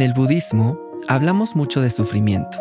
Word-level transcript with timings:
En 0.00 0.06
el 0.06 0.14
budismo 0.14 0.80
hablamos 1.08 1.54
mucho 1.54 1.82
de 1.82 1.90
sufrimiento. 1.90 2.56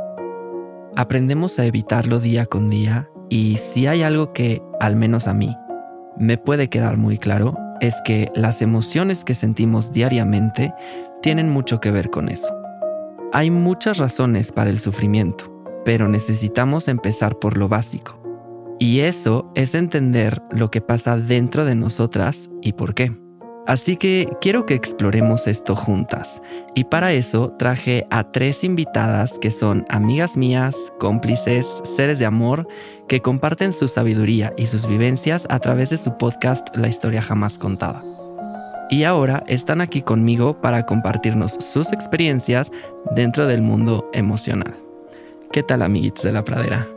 Aprendemos 0.97 1.57
a 1.57 1.65
evitarlo 1.65 2.19
día 2.19 2.45
con 2.45 2.69
día 2.69 3.09
y 3.29 3.55
si 3.59 3.87
hay 3.87 4.03
algo 4.03 4.33
que, 4.33 4.61
al 4.81 4.97
menos 4.97 5.25
a 5.25 5.33
mí, 5.33 5.55
me 6.17 6.37
puede 6.37 6.67
quedar 6.67 6.97
muy 6.97 7.17
claro, 7.17 7.57
es 7.79 7.95
que 8.03 8.29
las 8.35 8.61
emociones 8.61 9.23
que 9.23 9.35
sentimos 9.35 9.93
diariamente 9.93 10.73
tienen 11.21 11.49
mucho 11.49 11.79
que 11.79 11.91
ver 11.91 12.09
con 12.09 12.27
eso. 12.27 12.53
Hay 13.31 13.51
muchas 13.51 13.99
razones 13.99 14.51
para 14.51 14.69
el 14.69 14.79
sufrimiento, 14.79 15.45
pero 15.85 16.09
necesitamos 16.09 16.89
empezar 16.89 17.39
por 17.39 17.57
lo 17.57 17.69
básico. 17.69 18.21
Y 18.79 18.99
eso 18.99 19.49
es 19.55 19.75
entender 19.75 20.41
lo 20.51 20.71
que 20.71 20.81
pasa 20.81 21.15
dentro 21.15 21.63
de 21.63 21.75
nosotras 21.75 22.49
y 22.61 22.73
por 22.73 22.93
qué. 22.95 23.15
Así 23.69 23.97
que 23.97 24.27
quiero 24.41 24.65
que 24.65 24.73
exploremos 24.73 25.45
esto 25.45 25.75
juntas. 25.75 26.41
Y 26.73 26.85
para 26.85 27.13
eso 27.13 27.53
traje 27.59 28.07
a 28.09 28.23
tres 28.23 28.63
invitadas 28.63 29.37
que 29.41 29.51
son 29.51 29.85
amigas 29.89 30.35
mías, 30.37 30.75
cómplices, 30.97 31.67
seres 31.95 32.17
de 32.17 32.25
amor, 32.25 32.67
que 33.07 33.21
comparten 33.21 33.71
su 33.71 33.87
sabiduría 33.87 34.53
y 34.57 34.65
sus 34.65 34.87
vivencias 34.87 35.45
a 35.51 35.59
través 35.59 35.91
de 35.91 35.99
su 35.99 36.17
podcast 36.17 36.75
La 36.77 36.87
historia 36.87 37.21
jamás 37.21 37.59
contada. 37.59 38.01
Y 38.89 39.03
ahora 39.03 39.43
están 39.45 39.81
aquí 39.81 40.01
conmigo 40.01 40.59
para 40.59 40.87
compartirnos 40.87 41.51
sus 41.51 41.93
experiencias 41.93 42.71
dentro 43.11 43.45
del 43.45 43.61
mundo 43.61 44.09
emocional. 44.13 44.73
¿Qué 45.51 45.61
tal 45.61 45.83
amiguitos 45.83 46.23
de 46.23 46.31
la 46.31 46.43
pradera? 46.43 46.87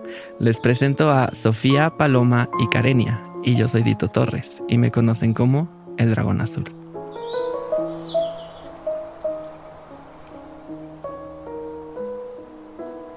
Les 0.41 0.59
presento 0.59 1.11
a 1.11 1.35
Sofía, 1.35 1.91
Paloma 1.99 2.49
y 2.59 2.67
Karenia. 2.69 3.23
Y 3.45 3.57
yo 3.57 3.69
soy 3.69 3.83
Dito 3.83 4.09
Torres 4.09 4.63
y 4.71 4.79
me 4.79 4.91
conocen 4.91 5.35
como 5.35 5.82
el 5.99 6.11
dragón 6.11 6.41
azul. 6.41 6.65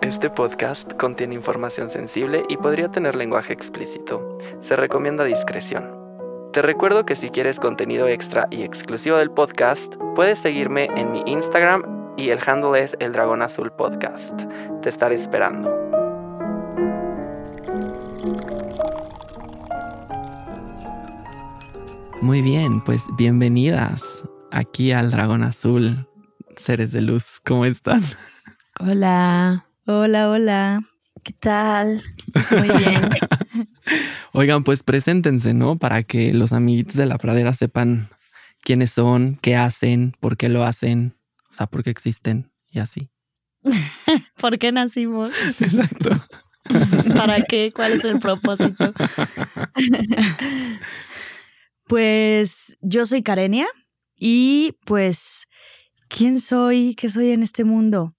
Este 0.01 0.29
podcast 0.29 0.93
contiene 0.93 1.35
información 1.35 1.89
sensible 1.89 2.43
y 2.47 2.57
podría 2.57 2.89
tener 2.89 3.15
lenguaje 3.15 3.53
explícito. 3.53 4.37
Se 4.61 4.75
recomienda 4.75 5.23
discreción. 5.23 6.05
Te 6.53 6.61
recuerdo 6.61 7.05
que 7.05 7.15
si 7.15 7.31
quieres 7.31 7.59
contenido 7.59 8.07
extra 8.07 8.47
y 8.49 8.63
exclusivo 8.63 9.17
del 9.17 9.31
podcast, 9.31 9.95
puedes 10.15 10.39
seguirme 10.39 10.89
en 10.95 11.11
mi 11.11 11.23
Instagram 11.25 12.13
y 12.17 12.29
el 12.29 12.39
handle 12.45 12.81
es 12.81 12.95
el 12.99 13.11
dragón 13.11 13.41
azul 13.41 13.71
podcast. 13.71 14.43
Te 14.81 14.89
estaré 14.89 15.15
esperando. 15.15 15.84
Muy 22.25 22.41
bien, 22.41 22.81
pues 22.81 23.03
bienvenidas 23.15 24.23
aquí 24.49 24.91
al 24.91 25.11
Dragón 25.11 25.43
Azul, 25.43 26.07
seres 26.57 26.91
de 26.91 27.03
luz, 27.03 27.39
¿cómo 27.45 27.65
están? 27.65 28.01
Hola, 28.79 29.67
hola, 29.85 30.31
hola. 30.31 30.81
¿Qué 31.23 31.33
tal? 31.33 32.01
Muy 32.49 32.77
bien. 32.79 33.09
Oigan, 34.33 34.63
pues 34.63 34.81
preséntense, 34.81 35.53
¿no? 35.53 35.77
Para 35.77 36.01
que 36.01 36.33
los 36.33 36.51
amiguitos 36.51 36.95
de 36.95 37.05
la 37.05 37.19
pradera 37.19 37.53
sepan 37.53 38.07
quiénes 38.63 38.89
son, 38.89 39.37
qué 39.39 39.55
hacen, 39.55 40.15
por 40.19 40.35
qué 40.35 40.49
lo 40.49 40.63
hacen, 40.63 41.15
o 41.51 41.53
sea, 41.53 41.67
por 41.67 41.83
qué 41.83 41.91
existen 41.91 42.51
y 42.71 42.79
así. 42.79 43.11
¿Por 44.41 44.57
qué 44.57 44.71
nacimos? 44.71 45.29
Exacto. 45.59 46.19
¿Para 47.15 47.43
qué? 47.43 47.71
¿Cuál 47.71 47.91
es 47.91 48.03
el 48.03 48.19
propósito? 48.19 48.93
Pues 51.87 52.77
yo 52.81 53.05
soy 53.05 53.21
Karenia 53.21 53.67
y 54.15 54.73
pues, 54.85 55.47
¿quién 56.07 56.39
soy? 56.39 56.95
¿Qué 56.95 57.09
soy 57.09 57.31
en 57.31 57.43
este 57.43 57.63
mundo? 57.63 58.15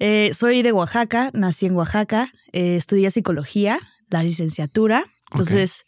Eh, 0.00 0.32
soy 0.34 0.62
de 0.62 0.72
Oaxaca, 0.72 1.30
nací 1.32 1.66
en 1.66 1.76
Oaxaca, 1.76 2.32
eh, 2.52 2.76
estudié 2.76 3.10
psicología, 3.10 3.78
la 4.10 4.24
licenciatura, 4.24 5.04
entonces 5.30 5.86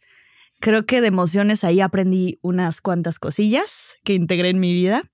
creo 0.61 0.87
que 0.87 1.01
de 1.01 1.09
emociones 1.09 1.65
ahí 1.65 1.81
aprendí 1.81 2.39
unas 2.43 2.81
cuantas 2.81 3.19
cosillas 3.19 3.97
que 4.05 4.15
integré 4.15 4.51
en 4.51 4.61
mi 4.61 4.73
vida. 4.73 5.11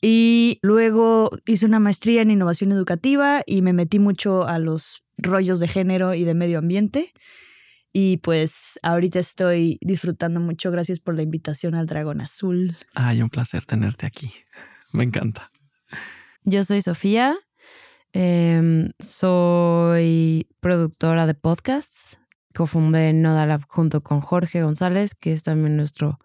Y 0.00 0.58
luego 0.62 1.30
hice 1.46 1.66
una 1.66 1.78
maestría 1.78 2.22
en 2.22 2.30
innovación 2.30 2.72
educativa 2.72 3.42
y 3.46 3.62
me 3.62 3.72
metí 3.72 3.98
mucho 4.00 4.44
a 4.46 4.58
los 4.58 5.04
rollos 5.16 5.60
de 5.60 5.68
género 5.68 6.14
y 6.14 6.24
de 6.24 6.34
medio 6.34 6.58
ambiente. 6.58 7.12
Y 7.92 8.18
pues 8.18 8.78
ahorita 8.82 9.18
estoy 9.18 9.78
disfrutando 9.82 10.40
mucho. 10.40 10.70
Gracias 10.70 10.98
por 10.98 11.14
la 11.14 11.22
invitación 11.22 11.74
al 11.74 11.86
Dragón 11.86 12.20
Azul. 12.20 12.76
Ay, 12.94 13.20
un 13.20 13.28
placer 13.28 13.64
tenerte 13.64 14.06
aquí. 14.06 14.32
Me 14.92 15.04
encanta. 15.04 15.50
Yo 16.44 16.64
soy 16.64 16.80
Sofía. 16.80 17.36
Em, 18.12 18.90
soy 18.98 20.48
productora 20.60 21.26
de 21.26 21.34
podcasts. 21.34 22.18
Cofundé 22.54 23.12
Nodalab 23.12 23.66
junto 23.68 24.02
con 24.02 24.20
Jorge 24.20 24.62
González, 24.62 25.14
que 25.14 25.32
es 25.32 25.42
también 25.42 25.76
nuestro, 25.76 26.18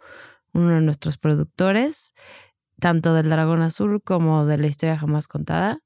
uno 0.54 0.72
de 0.72 0.82
nuestros 0.82 1.18
productores, 1.18 2.14
tanto 2.80 3.14
del 3.14 3.30
Dragón 3.30 3.62
Azul 3.62 4.02
como 4.04 4.46
de 4.46 4.58
la 4.58 4.68
historia 4.68 4.98
jamás 4.98 5.28
contada. 5.28 5.80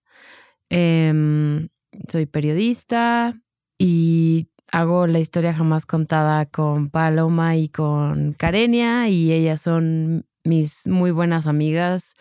Em, 0.69 1.69
soy 2.09 2.25
periodista 2.25 3.39
y 3.77 4.49
hago 4.71 5.07
la 5.07 5.19
historia 5.19 5.53
jamás 5.53 5.85
contada 5.85 6.45
con 6.45 6.89
Paloma 6.89 7.55
y 7.55 7.69
con 7.69 8.33
Karenia 8.33 9.09
y 9.09 9.31
ellas 9.31 9.61
son 9.61 10.25
mis 10.43 10.87
muy 10.87 11.11
buenas 11.11 11.47
amigas, 11.47 12.15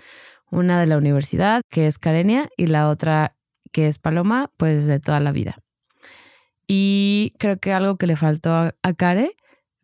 una 0.51 0.81
de 0.81 0.87
la 0.87 0.99
universidad, 0.99 1.63
que 1.71 1.87
es 1.87 1.99
Karenia, 1.99 2.49
y 2.57 2.67
la 2.67 2.89
otra, 2.89 3.37
que 3.73 3.87
es 3.87 3.99
Paloma, 3.99 4.51
pues 4.57 4.87
de 4.87 5.01
toda 5.01 5.21
la 5.21 5.33
vida. 5.33 5.59
Y 6.67 7.35
creo 7.39 7.59
que 7.59 7.73
algo 7.73 7.97
que 7.97 8.07
le 8.07 8.17
faltó 8.17 8.53
a, 8.53 8.75
a 8.83 8.93
Kare 8.95 9.37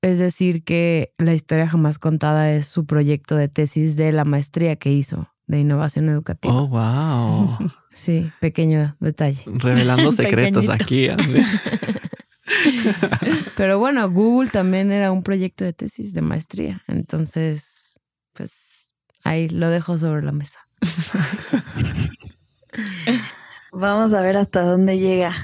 es 0.03 0.19
decir 0.19 0.63
que 0.63 1.13
la 1.19 1.35
historia 1.35 1.69
jamás 1.69 1.99
contada 1.99 2.53
es 2.53 2.67
su 2.67 2.87
proyecto 2.87 3.35
de 3.37 3.49
tesis 3.49 3.97
de 3.97 4.13
la 4.13 4.25
maestría 4.25 4.77
que 4.77 4.93
hizo 4.93 5.29
de 5.47 5.61
innovación 5.61 6.09
educativa. 6.09 6.55
Oh, 6.55 6.69
wow. 6.69 7.59
Sí, 7.97 8.31
pequeño 8.41 8.95
detalle. 9.01 9.43
Revelando 9.47 10.13
secretos 10.13 10.69
aquí. 10.69 11.09
Pero 13.57 13.79
bueno, 13.79 14.11
Google 14.11 14.51
también 14.51 14.93
era 14.93 15.13
un 15.13 15.23
proyecto 15.23 15.65
de 15.65 15.73
tesis 15.73 16.15
de 16.15 16.23
maestría. 16.23 16.83
Entonces, 16.87 18.01
pues 18.33 18.93
ahí 19.25 19.49
lo 19.49 19.71
dejo 19.71 19.99
sobre 19.99 20.23
la 20.23 20.33
mesa. 20.33 20.61
Vamos 23.73 24.13
a 24.13 24.23
ver 24.23 24.37
hasta 24.37 24.63
dónde 24.63 24.99
llega 24.99 25.35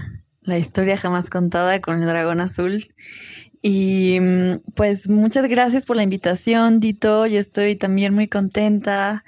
la 0.43 0.59
historia 0.59 0.97
jamás 0.97 1.31
contada 1.31 1.81
con 1.81 2.01
el 2.01 2.07
dragón 2.07 2.41
azul. 2.41 2.87
Y 3.63 4.19
mm, 4.21 4.73
pues 4.75 5.09
muchas 5.09 5.49
gracias 5.49 5.85
por 5.85 5.97
la 5.97 6.03
invitación, 6.03 6.81
Dito. 6.81 7.27
Yo 7.27 7.39
estoy 7.39 7.77
también 7.77 8.15
muy 8.15 8.29
contenta 8.29 9.25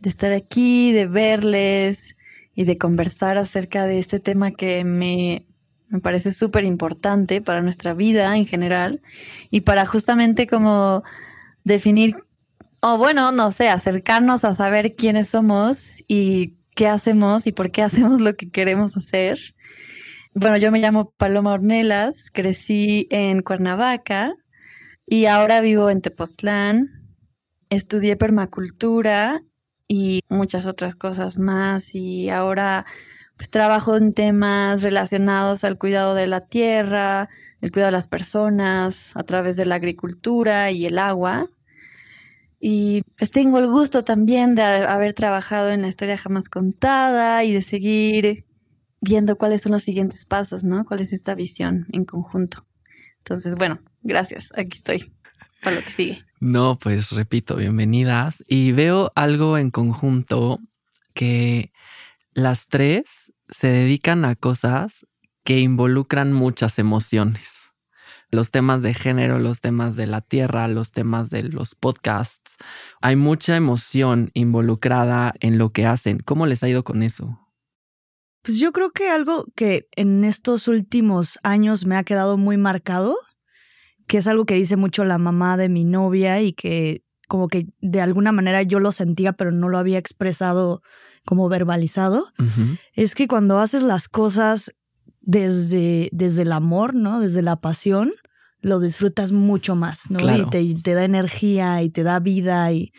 de 0.00 0.10
estar 0.10 0.32
aquí, 0.32 0.92
de 0.92 1.06
verles 1.06 2.16
y 2.54 2.64
de 2.64 2.78
conversar 2.78 3.36
acerca 3.36 3.86
de 3.86 3.98
este 3.98 4.20
tema 4.20 4.52
que 4.52 4.84
me 4.84 5.46
me 5.88 6.00
parece 6.00 6.32
súper 6.32 6.64
importante 6.64 7.40
para 7.40 7.62
nuestra 7.62 7.94
vida 7.94 8.36
en 8.36 8.46
general 8.46 9.00
y 9.50 9.62
para 9.62 9.86
justamente 9.86 10.46
como 10.46 11.02
definir, 11.64 12.16
o 12.80 12.98
bueno, 12.98 13.32
no 13.32 13.50
sé, 13.50 13.68
acercarnos 13.68 14.44
a 14.44 14.54
saber 14.54 14.94
quiénes 14.96 15.28
somos 15.28 16.02
y 16.08 16.56
qué 16.74 16.88
hacemos 16.88 17.46
y 17.46 17.52
por 17.52 17.70
qué 17.70 17.82
hacemos 17.82 18.20
lo 18.20 18.34
que 18.34 18.50
queremos 18.50 18.96
hacer. 18.96 19.38
Bueno, 20.34 20.56
yo 20.56 20.72
me 20.72 20.80
llamo 20.80 21.12
Paloma 21.16 21.52
Ornelas, 21.52 22.30
crecí 22.32 23.06
en 23.10 23.42
Cuernavaca 23.42 24.34
y 25.06 25.26
ahora 25.26 25.60
vivo 25.60 25.90
en 25.90 26.00
Tepoztlán. 26.00 26.88
Estudié 27.70 28.16
permacultura 28.16 29.42
y 29.86 30.22
muchas 30.28 30.66
otras 30.66 30.96
cosas 30.96 31.38
más 31.38 31.94
y 31.94 32.30
ahora 32.30 32.84
pues 33.36 33.50
trabajo 33.50 33.96
en 33.96 34.12
temas 34.12 34.82
relacionados 34.82 35.64
al 35.64 35.78
cuidado 35.78 36.14
de 36.14 36.26
la 36.26 36.46
tierra, 36.46 37.28
el 37.60 37.72
cuidado 37.72 37.88
de 37.88 37.96
las 37.96 38.08
personas 38.08 39.16
a 39.16 39.22
través 39.24 39.56
de 39.56 39.66
la 39.66 39.76
agricultura 39.76 40.70
y 40.70 40.86
el 40.86 40.98
agua. 40.98 41.48
Y 42.60 43.02
pues 43.18 43.30
tengo 43.30 43.58
el 43.58 43.66
gusto 43.66 44.04
también 44.04 44.54
de 44.54 44.62
haber 44.62 45.12
trabajado 45.12 45.70
en 45.70 45.82
la 45.82 45.88
historia 45.88 46.16
jamás 46.16 46.48
contada 46.48 47.44
y 47.44 47.52
de 47.52 47.62
seguir 47.62 48.44
viendo 49.00 49.36
cuáles 49.36 49.62
son 49.62 49.72
los 49.72 49.82
siguientes 49.82 50.24
pasos, 50.24 50.64
¿no? 50.64 50.84
¿Cuál 50.84 51.00
es 51.00 51.12
esta 51.12 51.34
visión 51.34 51.86
en 51.92 52.04
conjunto? 52.04 52.66
Entonces, 53.18 53.54
bueno, 53.56 53.78
gracias. 54.02 54.50
Aquí 54.56 54.78
estoy 54.78 55.12
para 55.62 55.76
lo 55.76 55.82
que 55.82 55.90
sigue. 55.90 56.24
No, 56.40 56.78
pues 56.78 57.10
repito, 57.10 57.56
bienvenidas. 57.56 58.44
Y 58.46 58.72
veo 58.72 59.12
algo 59.14 59.58
en 59.58 59.70
conjunto 59.70 60.60
que 61.14 61.72
las 62.34 62.66
tres 62.66 63.23
se 63.48 63.68
dedican 63.68 64.24
a 64.24 64.34
cosas 64.34 65.06
que 65.44 65.60
involucran 65.60 66.32
muchas 66.32 66.78
emociones 66.78 67.54
los 68.34 68.50
temas 68.50 68.82
de 68.82 68.92
género, 68.92 69.38
los 69.38 69.60
temas 69.60 69.96
de 69.96 70.06
la 70.06 70.20
tierra, 70.20 70.68
los 70.68 70.92
temas 70.92 71.30
de 71.30 71.44
los 71.44 71.74
podcasts. 71.74 72.56
Hay 73.00 73.16
mucha 73.16 73.56
emoción 73.56 74.30
involucrada 74.34 75.32
en 75.40 75.56
lo 75.56 75.70
que 75.70 75.86
hacen. 75.86 76.18
¿Cómo 76.18 76.46
les 76.46 76.62
ha 76.62 76.68
ido 76.68 76.84
con 76.84 77.02
eso? 77.02 77.40
Pues 78.42 78.58
yo 78.58 78.72
creo 78.72 78.90
que 78.90 79.08
algo 79.08 79.46
que 79.56 79.88
en 79.96 80.24
estos 80.24 80.68
últimos 80.68 81.38
años 81.42 81.86
me 81.86 81.96
ha 81.96 82.04
quedado 82.04 82.36
muy 82.36 82.58
marcado, 82.58 83.16
que 84.06 84.18
es 84.18 84.26
algo 84.26 84.44
que 84.44 84.54
dice 84.54 84.76
mucho 84.76 85.04
la 85.04 85.16
mamá 85.16 85.56
de 85.56 85.70
mi 85.70 85.84
novia 85.84 86.42
y 86.42 86.52
que 86.52 87.02
como 87.26 87.48
que 87.48 87.68
de 87.80 88.02
alguna 88.02 88.32
manera 88.32 88.62
yo 88.62 88.80
lo 88.80 88.92
sentía 88.92 89.32
pero 89.32 89.50
no 89.50 89.70
lo 89.70 89.78
había 89.78 89.96
expresado 89.96 90.82
como 91.24 91.48
verbalizado, 91.48 92.28
es 92.94 93.14
que 93.14 93.26
cuando 93.26 93.58
haces 93.58 93.82
las 93.82 94.08
cosas 94.08 94.72
desde, 95.20 96.10
desde 96.12 96.42
el 96.42 96.52
amor, 96.52 96.94
¿no? 96.94 97.20
Desde 97.20 97.42
la 97.42 97.56
pasión, 97.56 98.12
lo 98.60 98.80
disfrutas 98.80 99.32
mucho 99.32 99.74
más, 99.74 100.10
¿no? 100.10 100.18
Y, 100.20 100.74
te, 100.74 100.94
da 100.94 101.04
energía 101.04 101.82
y 101.82 101.90
te 101.90 102.02
da 102.02 102.18
vida 102.18 102.72
y 102.72 102.92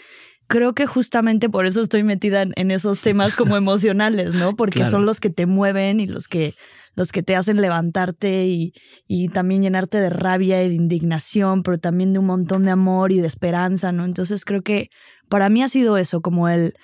creo 0.47 0.73
que 0.73 0.85
justamente 0.85 1.49
por 1.49 1.65
eso 1.65 1.81
estoy 1.81 2.03
metida 2.03 2.43
en, 2.43 2.71
esos 2.71 3.01
temas 3.01 3.35
como 3.35 3.57
emocionales, 3.57 4.33
¿no? 4.33 4.55
Porque 4.55 4.85
son 4.85 5.05
los 5.05 5.19
que 5.19 5.29
te 5.29 5.45
mueven 5.45 5.99
y 5.99 6.07
los 6.07 6.27
que, 6.27 6.53
los 6.95 7.11
que 7.11 7.23
te 7.23 7.35
hacen 7.35 7.61
levantarte 7.61 8.45
y, 8.47 8.73
y, 9.07 9.29
también 9.29 9.61
llenarte 9.61 9.99
de 9.99 10.09
rabia 10.09 10.63
y 10.63 10.69
de 10.69 10.75
indignación, 10.75 11.63
pero 11.63 11.79
también 11.79 12.13
de 12.13 12.19
un 12.19 12.27
montón 12.27 12.65
de 12.65 12.71
amor 12.71 13.11
y 13.11 13.19
de 13.19 13.27
esperanza, 13.27 13.91
¿no? 13.91 14.05
Entonces 14.05 14.45
creo 14.45 14.61
que 14.61 14.89
para 15.29 15.49
mí 15.49 15.63
ha 15.63 15.69
sido 15.69 15.97
eso, 15.97 16.21
como 16.21 16.47
el 16.47 16.75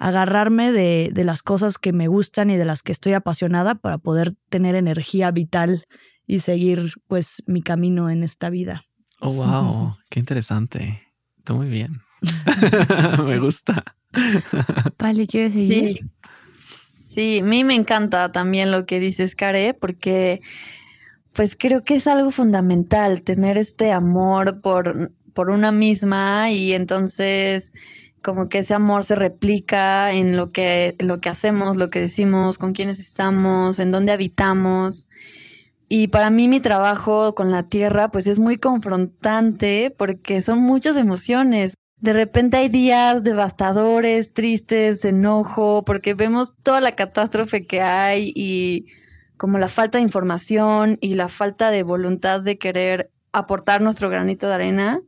agarrarme 0.00 0.72
de, 0.72 1.10
de 1.12 1.24
las 1.24 1.42
cosas 1.42 1.78
que 1.78 1.92
me 1.92 2.08
gustan 2.08 2.50
y 2.50 2.56
de 2.56 2.64
las 2.64 2.82
que 2.82 2.90
estoy 2.90 3.12
apasionada 3.12 3.76
para 3.76 3.98
poder 3.98 4.34
tener 4.48 4.74
energía 4.74 5.30
vital 5.30 5.86
y 6.26 6.40
seguir 6.40 6.94
pues 7.06 7.42
mi 7.46 7.62
camino 7.62 8.08
en 8.10 8.24
esta 8.24 8.50
vida. 8.50 8.82
Oh, 9.20 9.32
wow, 9.34 9.96
qué 10.08 10.18
interesante. 10.18 11.02
Está 11.38 11.52
muy 11.52 11.68
bien. 11.68 12.00
me 13.24 13.38
gusta. 13.38 13.84
Vale, 14.98 15.26
¿quieres 15.26 15.52
seguir? 15.52 15.94
Sí. 15.94 16.10
sí, 17.04 17.38
a 17.40 17.44
mí 17.44 17.62
me 17.62 17.74
encanta 17.74 18.32
también 18.32 18.70
lo 18.70 18.86
que 18.86 19.00
dices, 19.00 19.36
Care, 19.36 19.74
porque 19.74 20.40
pues 21.34 21.56
creo 21.58 21.84
que 21.84 21.96
es 21.96 22.06
algo 22.06 22.30
fundamental 22.30 23.22
tener 23.22 23.58
este 23.58 23.92
amor 23.92 24.62
por, 24.62 25.12
por 25.34 25.50
una 25.50 25.72
misma 25.72 26.50
y 26.50 26.72
entonces 26.72 27.72
como 28.22 28.48
que 28.48 28.58
ese 28.58 28.74
amor 28.74 29.04
se 29.04 29.14
replica 29.14 30.12
en 30.12 30.36
lo 30.36 30.52
que, 30.52 30.96
lo 30.98 31.20
que 31.20 31.28
hacemos, 31.28 31.76
lo 31.76 31.90
que 31.90 32.00
decimos, 32.00 32.58
con 32.58 32.72
quiénes 32.72 32.98
estamos, 32.98 33.78
en 33.78 33.90
dónde 33.90 34.12
habitamos. 34.12 35.08
Y 35.88 36.08
para 36.08 36.30
mí 36.30 36.46
mi 36.48 36.60
trabajo 36.60 37.34
con 37.34 37.50
la 37.50 37.64
tierra 37.64 38.10
pues 38.10 38.26
es 38.26 38.38
muy 38.38 38.58
confrontante 38.58 39.94
porque 39.96 40.42
son 40.42 40.58
muchas 40.60 40.96
emociones. 40.96 41.74
De 41.96 42.12
repente 42.12 42.58
hay 42.58 42.68
días 42.68 43.24
devastadores, 43.24 44.32
tristes, 44.32 45.04
enojo, 45.04 45.84
porque 45.84 46.14
vemos 46.14 46.54
toda 46.62 46.80
la 46.80 46.94
catástrofe 46.94 47.66
que 47.66 47.80
hay 47.80 48.32
y 48.34 48.86
como 49.36 49.58
la 49.58 49.68
falta 49.68 49.98
de 49.98 50.04
información 50.04 50.98
y 51.00 51.14
la 51.14 51.28
falta 51.28 51.70
de 51.70 51.82
voluntad 51.82 52.40
de 52.40 52.58
querer 52.58 53.10
aportar 53.32 53.80
nuestro 53.80 54.10
granito 54.10 54.46
de 54.48 54.54
arena 54.54 55.00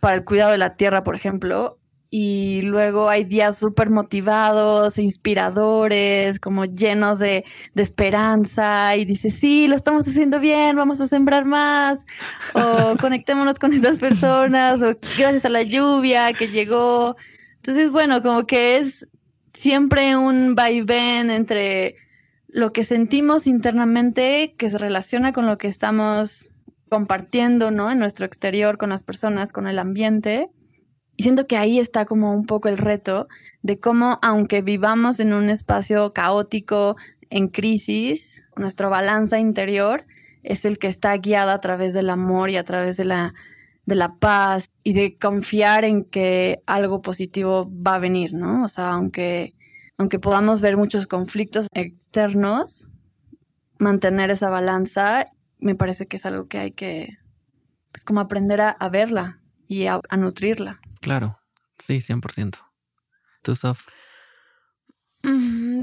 para 0.00 0.16
el 0.16 0.24
cuidado 0.24 0.50
de 0.52 0.58
la 0.58 0.74
tierra, 0.76 1.04
por 1.04 1.14
ejemplo 1.14 1.78
y 2.14 2.60
luego 2.60 3.08
hay 3.08 3.24
días 3.24 3.58
súper 3.58 3.88
motivados, 3.88 4.98
inspiradores, 4.98 6.38
como 6.38 6.66
llenos 6.66 7.18
de, 7.18 7.46
esperanza 7.74 8.94
y 8.96 9.06
dices, 9.06 9.32
sí, 9.32 9.66
lo 9.66 9.76
estamos 9.76 10.06
haciendo 10.06 10.38
bien, 10.38 10.76
vamos 10.76 11.00
a 11.00 11.08
sembrar 11.08 11.46
más, 11.46 12.04
o 12.52 12.96
conectémonos 13.00 13.58
con 13.58 13.72
esas 13.72 13.98
personas, 13.98 14.82
o 14.82 14.94
gracias 15.16 15.46
a 15.46 15.48
la 15.48 15.62
lluvia 15.62 16.34
que 16.34 16.48
llegó. 16.48 17.16
Entonces, 17.56 17.90
bueno, 17.90 18.20
como 18.20 18.46
que 18.46 18.76
es 18.76 19.08
siempre 19.54 20.14
un 20.14 20.54
vaivén 20.54 21.30
entre 21.30 21.96
lo 22.46 22.74
que 22.74 22.84
sentimos 22.84 23.46
internamente 23.46 24.54
que 24.58 24.68
se 24.68 24.76
relaciona 24.76 25.32
con 25.32 25.46
lo 25.46 25.56
que 25.56 25.68
estamos 25.68 26.50
compartiendo, 26.90 27.70
¿no? 27.70 27.90
En 27.90 27.98
nuestro 27.98 28.26
exterior, 28.26 28.76
con 28.76 28.90
las 28.90 29.02
personas, 29.02 29.50
con 29.50 29.66
el 29.66 29.78
ambiente 29.78 30.50
y 31.16 31.24
siento 31.24 31.46
que 31.46 31.56
ahí 31.56 31.78
está 31.78 32.04
como 32.04 32.34
un 32.34 32.46
poco 32.46 32.68
el 32.68 32.78
reto 32.78 33.28
de 33.62 33.78
cómo, 33.78 34.18
aunque 34.22 34.62
vivamos 34.62 35.20
en 35.20 35.32
un 35.32 35.50
espacio 35.50 36.12
caótico, 36.12 36.96
en 37.30 37.48
crisis, 37.48 38.42
nuestra 38.56 38.88
balanza 38.88 39.38
interior 39.38 40.04
es 40.42 40.64
el 40.64 40.78
que 40.78 40.88
está 40.88 41.16
guiada 41.16 41.54
a 41.54 41.60
través 41.60 41.94
del 41.94 42.10
amor 42.10 42.50
y 42.50 42.56
a 42.56 42.64
través 42.64 42.96
de 42.96 43.04
la, 43.04 43.34
de 43.86 43.94
la 43.94 44.16
paz 44.16 44.70
y 44.82 44.92
de 44.94 45.16
confiar 45.16 45.84
en 45.84 46.04
que 46.04 46.62
algo 46.66 47.00
positivo 47.02 47.70
va 47.70 47.94
a 47.94 47.98
venir, 47.98 48.34
¿no? 48.34 48.64
O 48.64 48.68
sea, 48.68 48.90
aunque, 48.90 49.54
aunque 49.96 50.18
podamos 50.18 50.60
ver 50.60 50.76
muchos 50.76 51.06
conflictos 51.06 51.68
externos, 51.74 52.90
mantener 53.78 54.30
esa 54.30 54.50
balanza 54.50 55.26
me 55.58 55.76
parece 55.76 56.06
que 56.06 56.16
es 56.16 56.26
algo 56.26 56.48
que 56.48 56.58
hay 56.58 56.72
que, 56.72 57.18
pues 57.92 58.04
como 58.04 58.20
aprender 58.20 58.60
a, 58.60 58.88
verla 58.88 59.38
y 59.68 59.86
a 59.86 60.00
nutrirla. 60.16 60.80
Claro, 61.02 61.36
sí, 61.80 62.00
100%. 62.00 62.58
¿Tú, 63.42 63.54
Sof? 63.56 63.82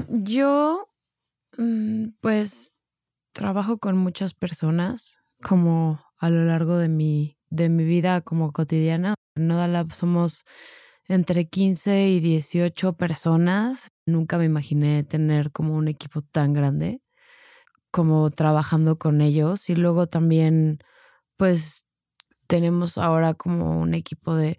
Yo, 0.08 0.88
mm, 1.58 2.08
pues, 2.20 2.72
trabajo 3.32 3.78
con 3.78 3.96
muchas 3.98 4.34
personas, 4.34 5.18
como 5.42 6.00
a 6.18 6.30
lo 6.30 6.44
largo 6.44 6.78
de 6.78 6.88
mi, 6.88 7.38
de 7.50 7.68
mi 7.70 7.84
vida 7.84 8.22
como 8.22 8.52
cotidiana. 8.52 9.14
En 9.36 9.48
Nodalab 9.48 9.92
somos 9.92 10.44
entre 11.08 11.48
15 11.48 12.08
y 12.08 12.20
18 12.20 12.94
personas. 12.94 13.90
Nunca 14.06 14.38
me 14.38 14.46
imaginé 14.46 15.04
tener 15.04 15.52
como 15.52 15.76
un 15.76 15.88
equipo 15.88 16.22
tan 16.22 16.52
grande 16.54 17.02
como 17.92 18.30
trabajando 18.30 18.98
con 18.98 19.20
ellos. 19.22 19.70
Y 19.70 19.76
luego 19.76 20.08
también, 20.08 20.78
pues, 21.38 21.86
tenemos 22.48 22.98
ahora 22.98 23.34
como 23.34 23.80
un 23.80 23.94
equipo 23.94 24.34
de 24.36 24.58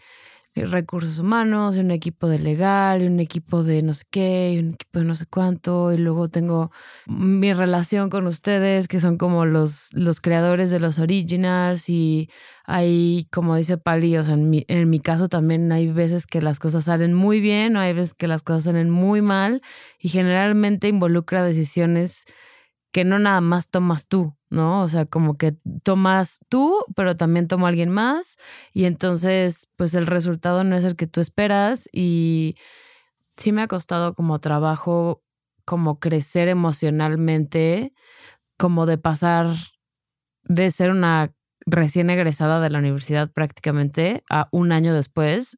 recursos 0.55 1.19
humanos, 1.19 1.77
y 1.77 1.79
un 1.79 1.91
equipo 1.91 2.27
de 2.27 2.39
legal, 2.39 3.01
y 3.01 3.07
un 3.07 3.19
equipo 3.19 3.63
de 3.63 3.81
no 3.81 3.93
sé 3.93 4.03
qué, 4.09 4.53
y 4.53 4.59
un 4.59 4.73
equipo 4.73 4.99
de 4.99 5.05
no 5.05 5.15
sé 5.15 5.25
cuánto, 5.25 5.93
y 5.93 5.97
luego 5.97 6.29
tengo 6.29 6.71
mi 7.07 7.53
relación 7.53 8.09
con 8.09 8.27
ustedes, 8.27 8.87
que 8.87 8.99
son 8.99 9.17
como 9.17 9.45
los, 9.45 9.89
los 9.93 10.19
creadores 10.21 10.69
de 10.71 10.79
los 10.79 10.99
originals, 10.99 11.89
y 11.89 12.29
hay, 12.65 13.27
como 13.31 13.55
dice 13.55 13.77
Pali, 13.77 14.17
o 14.17 14.23
sea, 14.23 14.33
en 14.33 14.49
mi, 14.49 14.65
en 14.67 14.89
mi 14.89 14.99
caso 14.99 15.29
también 15.29 15.71
hay 15.71 15.87
veces 15.91 16.25
que 16.27 16.41
las 16.41 16.59
cosas 16.59 16.85
salen 16.85 17.13
muy 17.13 17.39
bien, 17.39 17.75
o 17.77 17.79
hay 17.79 17.93
veces 17.93 18.13
que 18.13 18.27
las 18.27 18.43
cosas 18.43 18.65
salen 18.65 18.89
muy 18.89 19.21
mal, 19.21 19.61
y 19.99 20.09
generalmente 20.09 20.87
involucra 20.87 21.43
decisiones 21.43 22.25
que 22.91 23.05
no 23.05 23.19
nada 23.19 23.41
más 23.41 23.69
tomas 23.69 24.07
tú, 24.07 24.35
¿no? 24.49 24.81
O 24.81 24.89
sea, 24.89 25.05
como 25.05 25.37
que 25.37 25.55
tomas 25.83 26.39
tú, 26.49 26.83
pero 26.95 27.15
también 27.15 27.47
toma 27.47 27.69
alguien 27.69 27.89
más 27.89 28.37
y 28.73 28.85
entonces, 28.85 29.69
pues 29.77 29.93
el 29.93 30.07
resultado 30.07 30.63
no 30.63 30.75
es 30.75 30.83
el 30.83 30.95
que 30.95 31.07
tú 31.07 31.21
esperas 31.21 31.89
y 31.91 32.55
sí 33.37 33.51
me 33.51 33.61
ha 33.61 33.67
costado 33.67 34.13
como 34.13 34.39
trabajo, 34.39 35.23
como 35.65 35.99
crecer 35.99 36.49
emocionalmente, 36.49 37.93
como 38.57 38.85
de 38.85 38.97
pasar 38.97 39.55
de 40.43 40.71
ser 40.71 40.91
una 40.91 41.33
recién 41.65 42.09
egresada 42.09 42.59
de 42.59 42.69
la 42.69 42.79
universidad 42.79 43.31
prácticamente 43.31 44.23
a 44.29 44.49
un 44.51 44.71
año 44.71 44.93
después 44.93 45.57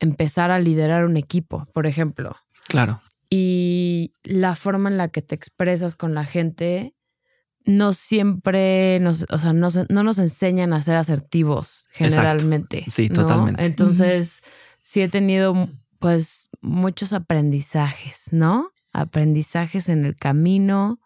empezar 0.00 0.50
a 0.50 0.58
liderar 0.58 1.04
un 1.04 1.16
equipo, 1.16 1.66
por 1.72 1.86
ejemplo. 1.86 2.34
Claro 2.68 3.00
y 3.30 4.12
la 4.22 4.54
forma 4.54 4.88
en 4.88 4.96
la 4.96 5.08
que 5.08 5.22
te 5.22 5.34
expresas 5.34 5.94
con 5.94 6.14
la 6.14 6.24
gente 6.24 6.94
no 7.64 7.92
siempre 7.92 9.00
nos, 9.00 9.26
o 9.28 9.38
sea, 9.38 9.52
no, 9.52 9.68
no 9.88 10.02
nos 10.04 10.18
enseñan 10.18 10.72
a 10.72 10.80
ser 10.82 10.96
asertivos 10.96 11.88
generalmente. 11.90 12.84
Sí, 12.88 13.08
totalmente. 13.08 13.64
Entonces, 13.64 14.42
sí 14.82 15.02
he 15.02 15.08
tenido 15.08 15.68
pues 15.98 16.48
muchos 16.60 17.12
aprendizajes, 17.12 18.26
¿no? 18.30 18.70
Aprendizajes 18.92 19.88
en 19.88 20.04
el 20.04 20.16
camino 20.16 21.00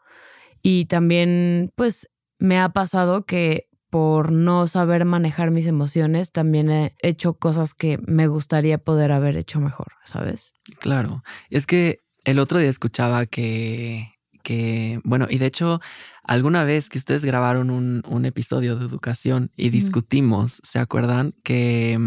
y 0.63 0.85
también 0.85 1.73
pues 1.77 2.11
me 2.39 2.61
ha 2.61 2.69
pasado 2.71 3.25
que 3.25 3.69
por 3.89 4.31
no 4.31 4.69
saber 4.69 5.05
manejar 5.05 5.51
mis 5.51 5.67
emociones, 5.67 6.31
también 6.31 6.71
he 6.71 6.95
hecho 7.03 7.35
cosas 7.35 7.75
que 7.75 7.99
me 8.07 8.29
gustaría 8.29 8.79
poder 8.79 9.11
haber 9.11 9.37
hecho 9.37 9.61
mejor, 9.61 9.89
¿sabes? 10.05 10.53
Claro. 10.79 11.25
Es 11.51 11.67
que 11.67 11.99
el 12.25 12.39
otro 12.39 12.59
día 12.59 12.69
escuchaba 12.69 13.27
que, 13.27 14.13
que 14.43 15.01
bueno, 15.05 15.27
y 15.29 15.39
de 15.39 15.47
hecho, 15.47 15.81
alguna 16.25 16.65
vez 16.65 16.89
que 16.89 16.99
ustedes 16.99 17.25
grabaron 17.25 17.71
un, 17.71 18.03
un 18.07 18.25
episodio 18.25 18.77
de 18.77 18.87
educación 18.87 19.51
y 19.57 19.71
discutimos, 19.71 20.61
¿se 20.63 20.79
acuerdan? 20.79 21.35
Que 21.43 21.99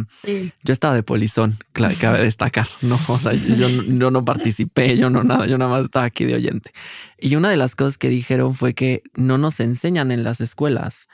yo 0.64 0.74
estaba 0.74 0.96
de 0.96 1.04
polizón, 1.04 1.58
claro, 1.72 1.96
cabe 2.02 2.22
destacar, 2.22 2.68
¿no? 2.82 3.00
O 3.08 3.18
sea, 3.20 3.34
yo, 3.34 3.68
yo 3.70 4.12
no 4.12 4.26
participé, 4.26 4.98
yo 4.98 5.10
no 5.10 5.24
nada, 5.24 5.46
yo 5.46 5.58
nada 5.58 5.72
más 5.72 5.86
estaba 5.86 6.06
aquí 6.06 6.26
de 6.26 6.36
oyente. 6.36 6.72
Y 7.20 7.36
una 7.36 7.50
de 7.50 7.58
las 7.58 7.76
cosas 7.76 7.98
que 7.98 8.10
dijeron 8.10 8.56
fue 8.56 8.74
que 8.74 9.04
no 9.16 9.38
nos 9.38 9.60
enseñan 9.60 10.12
en 10.12 10.24
las 10.24 10.42
escuelas 10.42 11.08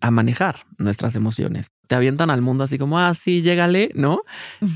a 0.00 0.10
manejar 0.10 0.60
nuestras 0.78 1.16
emociones. 1.16 1.72
Te 1.88 1.94
avientan 1.94 2.30
al 2.30 2.40
mundo 2.40 2.64
así 2.64 2.78
como, 2.78 2.98
ah, 2.98 3.12
sí, 3.14 3.42
llégale, 3.42 3.90
¿no? 3.94 4.22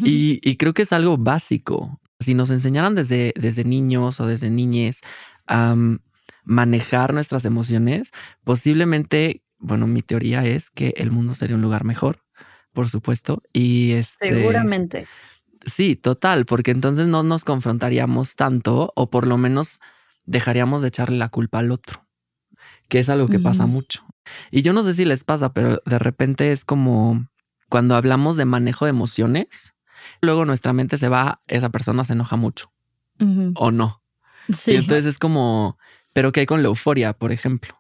y, 0.04 0.40
y, 0.42 0.56
creo 0.56 0.74
que 0.74 0.82
es 0.82 0.92
algo 0.92 1.16
básico. 1.16 2.00
Si 2.22 2.34
nos 2.34 2.50
enseñaran 2.50 2.94
desde, 2.94 3.34
desde 3.36 3.64
niños 3.64 4.20
o 4.20 4.26
desde 4.26 4.50
niñes 4.50 5.00
a 5.46 5.74
manejar 6.44 7.14
nuestras 7.14 7.44
emociones, 7.44 8.10
posiblemente, 8.44 9.42
bueno, 9.58 9.86
mi 9.86 10.02
teoría 10.02 10.44
es 10.44 10.70
que 10.70 10.94
el 10.96 11.10
mundo 11.10 11.34
sería 11.34 11.56
un 11.56 11.62
lugar 11.62 11.84
mejor, 11.84 12.24
por 12.72 12.88
supuesto. 12.88 13.42
Y 13.52 13.92
este, 13.92 14.28
Seguramente. 14.30 15.06
Sí, 15.64 15.94
total, 15.94 16.44
porque 16.44 16.72
entonces 16.72 17.06
no 17.06 17.22
nos 17.22 17.44
confrontaríamos 17.44 18.34
tanto 18.34 18.92
o 18.96 19.10
por 19.10 19.26
lo 19.26 19.38
menos 19.38 19.80
dejaríamos 20.24 20.82
de 20.82 20.88
echarle 20.88 21.18
la 21.18 21.28
culpa 21.28 21.60
al 21.60 21.70
otro, 21.70 22.06
que 22.88 22.98
es 22.98 23.08
algo 23.08 23.28
que 23.28 23.38
pasa 23.38 23.66
mucho. 23.66 24.04
Y 24.50 24.62
yo 24.62 24.72
no 24.72 24.82
sé 24.82 24.94
si 24.94 25.04
les 25.04 25.24
pasa, 25.24 25.52
pero 25.52 25.80
de 25.84 25.98
repente 25.98 26.52
es 26.52 26.64
como 26.64 27.28
cuando 27.68 27.94
hablamos 27.94 28.36
de 28.36 28.44
manejo 28.44 28.84
de 28.84 28.90
emociones, 28.90 29.71
luego 30.20 30.44
nuestra 30.44 30.72
mente 30.72 30.98
se 30.98 31.08
va, 31.08 31.40
esa 31.46 31.70
persona 31.70 32.04
se 32.04 32.14
enoja 32.14 32.36
mucho 32.36 32.72
o 33.54 33.70
no. 33.70 34.02
Sí. 34.52 34.72
Y 34.72 34.76
entonces 34.76 35.06
es 35.06 35.18
como, 35.18 35.78
pero 36.12 36.32
¿qué 36.32 36.40
hay 36.40 36.46
con 36.46 36.62
la 36.62 36.68
euforia, 36.68 37.12
por 37.12 37.32
ejemplo? 37.32 37.74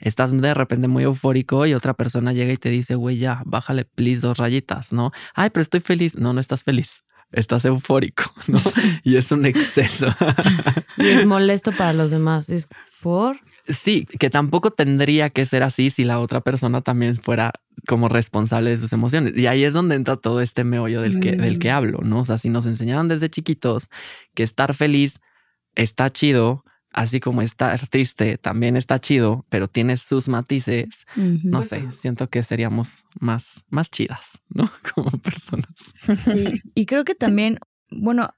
Estás 0.00 0.38
de 0.38 0.54
repente 0.54 0.88
muy 0.88 1.04
eufórico 1.04 1.66
y 1.66 1.74
otra 1.74 1.94
persona 1.94 2.32
llega 2.32 2.52
y 2.52 2.56
te 2.56 2.70
dice, 2.70 2.94
güey, 2.94 3.18
ya, 3.18 3.42
bájale, 3.44 3.84
please, 3.84 4.20
dos 4.20 4.38
rayitas, 4.38 4.92
¿no? 4.92 5.12
Ay, 5.34 5.50
pero 5.50 5.62
estoy 5.62 5.80
feliz. 5.80 6.16
No, 6.16 6.32
no 6.32 6.40
estás 6.40 6.62
feliz. 6.62 6.90
Estás 7.30 7.64
eufórico, 7.66 8.24
¿no? 8.46 8.58
y 9.04 9.16
es 9.16 9.30
un 9.30 9.44
exceso. 9.44 10.08
y 10.96 11.06
es 11.06 11.26
molesto 11.26 11.72
para 11.72 11.92
los 11.92 12.10
demás. 12.10 12.48
Es 12.48 12.68
por. 13.00 13.38
Sí, 13.68 14.06
que 14.18 14.30
tampoco 14.30 14.70
tendría 14.70 15.30
que 15.30 15.44
ser 15.44 15.62
así 15.62 15.90
si 15.90 16.04
la 16.04 16.20
otra 16.20 16.40
persona 16.40 16.80
también 16.80 17.16
fuera 17.16 17.52
como 17.86 18.08
responsable 18.08 18.70
de 18.70 18.78
sus 18.78 18.92
emociones. 18.92 19.36
Y 19.36 19.46
ahí 19.46 19.64
es 19.64 19.74
donde 19.74 19.94
entra 19.94 20.16
todo 20.16 20.40
este 20.40 20.64
meollo 20.64 21.02
del 21.02 21.20
que, 21.20 21.36
del 21.36 21.58
que 21.58 21.68
mm. 21.68 21.72
hablo, 21.72 21.98
¿no? 22.02 22.20
O 22.20 22.24
sea, 22.24 22.38
si 22.38 22.48
nos 22.48 22.66
enseñaron 22.66 23.08
desde 23.08 23.28
chiquitos 23.28 23.88
que 24.34 24.42
estar 24.42 24.74
feliz 24.74 25.20
está 25.74 26.10
chido, 26.10 26.64
así 26.92 27.20
como 27.20 27.42
estar 27.42 27.86
triste 27.88 28.38
también 28.38 28.76
está 28.76 29.00
chido, 29.00 29.44
pero 29.48 29.68
tiene 29.68 29.96
sus 29.96 30.28
matices, 30.28 31.06
no 31.16 31.62
sé, 31.62 31.92
siento 31.92 32.28
que 32.28 32.42
seríamos 32.42 33.04
más, 33.20 33.64
más 33.68 33.90
chidas, 33.90 34.40
¿no? 34.48 34.68
Como 34.94 35.10
personas. 35.10 35.66
Sí, 36.24 36.60
y 36.74 36.86
creo 36.86 37.04
que 37.04 37.14
también, 37.14 37.58
bueno, 37.90 38.30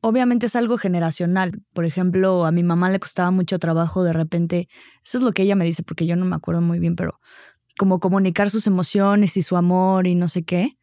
obviamente 0.00 0.46
es 0.46 0.56
algo 0.56 0.78
generacional. 0.78 1.62
Por 1.72 1.84
ejemplo, 1.84 2.44
a 2.44 2.52
mi 2.52 2.62
mamá 2.62 2.90
le 2.90 3.00
costaba 3.00 3.30
mucho 3.30 3.58
trabajo 3.58 4.02
de 4.04 4.12
repente, 4.12 4.68
eso 5.04 5.18
es 5.18 5.24
lo 5.24 5.32
que 5.32 5.42
ella 5.42 5.56
me 5.56 5.64
dice, 5.64 5.82
porque 5.82 6.06
yo 6.06 6.16
no 6.16 6.24
me 6.24 6.36
acuerdo 6.36 6.60
muy 6.60 6.78
bien, 6.78 6.96
pero 6.96 7.20
como 7.78 8.00
comunicar 8.00 8.50
sus 8.50 8.66
emociones 8.66 9.36
y 9.36 9.42
su 9.42 9.56
amor 9.56 10.06
y 10.06 10.14
no 10.14 10.28
sé 10.28 10.44
qué 10.44 10.78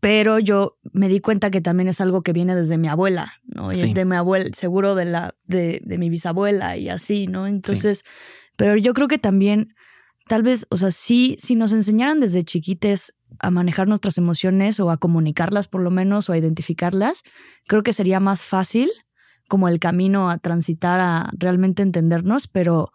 pero 0.00 0.38
yo 0.38 0.78
me 0.92 1.08
di 1.08 1.20
cuenta 1.20 1.50
que 1.50 1.60
también 1.60 1.88
es 1.88 2.00
algo 2.00 2.22
que 2.22 2.32
viene 2.32 2.54
desde 2.54 2.78
mi 2.78 2.88
abuela, 2.88 3.34
¿no? 3.44 3.72
Y 3.72 3.92
de 3.92 4.04
mi 4.04 4.16
abuela, 4.16 4.50
seguro 4.54 4.94
de 4.94 5.04
la, 5.04 5.34
de, 5.44 5.80
de, 5.84 5.98
mi 5.98 6.08
bisabuela 6.08 6.76
y 6.76 6.88
así, 6.88 7.26
¿no? 7.26 7.46
Entonces, 7.46 8.04
pero 8.56 8.76
yo 8.76 8.94
creo 8.94 9.08
que 9.08 9.18
también, 9.18 9.74
tal 10.28 10.42
vez, 10.44 10.66
o 10.70 10.76
sea, 10.76 10.92
sí, 10.92 11.36
si 11.40 11.56
nos 11.56 11.72
enseñaran 11.72 12.20
desde 12.20 12.44
chiquites 12.44 13.16
a 13.40 13.50
manejar 13.50 13.88
nuestras 13.88 14.18
emociones 14.18 14.80
o 14.80 14.90
a 14.90 14.96
comunicarlas 14.98 15.68
por 15.68 15.82
lo 15.82 15.90
menos 15.90 16.28
o 16.28 16.32
a 16.32 16.38
identificarlas, 16.38 17.22
creo 17.66 17.82
que 17.82 17.92
sería 17.92 18.20
más 18.20 18.42
fácil 18.42 18.90
como 19.48 19.68
el 19.68 19.78
camino 19.80 20.30
a 20.30 20.38
transitar 20.38 21.00
a 21.00 21.30
realmente 21.38 21.82
entendernos, 21.82 22.46
pero, 22.48 22.92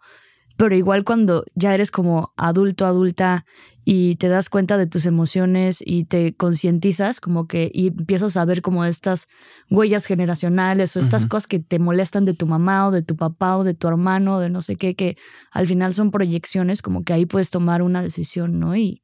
pero 0.56 0.74
igual 0.74 1.04
cuando 1.04 1.44
ya 1.54 1.74
eres 1.74 1.90
como 1.90 2.32
adulto, 2.36 2.86
adulta 2.86 3.44
y 3.84 4.16
te 4.16 4.28
das 4.28 4.48
cuenta 4.48 4.78
de 4.78 4.86
tus 4.86 5.04
emociones 5.04 5.82
y 5.84 6.04
te 6.04 6.34
concientizas 6.34 7.20
como 7.20 7.46
que 7.46 7.70
y 7.72 7.88
empiezas 7.88 8.36
a 8.36 8.44
ver 8.44 8.62
como 8.62 8.84
estas 8.84 9.28
huellas 9.70 10.06
generacionales 10.06 10.96
o 10.96 11.00
estas 11.00 11.26
cosas 11.26 11.46
que 11.46 11.58
te 11.58 11.78
molestan 11.78 12.24
de 12.24 12.32
tu 12.32 12.46
mamá 12.46 12.88
o 12.88 12.90
de 12.90 13.02
tu 13.02 13.14
papá 13.14 13.58
o 13.58 13.64
de 13.64 13.74
tu 13.74 13.86
hermano, 13.86 14.40
de 14.40 14.48
no 14.48 14.62
sé 14.62 14.76
qué, 14.76 14.94
que 14.94 15.18
al 15.50 15.66
final 15.66 15.92
son 15.92 16.10
proyecciones, 16.10 16.80
como 16.80 17.04
que 17.04 17.12
ahí 17.12 17.26
puedes 17.26 17.50
tomar 17.50 17.82
una 17.82 18.02
decisión, 18.02 18.58
¿no? 18.58 18.74
Y 18.74 19.02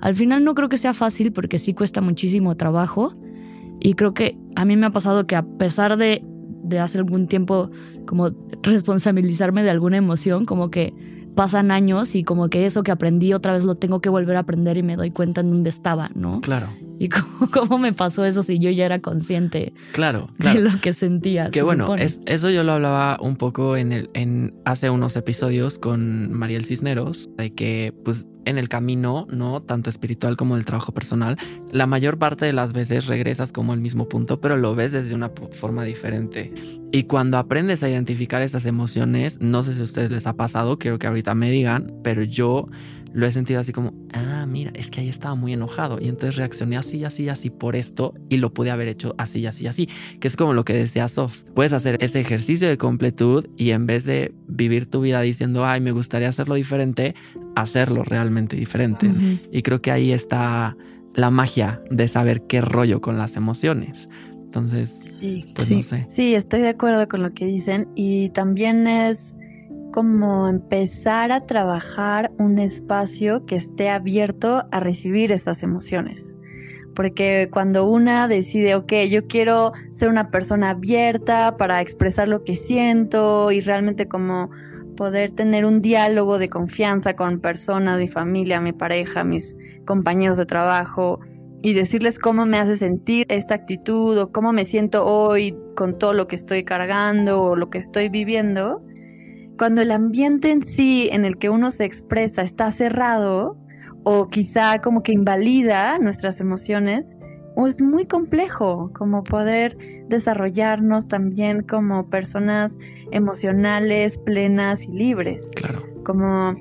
al 0.00 0.14
final 0.16 0.42
no 0.42 0.54
creo 0.54 0.68
que 0.68 0.78
sea 0.78 0.94
fácil 0.94 1.32
porque 1.32 1.60
sí 1.60 1.72
cuesta 1.72 2.00
muchísimo 2.00 2.56
trabajo 2.56 3.14
y 3.80 3.94
creo 3.94 4.12
que 4.12 4.36
a 4.56 4.64
mí 4.64 4.76
me 4.76 4.86
ha 4.86 4.90
pasado 4.90 5.26
que 5.26 5.36
a 5.36 5.46
pesar 5.46 5.96
de, 5.96 6.24
de 6.66 6.80
hace 6.80 6.98
algún 6.98 7.26
tiempo 7.26 7.70
como 8.06 8.30
responsabilizarme 8.62 9.62
de 9.62 9.70
alguna 9.70 9.96
emoción, 9.96 10.44
como 10.44 10.70
que 10.70 10.92
pasan 11.34 11.70
años 11.70 12.14
y 12.14 12.24
como 12.24 12.48
que 12.48 12.66
eso 12.66 12.82
que 12.82 12.90
aprendí 12.90 13.32
otra 13.32 13.52
vez 13.52 13.64
lo 13.64 13.74
tengo 13.74 14.00
que 14.00 14.08
volver 14.08 14.36
a 14.36 14.40
aprender 14.40 14.76
y 14.76 14.82
me 14.82 14.96
doy 14.96 15.10
cuenta 15.10 15.42
en 15.42 15.50
dónde 15.50 15.70
estaba, 15.70 16.10
¿no? 16.14 16.40
Claro. 16.40 16.68
Y 16.98 17.08
cómo, 17.52 17.78
me 17.78 17.92
pasó 17.92 18.24
eso 18.24 18.42
si 18.42 18.58
yo 18.58 18.70
ya 18.70 18.86
era 18.86 19.00
consciente 19.00 19.72
claro, 19.92 20.30
de 20.38 20.54
lo 20.54 20.80
que 20.80 20.92
sentía. 20.92 21.50
Que 21.50 21.62
bueno, 21.62 21.94
es, 21.96 22.20
eso 22.26 22.50
yo 22.50 22.62
lo 22.64 22.72
hablaba 22.72 23.18
un 23.20 23.36
poco 23.36 23.76
en, 23.76 23.92
el, 23.92 24.10
en 24.14 24.54
hace 24.64 24.90
unos 24.90 25.16
episodios 25.16 25.78
con 25.78 26.32
Mariel 26.32 26.64
Cisneros, 26.64 27.28
de 27.36 27.52
que 27.52 27.94
pues 28.04 28.26
en 28.46 28.58
el 28.58 28.68
camino, 28.68 29.26
¿no? 29.28 29.60
Tanto 29.60 29.90
espiritual 29.90 30.36
como 30.36 30.54
del 30.54 30.64
trabajo 30.64 30.94
personal, 30.94 31.36
la 31.72 31.86
mayor 31.86 32.16
parte 32.16 32.46
de 32.46 32.52
las 32.52 32.72
veces 32.72 33.06
regresas 33.06 33.52
como 33.52 33.72
al 33.72 33.80
mismo 33.80 34.08
punto, 34.08 34.40
pero 34.40 34.56
lo 34.56 34.74
ves 34.74 34.92
desde 34.92 35.14
una 35.14 35.30
forma 35.50 35.84
diferente. 35.84 36.54
Y 36.92 37.04
cuando 37.04 37.38
aprendes 37.38 37.82
a 37.82 37.90
identificar 37.90 38.42
esas 38.42 38.64
emociones, 38.64 39.38
no 39.40 39.64
sé 39.64 39.74
si 39.74 39.80
a 39.80 39.84
ustedes 39.84 40.12
les 40.12 40.26
ha 40.28 40.34
pasado, 40.34 40.78
quiero 40.78 40.98
que 40.98 41.08
ahorita 41.08 41.34
me 41.34 41.50
digan, 41.50 41.92
pero 42.04 42.22
yo 42.22 42.68
lo 43.16 43.26
he 43.26 43.32
sentido 43.32 43.60
así 43.60 43.72
como, 43.72 43.94
ah, 44.12 44.44
mira, 44.46 44.70
es 44.74 44.90
que 44.90 45.00
ahí 45.00 45.08
estaba 45.08 45.34
muy 45.34 45.54
enojado 45.54 45.98
y 45.98 46.08
entonces 46.08 46.36
reaccioné 46.36 46.76
así, 46.76 47.02
así, 47.02 47.30
así 47.30 47.48
por 47.48 47.74
esto 47.74 48.12
y 48.28 48.36
lo 48.36 48.52
pude 48.52 48.70
haber 48.70 48.88
hecho 48.88 49.14
así, 49.16 49.46
así, 49.46 49.66
así, 49.66 49.88
que 50.20 50.28
es 50.28 50.36
como 50.36 50.52
lo 50.52 50.66
que 50.66 50.74
decía 50.74 51.08
Sof. 51.08 51.42
Puedes 51.54 51.72
hacer 51.72 51.96
ese 52.00 52.20
ejercicio 52.20 52.68
de 52.68 52.76
completud 52.76 53.46
y 53.56 53.70
en 53.70 53.86
vez 53.86 54.04
de 54.04 54.34
vivir 54.46 54.84
tu 54.84 55.00
vida 55.00 55.22
diciendo, 55.22 55.64
ay, 55.64 55.80
me 55.80 55.92
gustaría 55.92 56.28
hacerlo 56.28 56.56
diferente, 56.56 57.14
hacerlo 57.54 58.04
realmente 58.04 58.54
diferente. 58.54 59.10
Y 59.50 59.62
creo 59.62 59.80
que 59.80 59.92
ahí 59.92 60.12
está 60.12 60.76
la 61.14 61.30
magia 61.30 61.80
de 61.90 62.08
saber 62.08 62.42
qué 62.42 62.60
rollo 62.60 63.00
con 63.00 63.16
las 63.16 63.36
emociones. 63.36 64.10
Entonces, 64.30 64.90
sí, 64.90 65.54
pues 65.54 65.70
no 65.70 65.82
sé. 65.82 66.06
Sí, 66.10 66.34
estoy 66.34 66.60
de 66.60 66.68
acuerdo 66.68 67.08
con 67.08 67.22
lo 67.22 67.32
que 67.32 67.46
dicen 67.46 67.88
y 67.94 68.28
también 68.28 68.86
es 68.86 69.35
como 69.96 70.46
empezar 70.46 71.32
a 71.32 71.46
trabajar 71.46 72.30
un 72.36 72.58
espacio 72.58 73.46
que 73.46 73.56
esté 73.56 73.88
abierto 73.88 74.66
a 74.70 74.78
recibir 74.78 75.32
esas 75.32 75.62
emociones. 75.62 76.36
Porque 76.94 77.48
cuando 77.50 77.88
una 77.88 78.28
decide, 78.28 78.74
ok, 78.74 78.92
yo 79.08 79.26
quiero 79.26 79.72
ser 79.92 80.10
una 80.10 80.30
persona 80.30 80.68
abierta 80.68 81.56
para 81.56 81.80
expresar 81.80 82.28
lo 82.28 82.44
que 82.44 82.56
siento 82.56 83.50
y 83.50 83.62
realmente 83.62 84.06
como 84.06 84.50
poder 84.98 85.30
tener 85.30 85.64
un 85.64 85.80
diálogo 85.80 86.38
de 86.38 86.50
confianza 86.50 87.16
con 87.16 87.40
personas, 87.40 87.98
mi 87.98 88.06
familia, 88.06 88.60
mi 88.60 88.74
pareja, 88.74 89.24
mis 89.24 89.56
compañeros 89.86 90.36
de 90.36 90.44
trabajo 90.44 91.20
y 91.62 91.72
decirles 91.72 92.18
cómo 92.18 92.44
me 92.44 92.58
hace 92.58 92.76
sentir 92.76 93.24
esta 93.30 93.54
actitud 93.54 94.18
o 94.18 94.30
cómo 94.30 94.52
me 94.52 94.66
siento 94.66 95.06
hoy 95.06 95.56
con 95.74 95.96
todo 95.96 96.12
lo 96.12 96.28
que 96.28 96.36
estoy 96.36 96.64
cargando 96.64 97.40
o 97.40 97.56
lo 97.56 97.70
que 97.70 97.78
estoy 97.78 98.10
viviendo, 98.10 98.82
cuando 99.56 99.82
el 99.82 99.90
ambiente 99.90 100.50
en 100.50 100.62
sí 100.62 101.08
en 101.12 101.24
el 101.24 101.38
que 101.38 101.50
uno 101.50 101.70
se 101.70 101.84
expresa 101.84 102.42
está 102.42 102.70
cerrado 102.72 103.56
o 104.04 104.28
quizá 104.28 104.80
como 104.80 105.02
que 105.02 105.12
invalida 105.12 105.98
nuestras 105.98 106.40
emociones, 106.40 107.18
es 107.66 107.80
muy 107.80 108.06
complejo 108.06 108.90
como 108.92 109.24
poder 109.24 109.78
desarrollarnos 110.08 111.08
también 111.08 111.62
como 111.62 112.10
personas 112.10 112.76
emocionales, 113.10 114.18
plenas 114.18 114.82
y 114.82 114.92
libres. 114.92 115.42
Claro. 115.54 115.82
Como 116.04 116.54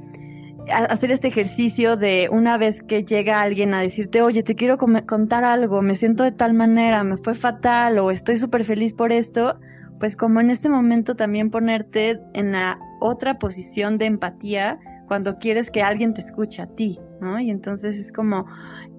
hacer 0.71 1.11
este 1.11 1.27
ejercicio 1.27 1.97
de 1.97 2.29
una 2.31 2.57
vez 2.57 2.81
que 2.81 3.03
llega 3.03 3.41
alguien 3.41 3.73
a 3.73 3.81
decirte, 3.81 4.21
oye, 4.21 4.41
te 4.41 4.55
quiero 4.55 4.77
contar 4.77 5.43
algo, 5.43 5.81
me 5.81 5.95
siento 5.95 6.23
de 6.23 6.31
tal 6.31 6.53
manera, 6.53 7.03
me 7.03 7.17
fue 7.17 7.35
fatal 7.35 7.99
o 7.99 8.09
estoy 8.09 8.37
súper 8.37 8.63
feliz 8.63 8.93
por 8.93 9.11
esto, 9.11 9.59
pues 10.05 10.15
como 10.15 10.39
en 10.39 10.51
este 10.51 10.69
momento 10.69 11.15
también 11.15 11.49
ponerte 11.49 12.21
en 12.35 12.51
la 12.51 12.77
otra 13.01 13.39
posición 13.39 13.97
de 13.97 14.05
empatía 14.05 14.77
cuando 15.07 15.39
quieres 15.39 15.71
que 15.71 15.81
alguien 15.81 16.13
te 16.13 16.21
escuche 16.21 16.61
a 16.61 16.67
ti, 16.67 16.99
¿no? 17.21 17.39
Y 17.39 17.49
entonces 17.49 17.97
es 17.97 18.13
como 18.13 18.45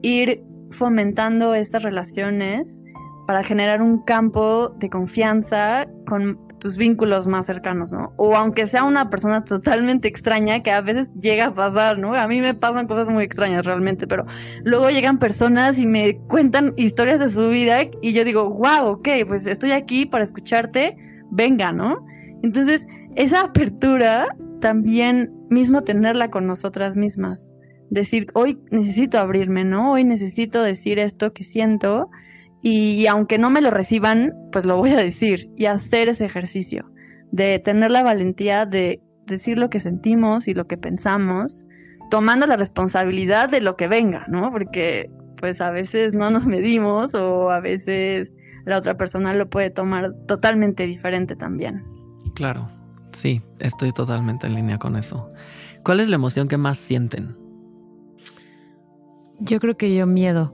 ir 0.03 0.43
fomentando 0.73 1.55
estas 1.55 1.85
relaciones 1.85 2.83
para 3.25 3.45
generar 3.45 3.83
un 3.83 4.03
campo 4.03 4.71
de 4.81 4.91
confianza 4.91 5.87
con 6.09 6.41
tus 6.59 6.77
vínculos 6.77 7.27
más 7.29 7.47
cercanos, 7.47 7.93
¿no? 7.93 8.13
O 8.17 8.37
aunque 8.37 8.67
sea 8.67 8.85
una 8.85 9.11
persona 9.11 9.45
totalmente 9.45 10.09
extraña, 10.09 10.63
que 10.63 10.71
a 10.71 10.81
veces 10.81 11.13
llega 11.15 11.47
a 11.47 11.55
pasar, 11.55 11.99
¿no? 11.99 12.15
A 12.15 12.27
mí 12.27 12.41
me 12.41 12.55
pasan 12.55 12.87
cosas 12.87 13.11
muy 13.11 13.25
extrañas 13.25 13.65
realmente, 13.65 14.07
pero 14.07 14.25
luego 14.65 14.91
llegan 14.91 15.19
personas 15.19 15.79
y 15.79 15.87
me 15.87 16.19
cuentan 16.29 16.73
historias 16.77 17.21
de 17.21 17.31
su 17.31 17.49
vida 17.51 17.79
y 18.03 18.13
yo 18.13 18.25
digo, 18.25 18.51
wow, 18.51 18.87
ok, 18.87 19.09
pues 19.27 19.47
estoy 19.47 19.73
aquí 19.73 20.07
para 20.07 20.25
escucharte, 20.25 20.97
venga, 21.31 21.73
¿no? 21.73 22.05
Entonces, 22.43 22.87
esa 23.15 23.41
apertura 23.41 24.29
también 24.61 25.33
mismo 25.51 25.83
tenerla 25.83 26.31
con 26.31 26.47
nosotras 26.47 26.97
mismas. 26.97 27.55
Decir, 27.91 28.29
hoy 28.35 28.59
necesito 28.71 29.19
abrirme, 29.19 29.65
¿no? 29.65 29.93
Hoy 29.93 30.05
necesito 30.05 30.63
decir 30.63 30.99
esto 30.99 31.33
que 31.33 31.45
siento 31.45 32.11
y 32.69 33.07
aunque 33.07 33.39
no 33.39 33.49
me 33.49 33.61
lo 33.61 33.71
reciban, 33.71 34.35
pues 34.51 34.65
lo 34.65 34.77
voy 34.77 34.91
a 34.91 34.97
decir 34.97 35.53
y 35.57 35.67
hacer 35.67 36.09
ese 36.09 36.25
ejercicio 36.25 36.91
de 37.31 37.61
tener 37.61 37.93
la 37.93 38.03
valentía 38.03 38.67
de 38.67 39.01
decir 39.25 39.57
lo 39.57 39.71
que 39.71 39.79
sentimos 39.79 40.49
y 40.49 40.55
lo 40.55 40.67
que 40.67 40.77
pensamos, 40.77 41.65
tomando 42.11 42.45
la 42.49 42.57
responsabilidad 42.57 43.49
de 43.49 43.61
lo 43.61 43.77
que 43.77 43.87
venga, 43.87 44.25
¿no? 44.27 44.51
Porque 44.51 45.09
pues 45.37 45.61
a 45.61 45.71
veces 45.71 46.13
no 46.13 46.29
nos 46.31 46.47
medimos 46.47 47.15
o 47.15 47.53
a 47.53 47.61
veces 47.61 48.37
la 48.65 48.79
otra 48.79 48.97
persona 48.97 49.33
lo 49.33 49.49
puede 49.49 49.71
tomar 49.71 50.13
totalmente 50.27 50.89
diferente 50.89 51.37
también. 51.37 51.85
Claro, 52.35 52.69
sí, 53.13 53.43
estoy 53.61 53.93
totalmente 53.93 54.49
en 54.49 54.57
línea 54.57 54.79
con 54.79 54.97
eso. 54.97 55.31
¿Cuál 55.85 56.01
es 56.01 56.09
la 56.09 56.17
emoción 56.17 56.49
que 56.49 56.57
más 56.57 56.79
sienten? 56.79 57.37
Yo 59.39 59.61
creo 59.61 59.77
que 59.77 59.95
yo 59.95 60.05
miedo. 60.09 60.53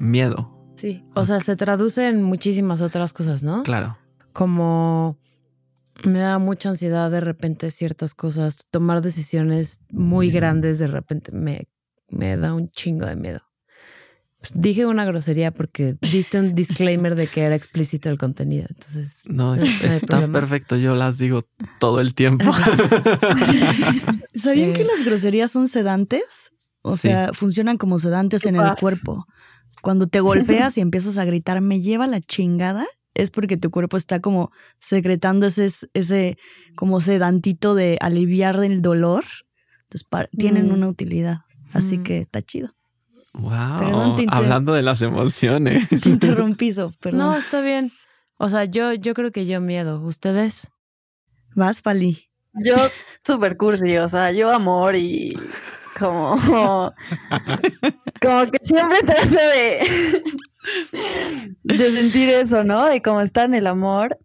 Miedo. 0.00 0.51
Sí. 0.82 1.04
O 1.14 1.24
sea, 1.24 1.38
se 1.38 1.54
traduce 1.54 2.08
en 2.08 2.24
muchísimas 2.24 2.80
otras 2.80 3.12
cosas, 3.12 3.44
¿no? 3.44 3.62
Claro. 3.62 3.96
Como 4.32 5.16
me 6.02 6.18
da 6.18 6.40
mucha 6.40 6.70
ansiedad 6.70 7.08
de 7.08 7.20
repente 7.20 7.70
ciertas 7.70 8.14
cosas, 8.14 8.66
tomar 8.68 9.00
decisiones 9.00 9.80
muy 9.90 10.32
grandes 10.32 10.80
de 10.80 10.88
repente 10.88 11.30
me, 11.30 11.68
me 12.08 12.36
da 12.36 12.52
un 12.52 12.68
chingo 12.72 13.06
de 13.06 13.14
miedo. 13.14 13.42
Pues 14.40 14.54
dije 14.56 14.84
una 14.84 15.04
grosería 15.04 15.52
porque 15.52 15.94
diste 16.00 16.40
un 16.40 16.56
disclaimer 16.56 17.14
de 17.14 17.28
que 17.28 17.42
era 17.42 17.54
explícito 17.54 18.10
el 18.10 18.18
contenido. 18.18 18.66
Entonces, 18.68 19.30
no, 19.30 19.54
está 19.54 20.26
perfecto. 20.32 20.76
Yo 20.76 20.96
las 20.96 21.16
digo 21.16 21.46
todo 21.78 22.00
el 22.00 22.12
tiempo. 22.14 22.52
¿Sabían 24.34 24.72
que 24.72 24.82
las 24.82 25.04
groserías 25.04 25.52
son 25.52 25.68
sedantes? 25.68 26.52
O 26.84 26.96
sea, 26.96 27.30
funcionan 27.34 27.78
como 27.78 28.00
sedantes 28.00 28.44
en 28.46 28.56
el 28.56 28.74
cuerpo. 28.80 29.28
Cuando 29.82 30.06
te 30.06 30.20
golpeas 30.20 30.76
y 30.78 30.80
empiezas 30.80 31.18
a 31.18 31.26
gritar, 31.26 31.60
me 31.60 31.82
lleva 31.82 32.06
la 32.06 32.20
chingada, 32.20 32.86
es 33.14 33.30
porque 33.30 33.58
tu 33.58 33.70
cuerpo 33.70 33.98
está 33.98 34.20
como 34.20 34.50
secretando 34.78 35.46
ese, 35.46 35.70
ese 35.92 36.38
como 36.74 37.02
sedantito 37.02 37.74
de 37.74 37.98
aliviar 38.00 38.64
el 38.64 38.80
dolor. 38.80 39.24
Entonces, 39.90 40.30
tienen 40.38 40.68
mm. 40.70 40.72
una 40.72 40.88
utilidad. 40.88 41.40
Así 41.72 41.98
mm. 41.98 42.02
que 42.02 42.18
está 42.18 42.40
chido. 42.40 42.70
Wow, 43.34 44.16
hablando 44.28 44.74
de 44.74 44.82
las 44.82 45.00
emociones. 45.00 45.88
Te 45.88 46.08
interrumpí, 46.08 46.70
perdón. 47.00 47.18
No, 47.18 47.34
está 47.34 47.60
bien. 47.60 47.92
O 48.36 48.48
sea, 48.48 48.64
yo, 48.64 48.92
yo 48.94 49.14
creo 49.14 49.32
que 49.32 49.46
yo 49.46 49.60
miedo. 49.60 50.00
¿Ustedes? 50.02 50.70
Vas, 51.54 51.80
Pali. 51.80 52.28
Yo 52.54 52.76
súper 53.24 53.56
cursi, 53.56 53.96
o 53.96 54.08
sea, 54.08 54.30
yo 54.32 54.50
amor 54.50 54.94
y 54.96 55.34
como, 55.98 56.36
como 58.20 58.50
que 58.50 58.58
siempre 58.64 58.98
trato 59.04 59.36
de, 61.64 61.92
sentir 61.92 62.28
eso, 62.30 62.64
¿no? 62.64 62.86
De 62.86 63.02
cómo 63.02 63.20
está 63.20 63.44
en 63.44 63.54
el 63.54 63.66
amor 63.66 64.18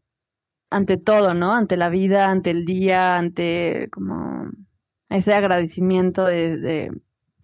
ante 0.69 0.97
todo, 0.97 1.34
¿no? 1.34 1.53
Ante 1.53 1.77
la 1.77 1.89
vida, 1.89 2.30
ante 2.30 2.51
el 2.51 2.65
día, 2.65 3.17
ante 3.17 3.89
como 3.91 4.49
ese 5.10 5.34
agradecimiento 5.34 6.25
de 6.25 6.91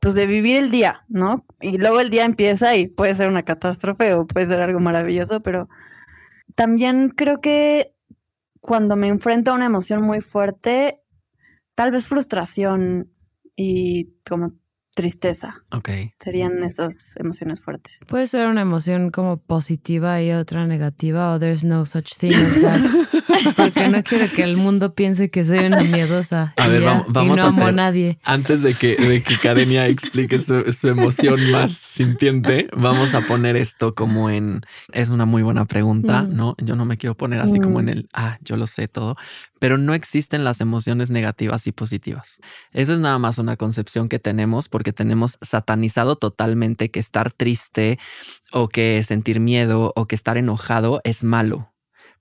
pues 0.03 0.15
de 0.15 0.27
vivir 0.27 0.57
el 0.57 0.69
día, 0.69 1.05
¿no? 1.07 1.45
Y 1.61 1.77
luego 1.77 2.01
el 2.01 2.09
día 2.09 2.25
empieza 2.25 2.75
y 2.75 2.87
puede 2.89 3.15
ser 3.15 3.29
una 3.29 3.43
catástrofe 3.43 4.13
o 4.13 4.27
puede 4.27 4.47
ser 4.47 4.59
algo 4.59 4.81
maravilloso, 4.81 5.41
pero 5.41 5.69
también 6.55 7.07
creo 7.07 7.39
que 7.39 7.95
cuando 8.59 8.97
me 8.97 9.07
enfrento 9.07 9.51
a 9.51 9.53
una 9.53 9.65
emoción 9.65 10.01
muy 10.01 10.19
fuerte, 10.19 10.99
tal 11.73 11.91
vez 11.91 12.05
frustración 12.05 13.12
y 13.55 14.13
como 14.27 14.53
tristeza. 14.93 15.55
Ok. 15.71 15.89
Serían 16.19 16.63
esas 16.63 17.17
emociones 17.17 17.61
fuertes. 17.61 18.05
Puede 18.07 18.27
ser 18.27 18.47
una 18.47 18.61
emoción 18.61 19.09
como 19.09 19.37
positiva 19.37 20.21
y 20.21 20.31
otra 20.31 20.67
negativa 20.67 21.33
o 21.33 21.39
there's 21.39 21.63
no 21.63 21.85
such 21.85 22.15
thing 22.17 22.33
as 22.33 22.61
that. 22.61 22.81
Porque 23.55 23.89
no 23.89 24.03
quiero 24.03 24.27
que 24.33 24.43
el 24.43 24.57
mundo 24.57 24.93
piense 24.93 25.29
que 25.29 25.43
soy 25.43 25.59
una 25.59 25.81
miedosa. 25.83 26.53
A 26.57 26.67
ver, 26.67 26.83
vamos, 26.83 27.37
no 27.37 27.43
a 27.43 27.47
hacer, 27.47 27.73
nadie. 27.73 28.19
Antes 28.23 28.61
de 28.61 28.73
que, 28.75 28.95
de 28.95 29.23
que 29.23 29.37
Karenia 29.37 29.87
explique 29.87 30.37
su, 30.39 30.71
su, 30.71 30.87
emoción 30.87 31.51
más 31.51 31.73
sintiente, 31.73 32.67
vamos 32.75 33.13
a 33.15 33.21
poner 33.21 33.55
esto 33.55 33.95
como 33.95 34.29
en... 34.29 34.61
Es 34.91 35.09
una 35.09 35.25
muy 35.25 35.41
buena 35.41 35.65
pregunta, 35.65 36.23
mm. 36.23 36.35
¿no? 36.35 36.55
Yo 36.59 36.75
no 36.75 36.85
me 36.85 36.97
quiero 36.97 37.15
poner 37.15 37.39
así 37.39 37.59
como 37.59 37.79
en 37.79 37.87
mm. 37.87 37.89
el, 37.89 38.09
ah, 38.13 38.37
yo 38.41 38.55
lo 38.57 38.67
sé 38.67 38.87
todo, 38.87 39.15
pero 39.63 39.77
no 39.77 39.93
existen 39.93 40.43
las 40.43 40.59
emociones 40.59 41.09
negativas 41.09 41.67
y 41.67 41.71
positivas. 41.71 42.41
Eso 42.73 42.95
es 42.95 42.99
nada 42.99 43.17
más 43.17 43.37
una 43.37 43.55
concepción 43.55 44.09
que 44.09 44.19
tenemos 44.19 44.67
porque 44.67 44.91
tenemos 44.91 45.37
satanizado 45.41 46.17
totalmente 46.17 46.91
que 46.91 46.99
estar 46.99 47.31
triste 47.31 47.97
o 48.51 48.67
que 48.67 49.01
sentir 49.05 49.39
miedo 49.39 49.93
o 49.95 50.05
que 50.05 50.15
estar 50.15 50.35
enojado 50.35 50.99
es 51.05 51.23
malo. 51.23 51.71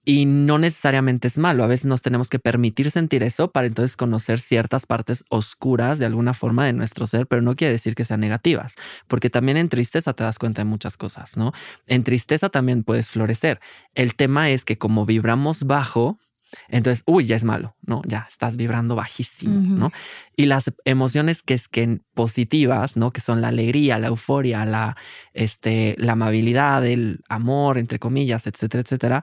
Y 0.04 0.24
no 0.24 0.58
necesariamente 0.58 1.26
es 1.26 1.36
malo. 1.36 1.64
A 1.64 1.66
veces 1.66 1.86
nos 1.86 2.02
tenemos 2.02 2.28
que 2.28 2.38
permitir 2.38 2.92
sentir 2.92 3.24
eso 3.24 3.50
para 3.50 3.66
entonces 3.66 3.96
conocer 3.96 4.38
ciertas 4.38 4.86
partes 4.86 5.24
oscuras 5.28 5.98
de 5.98 6.06
alguna 6.06 6.34
forma 6.34 6.64
de 6.64 6.74
nuestro 6.74 7.08
ser, 7.08 7.26
pero 7.26 7.42
no 7.42 7.56
quiere 7.56 7.72
decir 7.72 7.96
que 7.96 8.04
sean 8.04 8.20
negativas, 8.20 8.76
porque 9.08 9.30
también 9.30 9.56
en 9.56 9.68
tristeza 9.68 10.12
te 10.12 10.22
das 10.22 10.38
cuenta 10.38 10.60
de 10.60 10.66
muchas 10.66 10.96
cosas, 10.96 11.36
¿no? 11.36 11.52
En 11.88 12.04
tristeza 12.04 12.50
también 12.50 12.84
puedes 12.84 13.10
florecer. 13.10 13.58
El 13.96 14.14
tema 14.14 14.50
es 14.50 14.64
que 14.64 14.78
como 14.78 15.06
vibramos 15.06 15.64
bajo, 15.64 16.20
entonces, 16.68 17.02
uy, 17.06 17.24
ya 17.26 17.36
es 17.36 17.44
malo, 17.44 17.76
¿no? 17.82 18.02
Ya 18.06 18.26
estás 18.28 18.56
vibrando 18.56 18.94
bajísimo, 18.94 19.60
¿no? 19.76 19.92
Y 20.36 20.46
las 20.46 20.72
emociones 20.84 21.42
que 21.42 21.54
es 21.54 21.68
que 21.68 22.00
positivas, 22.14 22.96
¿no? 22.96 23.10
Que 23.10 23.20
son 23.20 23.40
la 23.40 23.48
alegría, 23.48 23.98
la 23.98 24.08
euforia, 24.08 24.64
la, 24.64 24.96
este, 25.32 25.94
la 25.98 26.12
amabilidad, 26.12 26.86
el 26.86 27.20
amor, 27.28 27.78
entre 27.78 27.98
comillas, 27.98 28.46
etcétera, 28.46 28.82
etcétera, 28.82 29.22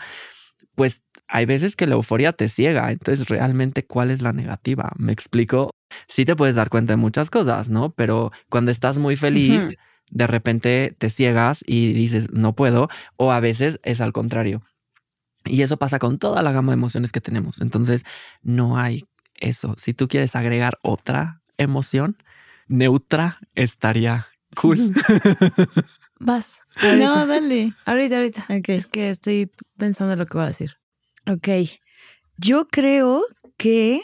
pues 0.75 1.01
hay 1.27 1.45
veces 1.45 1.75
que 1.75 1.87
la 1.87 1.95
euforia 1.95 2.33
te 2.33 2.49
ciega. 2.49 2.91
Entonces, 2.91 3.27
realmente, 3.27 3.85
¿cuál 3.85 4.11
es 4.11 4.21
la 4.21 4.33
negativa? 4.33 4.91
Me 4.97 5.11
explico. 5.11 5.71
Sí 6.07 6.25
te 6.25 6.35
puedes 6.35 6.55
dar 6.55 6.69
cuenta 6.69 6.93
de 6.93 6.97
muchas 6.97 7.29
cosas, 7.29 7.69
¿no? 7.69 7.91
Pero 7.91 8.31
cuando 8.49 8.71
estás 8.71 8.97
muy 8.97 9.15
feliz, 9.15 9.75
de 10.11 10.27
repente 10.27 10.95
te 10.97 11.09
ciegas 11.09 11.63
y 11.65 11.93
dices, 11.93 12.31
no 12.31 12.55
puedo. 12.55 12.89
O 13.17 13.31
a 13.31 13.39
veces 13.39 13.79
es 13.83 14.01
al 14.01 14.13
contrario 14.13 14.61
y 15.45 15.61
eso 15.61 15.77
pasa 15.77 15.99
con 15.99 16.17
toda 16.17 16.41
la 16.41 16.51
gama 16.51 16.71
de 16.71 16.77
emociones 16.77 17.11
que 17.11 17.21
tenemos. 17.21 17.61
Entonces, 17.61 18.05
no 18.41 18.77
hay 18.77 19.05
eso. 19.35 19.75
Si 19.77 19.93
tú 19.93 20.07
quieres 20.07 20.35
agregar 20.35 20.77
otra 20.81 21.41
emoción 21.57 22.17
neutra, 22.67 23.39
estaría 23.55 24.27
cool. 24.55 24.93
Vas. 26.19 26.61
No, 26.97 27.25
dale. 27.25 27.73
Ahorita, 27.85 28.17
ahorita. 28.17 28.45
Es 28.49 28.85
que 28.85 29.09
estoy 29.09 29.51
pensando 29.77 30.13
en 30.13 30.19
lo 30.19 30.25
que 30.25 30.37
voy 30.37 30.45
a 30.45 30.49
decir. 30.49 30.75
Ok. 31.25 31.47
Yo 32.37 32.67
creo 32.67 33.23
que 33.57 34.01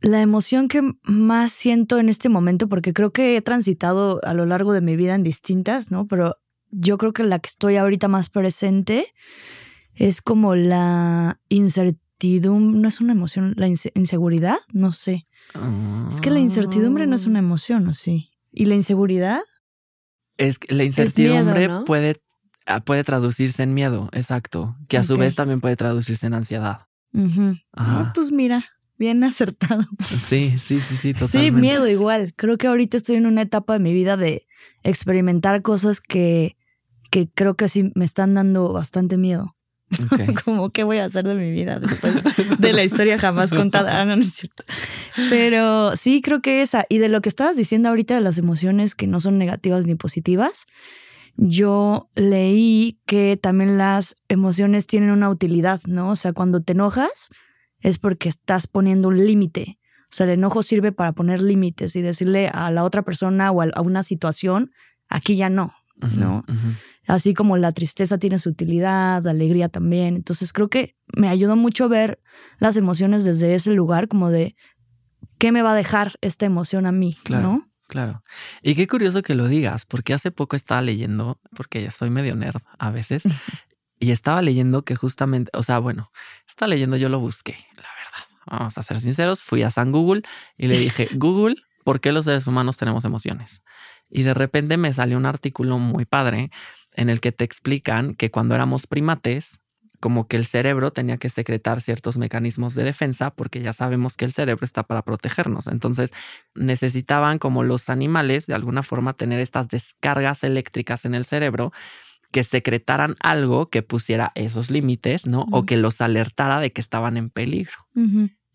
la 0.00 0.20
emoción 0.20 0.68
que 0.68 0.82
más 1.02 1.52
siento 1.52 1.98
en 1.98 2.08
este 2.08 2.28
momento, 2.28 2.68
porque 2.68 2.92
creo 2.92 3.12
que 3.12 3.36
he 3.36 3.42
transitado 3.42 4.20
a 4.24 4.34
lo 4.34 4.46
largo 4.46 4.72
de 4.72 4.80
mi 4.80 4.96
vida 4.96 5.14
en 5.14 5.22
distintas, 5.22 5.90
¿no? 5.90 6.06
Pero 6.06 6.36
yo 6.70 6.98
creo 6.98 7.12
que 7.12 7.24
la 7.24 7.38
que 7.38 7.48
estoy 7.48 7.76
ahorita 7.76 8.08
más 8.08 8.28
presente 8.28 9.12
es 9.98 10.22
como 10.22 10.54
la 10.54 11.40
incertidumbre, 11.48 12.80
no 12.80 12.88
es 12.88 13.00
una 13.00 13.12
emoción, 13.12 13.54
la 13.56 13.66
inseguridad, 13.66 14.58
no 14.72 14.92
sé. 14.92 15.26
Es 16.08 16.20
que 16.20 16.30
la 16.30 16.38
incertidumbre 16.38 17.06
no 17.06 17.16
es 17.16 17.26
una 17.26 17.40
emoción, 17.40 17.88
¿o 17.88 17.94
sí? 17.94 18.30
¿Y 18.52 18.66
la 18.66 18.76
inseguridad? 18.76 19.40
Es 20.36 20.60
que 20.60 20.72
la 20.72 20.84
incertidumbre 20.84 21.68
puede, 21.84 22.22
ah, 22.66 22.80
puede 22.80 23.02
traducirse 23.02 23.64
en 23.64 23.74
miedo, 23.74 24.08
exacto, 24.12 24.76
que 24.88 24.98
a 24.98 25.02
su 25.02 25.16
vez 25.16 25.34
también 25.34 25.60
puede 25.60 25.74
traducirse 25.74 26.28
en 26.28 26.34
ansiedad. 26.34 26.86
pues 28.14 28.30
mira, 28.30 28.66
bien 28.98 29.24
acertado. 29.24 29.82
Sí, 30.28 30.58
sí, 30.60 30.80
sí, 30.80 30.96
sí, 30.96 31.12
totalmente. 31.18 31.56
Sí, 31.56 31.60
miedo 31.60 31.88
igual. 31.88 32.34
Creo 32.36 32.56
que 32.56 32.68
ahorita 32.68 32.96
estoy 32.96 33.16
en 33.16 33.26
una 33.26 33.42
etapa 33.42 33.72
de 33.72 33.80
mi 33.80 33.92
vida 33.92 34.16
de 34.16 34.46
experimentar 34.84 35.62
cosas 35.62 36.00
que, 36.00 36.56
que 37.10 37.28
creo 37.34 37.56
que 37.56 37.68
sí 37.68 37.90
me 37.96 38.04
están 38.04 38.34
dando 38.34 38.72
bastante 38.72 39.16
miedo 39.16 39.56
como 40.44 40.70
qué 40.70 40.84
voy 40.84 40.98
a 40.98 41.06
hacer 41.06 41.26
de 41.26 41.34
mi 41.34 41.50
vida 41.50 41.78
después 41.78 42.14
de 42.58 42.72
la 42.72 42.84
historia 42.84 43.18
jamás 43.18 43.50
contada. 43.50 44.00
Ah, 44.00 44.04
no, 44.04 44.16
no 44.16 44.22
es 44.22 44.32
cierto. 44.32 44.64
Pero 45.30 45.96
sí 45.96 46.20
creo 46.20 46.42
que 46.42 46.62
esa. 46.62 46.86
Y 46.88 46.98
de 46.98 47.08
lo 47.08 47.20
que 47.20 47.28
estabas 47.28 47.56
diciendo 47.56 47.88
ahorita 47.88 48.14
de 48.14 48.20
las 48.20 48.38
emociones 48.38 48.94
que 48.94 49.06
no 49.06 49.20
son 49.20 49.38
negativas 49.38 49.86
ni 49.86 49.94
positivas, 49.94 50.66
yo 51.36 52.10
leí 52.14 52.98
que 53.06 53.38
también 53.40 53.78
las 53.78 54.16
emociones 54.28 54.86
tienen 54.86 55.10
una 55.10 55.30
utilidad, 55.30 55.80
¿no? 55.86 56.10
O 56.10 56.16
sea, 56.16 56.32
cuando 56.32 56.62
te 56.62 56.72
enojas 56.72 57.30
es 57.80 57.98
porque 57.98 58.28
estás 58.28 58.66
poniendo 58.66 59.08
un 59.08 59.24
límite. 59.24 59.78
O 60.10 60.16
sea, 60.16 60.24
el 60.24 60.32
enojo 60.32 60.62
sirve 60.62 60.90
para 60.90 61.12
poner 61.12 61.40
límites 61.40 61.94
y 61.94 62.02
decirle 62.02 62.48
a 62.52 62.70
la 62.70 62.82
otra 62.82 63.02
persona 63.02 63.50
o 63.50 63.62
a 63.62 63.80
una 63.82 64.02
situación, 64.02 64.72
aquí 65.08 65.36
ya 65.36 65.48
no, 65.48 65.74
¿no? 66.16 66.44
Así 67.06 67.34
como 67.34 67.56
la 67.56 67.72
tristeza 67.72 68.18
tiene 68.18 68.38
su 68.38 68.50
utilidad, 68.50 69.22
la 69.24 69.30
alegría 69.30 69.68
también. 69.68 70.16
Entonces 70.16 70.52
creo 70.52 70.68
que 70.68 70.94
me 71.16 71.28
ayudó 71.28 71.56
mucho 71.56 71.88
ver 71.88 72.20
las 72.58 72.76
emociones 72.76 73.24
desde 73.24 73.54
ese 73.54 73.72
lugar, 73.72 74.08
como 74.08 74.30
de 74.30 74.56
qué 75.38 75.52
me 75.52 75.62
va 75.62 75.72
a 75.72 75.76
dejar 75.76 76.14
esta 76.20 76.46
emoción 76.46 76.86
a 76.86 76.92
mí, 76.92 77.16
claro, 77.22 77.52
¿no? 77.52 77.70
Claro. 77.88 78.22
Y 78.62 78.74
qué 78.74 78.86
curioso 78.86 79.22
que 79.22 79.34
lo 79.34 79.48
digas, 79.48 79.86
porque 79.86 80.12
hace 80.12 80.30
poco 80.30 80.56
estaba 80.56 80.82
leyendo, 80.82 81.40
porque 81.56 81.82
ya 81.82 81.90
soy 81.90 82.10
medio 82.10 82.36
nerd 82.36 82.60
a 82.78 82.90
veces, 82.90 83.22
y 83.98 84.10
estaba 84.10 84.42
leyendo 84.42 84.84
que 84.84 84.94
justamente, 84.94 85.50
o 85.54 85.62
sea, 85.62 85.78
bueno, 85.78 86.10
estaba 86.46 86.68
leyendo, 86.68 86.96
yo 86.96 87.08
lo 87.08 87.20
busqué, 87.20 87.56
la 87.76 87.88
verdad. 87.96 88.28
Vamos 88.50 88.78
a 88.78 88.82
ser 88.82 89.00
sinceros, 89.00 89.42
fui 89.42 89.62
a 89.62 89.70
San 89.70 89.92
Google 89.92 90.22
y 90.56 90.68
le 90.68 90.78
dije, 90.78 91.08
Google, 91.14 91.56
¿por 91.84 92.00
qué 92.00 92.12
los 92.12 92.26
seres 92.26 92.46
humanos 92.46 92.76
tenemos 92.76 93.04
emociones? 93.04 93.62
Y 94.10 94.22
de 94.22 94.34
repente 94.34 94.76
me 94.76 94.92
salió 94.92 95.16
un 95.16 95.26
artículo 95.26 95.78
muy 95.78 96.04
padre 96.04 96.50
en 96.94 97.10
el 97.10 97.20
que 97.20 97.32
te 97.32 97.44
explican 97.44 98.14
que 98.14 98.30
cuando 98.30 98.54
éramos 98.54 98.86
primates, 98.86 99.60
como 100.00 100.28
que 100.28 100.36
el 100.36 100.46
cerebro 100.46 100.92
tenía 100.92 101.16
que 101.16 101.28
secretar 101.28 101.80
ciertos 101.80 102.18
mecanismos 102.18 102.74
de 102.74 102.84
defensa 102.84 103.30
porque 103.30 103.60
ya 103.60 103.72
sabemos 103.72 104.16
que 104.16 104.24
el 104.24 104.32
cerebro 104.32 104.64
está 104.64 104.82
para 104.84 105.02
protegernos. 105.02 105.66
Entonces 105.66 106.12
necesitaban 106.54 107.38
como 107.38 107.64
los 107.64 107.88
animales 107.88 108.46
de 108.46 108.54
alguna 108.54 108.82
forma 108.82 109.12
tener 109.14 109.40
estas 109.40 109.68
descargas 109.68 110.44
eléctricas 110.44 111.04
en 111.04 111.14
el 111.14 111.24
cerebro 111.24 111.72
que 112.30 112.44
secretaran 112.44 113.16
algo 113.20 113.70
que 113.70 113.82
pusiera 113.82 114.32
esos 114.34 114.70
límites, 114.70 115.26
¿no? 115.26 115.46
O 115.50 115.64
que 115.64 115.76
los 115.76 116.00
alertara 116.00 116.60
de 116.60 116.72
que 116.72 116.80
estaban 116.80 117.16
en 117.16 117.30
peligro. 117.30 117.78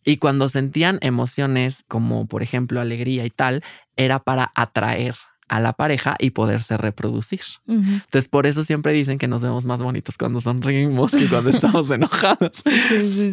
Y 0.05 0.17
cuando 0.17 0.47
sentían 0.47 0.99
emociones 1.01 1.83
como 1.87 2.27
por 2.27 2.43
ejemplo 2.43 2.81
alegría 2.81 3.25
y 3.25 3.31
tal, 3.31 3.63
era 3.95 4.19
para 4.19 4.51
atraer 4.55 5.15
a 5.53 5.59
la 5.59 5.73
pareja 5.73 6.15
y 6.17 6.31
poderse 6.31 6.77
reproducir. 6.77 7.41
Entonces, 7.67 8.27
por 8.27 8.47
eso 8.47 8.63
siempre 8.63 8.91
dicen 8.91 9.19
que 9.19 9.27
nos 9.27 9.43
vemos 9.43 9.65
más 9.65 9.79
bonitos 9.79 10.17
cuando 10.17 10.41
sonreímos 10.41 11.11
que 11.11 11.29
cuando 11.29 11.51
estamos 11.51 11.89
enojados. 11.91 12.63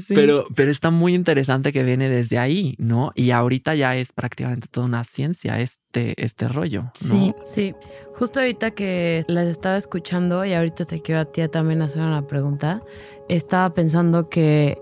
Pero, 0.08 0.44
pero 0.54 0.70
está 0.70 0.90
muy 0.90 1.14
interesante 1.14 1.72
que 1.72 1.82
viene 1.82 2.10
desde 2.10 2.36
ahí, 2.36 2.74
¿no? 2.76 3.12
Y 3.14 3.30
ahorita 3.30 3.74
ya 3.74 3.96
es 3.96 4.12
prácticamente 4.12 4.68
toda 4.70 4.84
una 4.86 5.02
ciencia 5.04 5.60
este, 5.60 6.22
este 6.22 6.46
rollo. 6.48 6.92
Sí, 6.94 7.34
sí. 7.46 7.74
Justo 8.16 8.40
ahorita 8.40 8.72
que 8.72 9.24
les 9.26 9.48
estaba 9.48 9.78
escuchando 9.78 10.44
y 10.44 10.52
ahorita 10.52 10.84
te 10.84 11.00
quiero 11.00 11.22
a 11.22 11.24
ti 11.24 11.40
también 11.48 11.80
hacer 11.80 12.02
una 12.02 12.26
pregunta, 12.26 12.82
estaba 13.30 13.72
pensando 13.72 14.28
que 14.28 14.76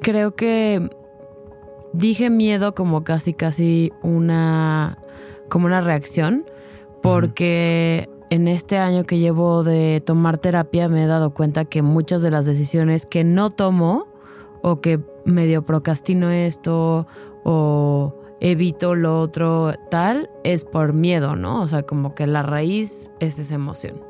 creo 0.00 0.34
que 0.36 0.88
dije 1.92 2.30
miedo 2.30 2.74
como 2.74 3.04
casi, 3.04 3.34
casi 3.34 3.92
una, 4.02 4.96
como 5.50 5.66
una 5.66 5.82
reacción 5.82 6.46
porque 7.02 8.08
en 8.30 8.48
este 8.48 8.78
año 8.78 9.04
que 9.04 9.18
llevo 9.18 9.64
de 9.64 10.02
tomar 10.04 10.38
terapia 10.38 10.88
me 10.88 11.04
he 11.04 11.06
dado 11.06 11.32
cuenta 11.32 11.64
que 11.64 11.82
muchas 11.82 12.22
de 12.22 12.30
las 12.30 12.46
decisiones 12.46 13.06
que 13.06 13.24
no 13.24 13.50
tomo 13.50 14.06
o 14.62 14.80
que 14.80 15.00
medio 15.24 15.64
procrastino 15.64 16.30
esto 16.30 17.06
o 17.44 18.14
evito 18.40 18.94
lo 18.94 19.20
otro 19.20 19.74
tal 19.90 20.30
es 20.44 20.64
por 20.64 20.92
miedo, 20.92 21.36
¿no? 21.36 21.62
O 21.62 21.68
sea, 21.68 21.82
como 21.82 22.14
que 22.14 22.26
la 22.26 22.42
raíz 22.42 23.10
es 23.20 23.38
esa 23.38 23.54
emoción. 23.54 24.02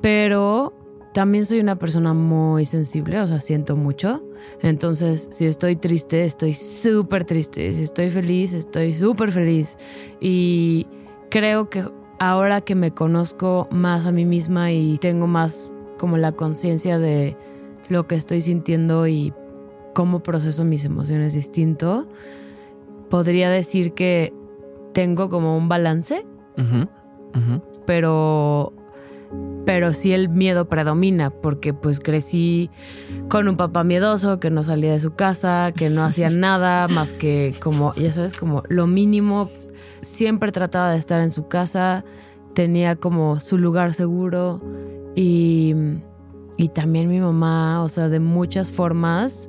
Pero 0.00 0.72
también 1.12 1.46
soy 1.46 1.60
una 1.60 1.76
persona 1.76 2.12
muy 2.12 2.66
sensible, 2.66 3.20
o 3.20 3.26
sea, 3.26 3.40
siento 3.40 3.76
mucho. 3.76 4.22
Entonces, 4.62 5.28
si 5.30 5.46
estoy 5.46 5.76
triste, 5.76 6.24
estoy 6.24 6.54
súper 6.54 7.24
triste. 7.24 7.72
Si 7.72 7.82
estoy 7.82 8.10
feliz, 8.10 8.52
estoy 8.52 8.94
súper 8.94 9.32
feliz. 9.32 9.76
Y 10.20 10.86
creo 11.30 11.70
que 11.70 11.84
ahora 12.18 12.60
que 12.60 12.74
me 12.74 12.92
conozco 12.92 13.68
más 13.70 14.06
a 14.06 14.12
mí 14.12 14.24
misma 14.24 14.72
y 14.72 14.98
tengo 14.98 15.26
más 15.26 15.72
como 15.98 16.16
la 16.16 16.32
conciencia 16.32 16.98
de 16.98 17.36
lo 17.88 18.06
que 18.06 18.14
estoy 18.14 18.40
sintiendo 18.40 19.06
y 19.06 19.32
cómo 19.94 20.22
proceso 20.22 20.64
mis 20.64 20.84
emociones 20.84 21.34
distinto, 21.34 22.06
podría 23.08 23.50
decir 23.50 23.92
que 23.92 24.34
tengo 24.92 25.28
como 25.28 25.56
un 25.56 25.68
balance, 25.68 26.26
pero 27.86 28.72
pero 29.64 29.92
sí 29.92 30.12
el 30.12 30.28
miedo 30.28 30.68
predomina 30.68 31.30
porque 31.30 31.74
pues 31.74 31.98
crecí 31.98 32.70
con 33.28 33.48
un 33.48 33.56
papá 33.56 33.82
miedoso 33.84 34.38
que 34.38 34.50
no 34.50 34.62
salía 34.62 34.92
de 34.92 35.00
su 35.00 35.14
casa, 35.14 35.72
que 35.76 35.90
no 35.90 36.04
hacía 36.04 36.30
nada 36.30 36.88
más 36.88 37.12
que 37.12 37.54
como, 37.60 37.92
ya 37.94 38.12
sabes, 38.12 38.34
como 38.34 38.62
lo 38.68 38.86
mínimo 38.86 39.50
siempre 40.02 40.52
trataba 40.52 40.92
de 40.92 40.98
estar 40.98 41.20
en 41.20 41.30
su 41.30 41.48
casa, 41.48 42.04
tenía 42.54 42.96
como 42.96 43.40
su 43.40 43.58
lugar 43.58 43.94
seguro 43.94 44.62
y, 45.14 45.74
y 46.56 46.68
también 46.70 47.08
mi 47.08 47.20
mamá, 47.20 47.82
o 47.82 47.88
sea, 47.88 48.08
de 48.08 48.20
muchas 48.20 48.70
formas 48.70 49.48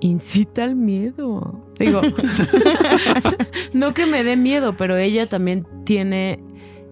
incita 0.00 0.64
al 0.64 0.76
miedo. 0.76 1.64
Digo, 1.78 2.00
no 3.72 3.94
que 3.94 4.06
me 4.06 4.22
dé 4.22 4.36
miedo, 4.36 4.74
pero 4.76 4.96
ella 4.96 5.28
también 5.28 5.66
tiene 5.84 6.40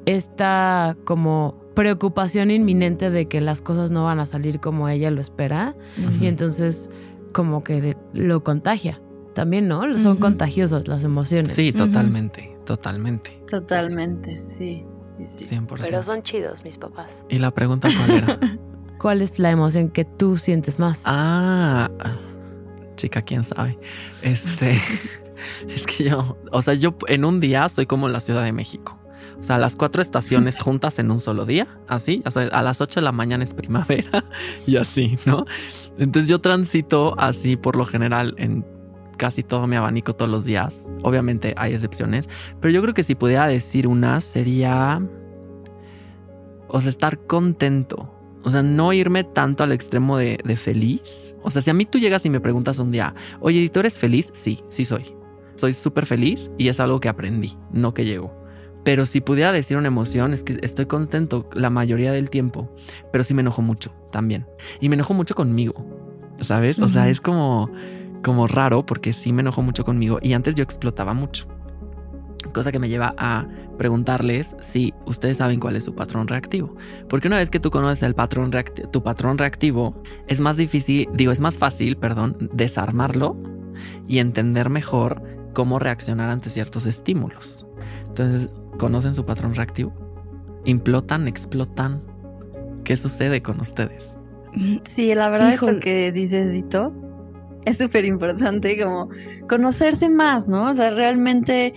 esta 0.07 0.97
como 1.05 1.61
preocupación 1.75 2.51
inminente 2.51 3.11
de 3.11 3.27
que 3.27 3.41
las 3.41 3.61
cosas 3.61 3.91
no 3.91 4.05
van 4.05 4.19
a 4.19 4.27
salir 4.27 4.61
como 4.61 4.89
ella 4.89 5.11
lo 5.11 5.21
espera 5.21 5.75
y 6.21 6.27
entonces 6.27 6.91
como 7.33 7.63
que 7.63 7.97
lo 8.13 8.43
contagia. 8.43 9.01
También, 9.35 9.67
¿no? 9.69 9.97
Son 9.99 10.19
contagiosas 10.19 10.89
las 10.89 11.05
emociones. 11.05 11.53
Sí, 11.53 11.73
totalmente. 11.73 12.52
Totalmente. 12.65 13.43
Totalmente, 13.49 14.37
sí, 14.37 14.85
sí, 15.03 15.27
sí. 15.29 15.57
100%. 15.57 15.79
Pero 15.81 16.03
son 16.03 16.23
chidos 16.23 16.65
mis 16.65 16.79
papás. 16.79 17.25
¿Y 17.29 17.39
la 17.39 17.51
pregunta 17.51 17.89
cuál 17.97 18.11
era? 18.11 18.39
¿Cuál 18.99 19.21
es 19.21 19.39
la 19.39 19.51
emoción 19.51 19.89
que 19.89 20.05
tú 20.05 20.37
sientes 20.37 20.79
más? 20.79 21.03
Ah, 21.07 21.91
chica, 22.95 23.23
quién 23.23 23.43
sabe. 23.43 23.77
Este, 24.23 24.79
es 25.69 25.87
que 25.87 26.05
yo, 26.05 26.39
o 26.53 26.63
sea, 26.63 26.75
yo 26.75 26.95
en 27.09 27.25
un 27.25 27.41
día 27.41 27.69
soy 27.69 27.87
como 27.87 28.09
la 28.09 28.21
Ciudad 28.21 28.45
de 28.45 28.53
México. 28.53 28.99
O 29.39 29.43
sea, 29.43 29.59
las 29.59 29.75
cuatro 29.75 30.03
estaciones 30.03 30.61
juntas 30.63 31.01
en 31.01 31.11
un 31.11 31.19
solo 31.19 31.47
día, 31.47 31.67
así. 31.89 32.23
O 32.25 32.31
sea, 32.31 32.47
a 32.47 32.63
las 32.63 32.81
8 32.81 33.01
de 33.01 33.05
la 33.05 33.11
mañana 33.11 33.43
es 33.43 33.55
primavera 33.55 34.25
y 34.69 34.77
así, 34.77 35.17
¿no? 35.27 35.47
Entonces 35.99 36.29
yo 36.29 36.41
transito 36.41 37.19
así 37.19 37.57
por 37.57 37.75
lo 37.75 37.85
general 37.85 38.35
en 38.39 38.65
casi 39.23 39.45
todo 39.45 39.69
mi 39.69 39.77
abanico 39.77 40.17
todos 40.17 40.29
los 40.29 40.45
días. 40.45 40.89
Obviamente 41.05 41.55
hay 41.57 41.75
excepciones, 41.75 42.29
pero 42.61 42.73
yo 42.73 42.83
creo 42.83 42.93
que 42.93 43.05
si 43.05 43.15
pudiera 43.15 43.47
decir 43.47 43.87
una 43.87 44.21
sería, 44.21 45.01
o 46.67 46.81
sea, 46.81 46.91
estar 46.91 47.21
contento. 47.21 48.13
O 48.43 48.51
sea, 48.51 48.65
no 48.65 48.93
irme 48.93 49.23
tanto 49.23 49.63
al 49.63 49.71
extremo 49.71 50.17
de, 50.17 50.39
feliz. 50.57 51.37
O 51.41 51.53
sea, 51.53 51.63
si 51.63 51.71
a 51.71 51.75
mí 51.75 51.87
tú 51.87 52.01
llegas 52.01 52.27
y 52.27 52.31
me 52.31 52.41
preguntas 52.41 52.81
un 52.81 52.91
día, 52.91 53.15
oye, 53.39 53.69
¿tú 53.69 53.79
eres 53.79 53.97
feliz? 53.97 54.29
Sí, 54.33 54.65
sí 54.71 54.85
soy. 54.85 55.15
Soy 55.55 55.73
súper 55.73 56.05
feliz 56.07 56.51
y 56.59 56.67
es 56.67 56.81
algo 56.81 56.99
que 56.99 57.09
aprendí, 57.09 57.57
no 57.71 57.95
que 57.95 58.05
llego. 58.05 58.37
Pero 58.83 59.07
si 59.07 59.21
pudiera 59.21 59.53
decir 59.53 59.77
una 59.77 59.87
emoción, 59.87 60.33
es 60.33 60.43
que 60.43 60.59
estoy 60.63 60.87
contento 60.87 61.49
la 61.53 61.71
mayoría 61.71 62.11
del 62.11 62.29
tiempo, 62.29 62.75
pero 63.13 63.23
sí 63.23 63.35
me 63.35 63.43
enojo 63.43 63.63
mucho 63.63 63.95
también. 64.11 64.49
Y 64.81 64.89
me 64.89 64.97
enojo 64.97 65.15
mucho 65.15 65.37
conmigo, 65.37 65.87
¿sabes? 66.41 66.81
O 66.81 66.89
sea, 66.89 67.09
es 67.09 67.21
como 67.21 67.71
como 68.23 68.47
raro 68.47 68.87
porque 68.87 69.13
sí 69.13 69.33
me 69.33 69.43
enojó 69.43 69.63
mucho 69.63 69.85
conmigo 69.85 70.19
y 70.23 70.33
antes 70.33 70.55
yo 70.55 70.63
explotaba 70.63 71.15
mucho. 71.15 71.47
Cosa 72.53 72.73
que 72.73 72.79
me 72.79 72.89
lleva 72.89 73.15
a 73.19 73.47
preguntarles 73.79 74.57
si 74.61 74.93
ustedes 75.07 75.39
saben 75.39 75.61
cuál 75.61 75.77
es 75.77 75.85
su 75.85 75.95
patrón 75.95 76.29
reactivo. 76.29 76.77
Porque 77.09 77.29
una 77.29 77.39
vez 77.39 77.51
que 77.51 77.61
tú 77.61 77.71
conoces 77.71 78.03
el 78.03 78.15
patrón 78.15 78.51
tu 78.91 79.03
patrón 79.03 79.39
reactivo, 79.39 80.03
es 80.29 80.41
más 80.41 80.57
difícil, 80.57 81.09
digo, 81.15 81.33
es 81.33 81.41
más 81.41 81.57
fácil, 81.57 81.97
perdón, 81.97 82.51
desarmarlo 82.53 83.37
y 84.07 84.19
entender 84.19 84.71
mejor 84.71 85.23
cómo 85.55 85.79
reaccionar 85.79 86.31
ante 86.31 86.51
ciertos 86.51 86.87
estímulos. 86.87 87.67
Entonces, 88.09 88.51
¿conocen 88.79 89.15
su 89.15 89.25
patrón 89.25 89.55
reactivo? 89.55 89.93
¿Implotan, 90.65 91.29
explotan? 91.29 92.03
¿Qué 92.85 92.97
sucede 92.97 93.43
con 93.43 93.61
ustedes? 93.61 94.11
Sí, 94.85 95.15
la 95.15 95.31
verdad, 95.31 95.55
es 95.55 95.61
que 95.81 96.13
dices, 96.13 96.53
Dito, 96.53 96.93
es 97.65 97.79
súper 97.79 98.05
importante 98.05 98.83
como 98.83 99.09
conocerse 99.49 100.09
más, 100.09 100.49
¿no? 100.49 100.71
O 100.71 100.75
sea, 100.75 100.91
realmente 100.91 101.75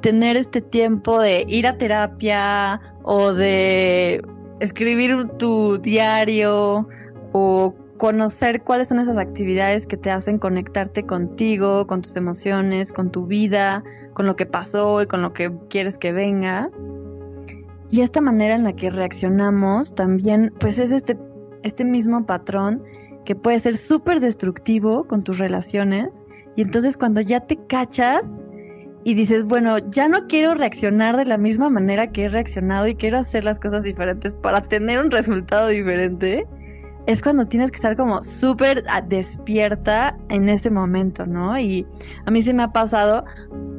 tener 0.00 0.36
este 0.36 0.60
tiempo 0.60 1.20
de 1.20 1.44
ir 1.48 1.66
a 1.66 1.76
terapia 1.76 2.80
o 3.02 3.32
de 3.32 4.22
escribir 4.60 5.28
tu 5.38 5.78
diario 5.78 6.88
o 7.32 7.74
conocer 7.98 8.62
cuáles 8.62 8.88
son 8.88 9.00
esas 9.00 9.18
actividades 9.18 9.86
que 9.86 9.96
te 9.96 10.10
hacen 10.10 10.38
conectarte 10.38 11.04
contigo, 11.04 11.86
con 11.86 12.02
tus 12.02 12.16
emociones, 12.16 12.92
con 12.92 13.10
tu 13.10 13.26
vida, 13.26 13.82
con 14.14 14.26
lo 14.26 14.36
que 14.36 14.46
pasó 14.46 15.02
y 15.02 15.06
con 15.06 15.20
lo 15.20 15.32
que 15.32 15.52
quieres 15.68 15.98
que 15.98 16.12
venga. 16.12 16.68
Y 17.90 18.02
esta 18.02 18.20
manera 18.20 18.54
en 18.54 18.64
la 18.64 18.74
que 18.74 18.90
reaccionamos 18.90 19.94
también, 19.94 20.52
pues 20.60 20.78
es 20.78 20.92
este, 20.92 21.18
este 21.62 21.84
mismo 21.84 22.24
patrón 22.24 22.82
que 23.24 23.34
puede 23.34 23.60
ser 23.60 23.76
súper 23.76 24.20
destructivo 24.20 25.04
con 25.04 25.24
tus 25.24 25.38
relaciones. 25.38 26.26
Y 26.56 26.62
entonces 26.62 26.96
cuando 26.96 27.20
ya 27.20 27.40
te 27.40 27.56
cachas 27.66 28.36
y 29.04 29.14
dices, 29.14 29.44
bueno, 29.44 29.78
ya 29.90 30.08
no 30.08 30.26
quiero 30.26 30.54
reaccionar 30.54 31.16
de 31.16 31.24
la 31.24 31.38
misma 31.38 31.70
manera 31.70 32.10
que 32.10 32.24
he 32.24 32.28
reaccionado 32.28 32.86
y 32.88 32.94
quiero 32.94 33.18
hacer 33.18 33.44
las 33.44 33.58
cosas 33.58 33.82
diferentes 33.82 34.34
para 34.34 34.62
tener 34.62 34.98
un 34.98 35.10
resultado 35.10 35.68
diferente, 35.68 36.46
es 37.06 37.22
cuando 37.22 37.46
tienes 37.46 37.70
que 37.70 37.76
estar 37.76 37.96
como 37.96 38.22
súper 38.22 38.84
despierta 39.06 40.14
en 40.28 40.50
ese 40.50 40.70
momento, 40.70 41.24
¿no? 41.24 41.58
Y 41.58 41.86
a 42.26 42.30
mí 42.30 42.42
sí 42.42 42.52
me 42.52 42.64
ha 42.64 42.72
pasado, 42.72 43.24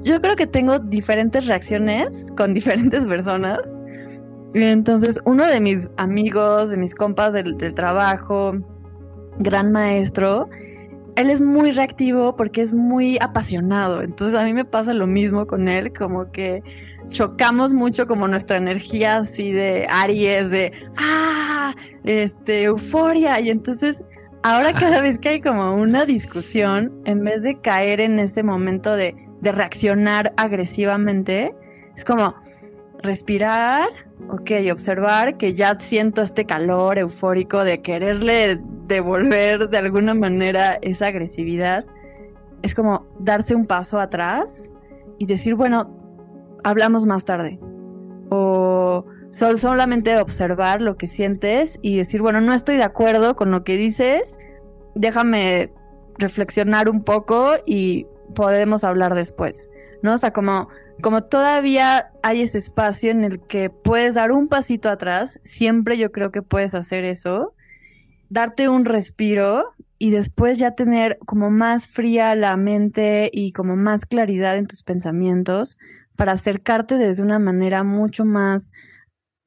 yo 0.01 0.19
creo 0.19 0.35
que 0.35 0.47
tengo 0.47 0.79
diferentes 0.79 1.45
reacciones 1.45 2.31
con 2.35 2.53
diferentes 2.55 3.05
personas. 3.05 3.59
Entonces, 4.55 5.21
uno 5.25 5.45
de 5.45 5.61
mis 5.61 5.91
amigos, 5.97 6.71
de 6.71 6.77
mis 6.77 6.95
compas 6.95 7.33
del 7.33 7.55
trabajo, 7.75 8.53
gran 9.39 9.71
maestro, 9.71 10.49
él 11.15 11.29
es 11.29 11.41
muy 11.41 11.71
reactivo 11.71 12.35
porque 12.35 12.61
es 12.61 12.73
muy 12.73 13.17
apasionado. 13.19 14.01
Entonces 14.01 14.39
a 14.39 14.43
mí 14.43 14.53
me 14.53 14.65
pasa 14.65 14.93
lo 14.93 15.07
mismo 15.07 15.47
con 15.47 15.67
él, 15.67 15.91
como 15.91 16.31
que 16.31 16.63
chocamos 17.07 17.73
mucho 17.73 18.07
como 18.07 18.27
nuestra 18.27 18.57
energía 18.57 19.17
así 19.17 19.51
de 19.51 19.87
Aries, 19.89 20.49
de 20.51 20.71
ah, 20.97 21.73
este, 22.03 22.63
euforia. 22.63 23.39
Y 23.39 23.49
entonces 23.49 24.03
ahora 24.43 24.73
cada 24.73 25.01
vez 25.01 25.17
que 25.19 25.29
hay 25.29 25.41
como 25.41 25.75
una 25.75 26.05
discusión, 26.05 27.01
en 27.05 27.23
vez 27.23 27.43
de 27.43 27.59
caer 27.59 27.99
en 27.99 28.19
ese 28.19 28.43
momento 28.43 28.95
de, 28.95 29.15
de 29.41 29.51
reaccionar 29.51 30.33
agresivamente, 30.37 31.53
es 31.95 32.05
como 32.05 32.35
respirar, 33.01 33.89
ok, 34.29 34.51
observar 34.71 35.37
que 35.37 35.53
ya 35.53 35.77
siento 35.79 36.21
este 36.21 36.45
calor 36.45 36.97
eufórico 36.97 37.63
de 37.63 37.81
quererle 37.81 38.59
devolver 38.87 39.69
de 39.69 39.77
alguna 39.77 40.13
manera 40.13 40.77
esa 40.81 41.07
agresividad. 41.07 41.85
Es 42.61 42.75
como 42.75 43.07
darse 43.19 43.55
un 43.55 43.65
paso 43.65 43.99
atrás 43.99 44.71
y 45.17 45.25
decir, 45.25 45.55
bueno, 45.55 45.95
hablamos 46.63 47.05
más 47.05 47.25
tarde. 47.25 47.57
O 48.29 49.05
solamente 49.31 50.17
observar 50.17 50.81
lo 50.81 50.97
que 50.97 51.07
sientes 51.07 51.79
y 51.81 51.97
decir, 51.97 52.21
bueno, 52.21 52.41
no 52.41 52.53
estoy 52.53 52.77
de 52.77 52.83
acuerdo 52.83 53.35
con 53.35 53.51
lo 53.51 53.63
que 53.63 53.77
dices, 53.77 54.37
déjame 54.95 55.71
reflexionar 56.17 56.89
un 56.89 57.03
poco 57.03 57.53
y 57.65 58.05
podemos 58.35 58.83
hablar 58.83 59.15
después. 59.15 59.69
¿No? 60.01 60.13
O 60.13 60.17
sea, 60.17 60.31
como 60.31 60.69
como 61.01 61.23
todavía 61.23 62.11
hay 62.23 62.41
ese 62.41 62.57
espacio 62.57 63.11
en 63.11 63.23
el 63.23 63.39
que 63.39 63.69
puedes 63.69 64.15
dar 64.15 64.31
un 64.31 64.47
pasito 64.49 64.89
atrás, 64.89 65.39
siempre 65.43 65.97
yo 65.97 66.11
creo 66.11 66.31
que 66.31 66.41
puedes 66.41 66.75
hacer 66.75 67.05
eso, 67.05 67.53
darte 68.29 68.67
un 68.67 68.83
respiro 68.85 69.75
y 69.97 70.11
después 70.11 70.57
ya 70.57 70.71
tener 70.71 71.17
como 71.25 71.51
más 71.51 71.87
fría 71.87 72.35
la 72.35 72.57
mente 72.57 73.29
y 73.31 73.53
como 73.53 73.75
más 73.75 74.05
claridad 74.05 74.57
en 74.57 74.67
tus 74.67 74.83
pensamientos 74.83 75.77
para 76.17 76.33
acercarte 76.33 76.95
desde 76.95 77.23
una 77.23 77.39
manera 77.39 77.83
mucho 77.83 78.25
más 78.25 78.71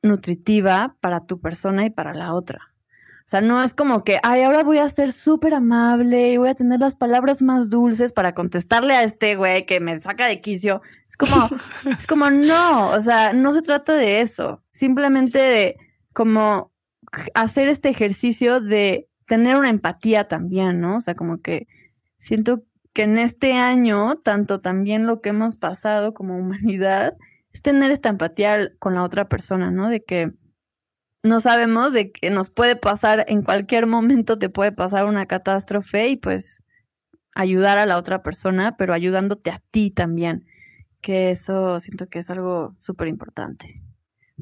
nutritiva 0.03 0.97
para 1.01 1.27
tu 1.27 1.39
persona 1.39 1.85
y 1.85 1.91
para 1.91 2.15
la 2.15 2.35
otra. 2.35 2.72
O 3.25 3.29
sea, 3.33 3.41
no 3.41 3.63
es 3.63 3.73
como 3.73 4.05
que, 4.05 4.19
ay, 4.23 4.43
ahora 4.43 4.63
voy 4.63 4.79
a 4.79 4.89
ser 4.89 5.13
súper 5.13 5.55
amable 5.55 6.33
y 6.33 6.37
voy 6.37 6.49
a 6.49 6.55
tener 6.55 6.81
las 6.81 6.97
palabras 6.97 7.41
más 7.41 7.71
dulces 7.71 8.13
para 8.13 8.35
contestarle 8.35 8.95
a 8.95 9.05
este 9.05 9.37
güey 9.37 9.65
que 9.65 9.81
me 9.81 10.01
saca 10.01 10.27
de 10.27 10.41
quicio. 10.41 10.83
Es 11.09 11.17
como, 11.17 11.49
es 11.99 12.07
como, 12.07 12.31
no, 12.31 12.91
o 12.91 13.01
sea, 13.01 13.33
no 13.33 13.55
se 13.55 13.63
trata 13.63 13.95
de 13.95 14.21
eso. 14.21 14.63
Simplemente 14.71 15.39
de 15.39 15.77
como 16.13 16.73
hacer 17.35 17.69
este 17.69 17.89
ejercicio 17.89 18.61
de 18.61 19.09
tener 19.27 19.57
una 19.57 19.71
empatía 19.71 20.29
también, 20.29 20.81
¿no? 20.81 20.97
O 20.97 21.01
sea, 21.01 21.15
como 21.15 21.41
que 21.41 21.67
siento 22.19 22.65
que 22.93 23.03
en 23.03 23.19
este 23.19 23.55
año, 23.55 24.17
tanto 24.19 24.61
también 24.61 25.07
lo 25.07 25.21
que 25.21 25.31
hemos 25.31 25.57
pasado 25.57 26.15
como 26.15 26.37
humanidad, 26.39 27.17
es 27.53 27.63
tener 27.63 27.91
esta 27.91 28.09
empatía 28.09 28.73
con 28.79 28.95
la 28.95 29.05
otra 29.05 29.29
persona, 29.29 29.71
¿no? 29.71 29.89
De 29.89 30.03
que 30.05 30.33
no 31.23 31.41
sabemos 31.41 31.93
de 31.93 32.13
que 32.13 32.31
nos 32.31 32.51
puede 32.51 32.77
pasar 32.77 33.25
en 33.29 33.43
cualquier 33.43 33.87
momento, 33.87 34.39
te 34.39 34.49
puede 34.49 34.73
pasar 34.73 35.05
una 35.05 35.27
catástrofe 35.27 36.09
y 36.09 36.17
pues 36.17 36.65
ayudar 37.35 37.79
a 37.79 37.87
la 37.87 37.97
otra 37.97 38.23
persona, 38.23 38.77
pero 38.77 38.93
ayudándote 38.93 39.51
a 39.51 39.63
ti 39.71 39.91
también, 39.91 40.47
que 41.01 41.31
eso 41.31 41.79
siento 41.81 42.09
que 42.09 42.19
es 42.19 42.31
algo 42.31 42.73
súper 42.79 43.09
importante 43.09 43.83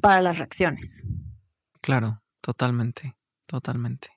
para 0.00 0.22
las 0.22 0.38
reacciones. 0.38 1.04
Claro, 1.80 2.22
totalmente, 2.40 3.16
totalmente. 3.46 4.08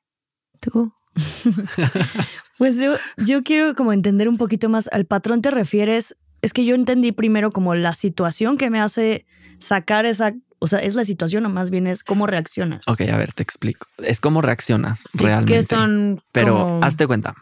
¿Tú? 0.59 0.93
pues 2.57 2.77
yo, 2.77 2.95
yo 3.17 3.43
quiero 3.43 3.75
como 3.75 3.93
entender 3.93 4.27
un 4.27 4.37
poquito 4.37 4.69
más, 4.69 4.89
al 4.91 5.05
patrón 5.05 5.41
te 5.41 5.51
refieres, 5.51 6.17
es 6.41 6.53
que 6.53 6.65
yo 6.65 6.75
entendí 6.75 7.11
primero 7.11 7.51
como 7.51 7.75
la 7.75 7.93
situación 7.93 8.57
que 8.57 8.69
me 8.69 8.79
hace 8.79 9.25
sacar 9.59 10.05
esa 10.05 10.33
o 10.63 10.67
sea, 10.67 10.79
¿es 10.79 10.95
la 10.95 11.03
situación 11.03 11.45
o 11.45 11.49
más 11.49 11.69
bien 11.69 11.87
es 11.87 12.05
cómo 12.05 12.25
reaccionas? 12.25 12.87
Ok, 12.87 13.01
a 13.01 13.17
ver, 13.17 13.33
te 13.33 13.43
explico. 13.43 13.87
Es 13.97 14.21
cómo 14.21 14.41
reaccionas 14.41 15.09
realmente. 15.13 15.55
Que 15.55 15.63
son. 15.63 16.23
Pero 16.31 16.79
hazte 16.81 17.05
cuenta. 17.05 17.35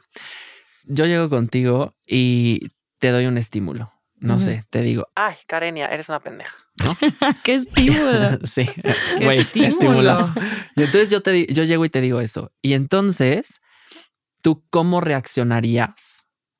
Yo 0.86 1.05
llego 1.05 1.29
contigo 1.29 1.95
y 2.07 2.71
te 2.97 3.12
doy 3.12 3.27
un 3.27 3.38
estímulo. 3.38 3.91
No 4.15 4.39
sé, 4.39 4.63
te 4.71 4.81
digo, 4.81 5.07
ay, 5.15 5.36
Karenia, 5.47 5.86
eres 5.88 6.10
una 6.10 6.19
pendeja. 6.19 6.55
¿No? 6.84 6.97
¿Qué 7.43 7.55
estímulo? 7.55 8.39
sí, 8.45 8.67
güey, 9.21 9.39
estímulo. 9.39 10.34
Y 10.75 10.81
entonces 10.81 11.12
yo, 11.12 11.21
te, 11.21 11.45
yo 11.45 11.63
llego 11.63 11.86
y 11.86 11.89
te 11.89 12.01
digo 12.01 12.21
eso. 12.21 12.51
Y 12.63 12.73
entonces, 12.73 13.62
¿tú 14.41 14.63
cómo 14.71 14.99
reaccionarías? 14.99 16.11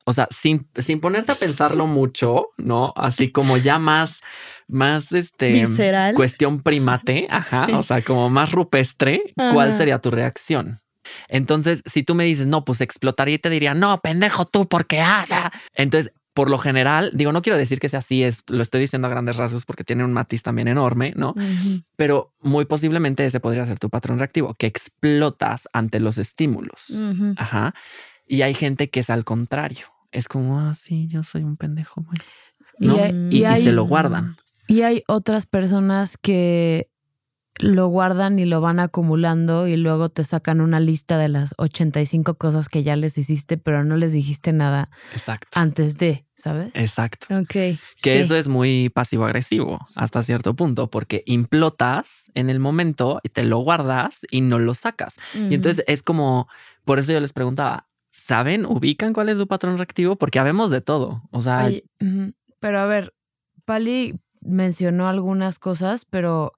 O 0.06 0.14
sea, 0.14 0.28
sin, 0.32 0.68
sin 0.76 1.00
ponerte 1.00 1.32
a 1.32 1.36
pensarlo 1.36 1.88
mucho, 1.88 2.48
¿no? 2.58 2.94
Así 2.96 3.32
como 3.32 3.58
ya 3.58 3.80
más 3.80 4.20
más 4.68 5.12
este 5.12 5.68
cuestión 6.16 6.62
primate, 6.62 7.28
ajá, 7.30 7.68
o 7.78 7.84
sea, 7.84 8.02
como 8.02 8.30
más 8.30 8.54
rupestre, 8.54 9.22
¿cuál 9.36 9.76
sería 9.78 10.00
tu 10.00 10.12
reacción? 10.12 10.80
Entonces, 11.28 11.82
si 11.86 12.04
tú 12.04 12.16
me 12.16 12.24
dices, 12.24 12.46
no, 12.46 12.64
pues 12.64 12.80
explotaría 12.80 13.36
y 13.36 13.40
te 13.40 13.50
diría, 13.50 13.74
no, 13.74 13.98
pendejo 14.00 14.46
tú, 14.46 14.68
porque 14.68 15.02
haga. 15.02 15.52
Entonces, 15.74 16.14
por 16.34 16.50
lo 16.50 16.58
general, 16.58 17.12
digo, 17.14 17.34
no 17.34 17.42
quiero 17.42 17.58
decir 17.58 17.80
que 17.80 17.90
sea 17.90 18.00
así, 18.00 18.24
es, 18.24 18.44
lo 18.48 18.62
estoy 18.62 18.80
diciendo 18.80 19.08
a 19.08 19.12
grandes 19.12 19.36
rasgos 19.36 19.66
porque 19.66 19.84
tiene 19.84 20.06
un 20.06 20.14
matiz 20.14 20.44
también 20.44 20.70
enorme, 20.70 21.14
¿no? 21.16 21.36
Pero 21.98 22.32
muy 22.40 22.66
posiblemente 22.66 23.26
ese 23.26 23.42
podría 23.42 23.66
ser 23.66 23.80
tu 23.80 23.90
patrón 23.90 24.20
reactivo, 24.20 24.54
que 24.54 24.68
explotas 24.68 25.68
ante 25.74 26.00
los 26.00 26.18
estímulos. 26.18 27.00
Ajá. 27.36 27.74
Y 28.32 28.44
hay 28.44 28.54
gente 28.54 28.90
que 28.90 29.02
es 29.02 29.10
al 29.10 29.26
contrario. 29.26 29.88
Es 30.10 30.30
como, 30.30 30.58
ah, 30.58 30.74
sí, 30.74 31.10
yo 31.10 31.22
soy 31.22 31.44
un 31.44 31.58
pendejo. 31.58 32.06
¿no? 32.80 32.96
Y, 33.30 33.46
y, 33.46 33.62
se 33.62 33.74
lo 33.74 33.84
guardan. 33.84 34.38
Y 34.70 34.84
hay 34.84 35.04
otras 35.08 35.46
personas 35.46 36.16
que 36.16 36.88
lo 37.60 37.88
guardan 37.88 38.40
y 38.40 38.46
lo 38.46 38.62
van 38.62 38.80
acumulando 38.80 39.68
y 39.68 39.76
luego 39.76 40.08
te 40.08 40.24
sacan 40.24 40.62
una 40.62 40.80
lista 40.80 41.18
de 41.18 41.28
las 41.28 41.54
85 41.58 42.36
cosas 42.36 42.70
que 42.70 42.84
ya 42.84 42.96
les 42.96 43.18
hiciste, 43.18 43.58
pero 43.58 43.84
no 43.84 43.98
les 43.98 44.14
dijiste 44.14 44.54
nada 44.54 44.90
antes 45.54 45.98
de, 45.98 46.26
¿sabes? 46.38 46.72
Exacto. 46.74 47.28
Ok. 47.38 47.78
Que 48.02 48.22
eso 48.22 48.38
es 48.38 48.48
muy 48.48 48.88
pasivo-agresivo 48.88 49.86
hasta 49.98 50.24
cierto 50.24 50.56
punto, 50.56 50.90
porque 50.90 51.24
implotas 51.26 52.32
en 52.34 52.50
el 52.50 52.60
momento 52.60 53.20
y 53.24 53.30
te 53.30 53.44
lo 53.44 53.60
guardas 53.60 54.22
y 54.32 54.40
no 54.40 54.58
lo 54.58 54.74
sacas. 54.74 55.18
Y 55.36 55.54
entonces 55.54 55.84
es 55.86 56.02
como, 56.02 56.48
por 56.86 56.98
eso 56.98 57.12
yo 57.12 57.20
les 57.20 57.34
preguntaba, 57.34 57.91
¿saben, 58.22 58.66
ubican 58.66 59.14
cuál 59.14 59.30
es 59.30 59.38
su 59.38 59.48
patrón 59.48 59.78
reactivo? 59.78 60.16
Porque 60.16 60.40
habemos 60.40 60.70
de 60.70 60.82
todo. 60.82 61.24
O 61.32 61.42
sea... 61.42 61.70
pero 62.60 62.80
a 62.80 62.86
ver, 62.86 63.14
Pali 63.66 64.20
mencionó 64.42 65.08
algunas 65.08 65.60
cosas, 65.60 66.06
pero 66.06 66.54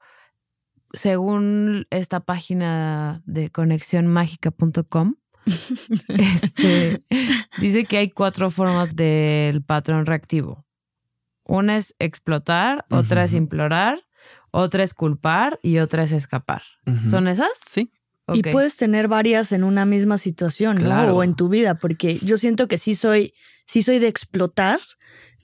según 0.93 1.87
esta 1.89 2.19
página 2.19 3.21
de 3.25 3.49
conexiónmágica.com, 3.49 5.15
este, 6.07 7.03
dice 7.59 7.85
que 7.85 7.97
hay 7.97 8.09
cuatro 8.09 8.49
formas 8.51 8.95
del 8.95 9.63
patrón 9.63 10.05
reactivo. 10.05 10.65
Una 11.45 11.77
es 11.77 11.95
explotar, 11.99 12.85
otra 12.89 13.25
es 13.25 13.33
implorar, 13.33 13.99
otra 14.51 14.83
es 14.83 14.93
culpar 14.93 15.59
y 15.61 15.79
otra 15.79 16.03
es 16.03 16.13
escapar. 16.13 16.63
¿Son 17.09 17.27
esas? 17.27 17.51
Sí. 17.65 17.91
Y 18.31 18.41
puedes 18.43 18.77
tener 18.77 19.07
varias 19.07 19.51
en 19.51 19.63
una 19.63 19.85
misma 19.85 20.17
situación, 20.17 20.77
¿no? 20.81 21.15
O 21.15 21.23
en 21.23 21.35
tu 21.35 21.49
vida, 21.49 21.75
porque 21.75 22.17
yo 22.19 22.37
siento 22.37 22.67
que 22.67 22.77
sí 22.77 22.95
soy, 22.95 23.33
sí 23.65 23.81
soy 23.81 23.99
de 23.99 24.07
explotar, 24.07 24.79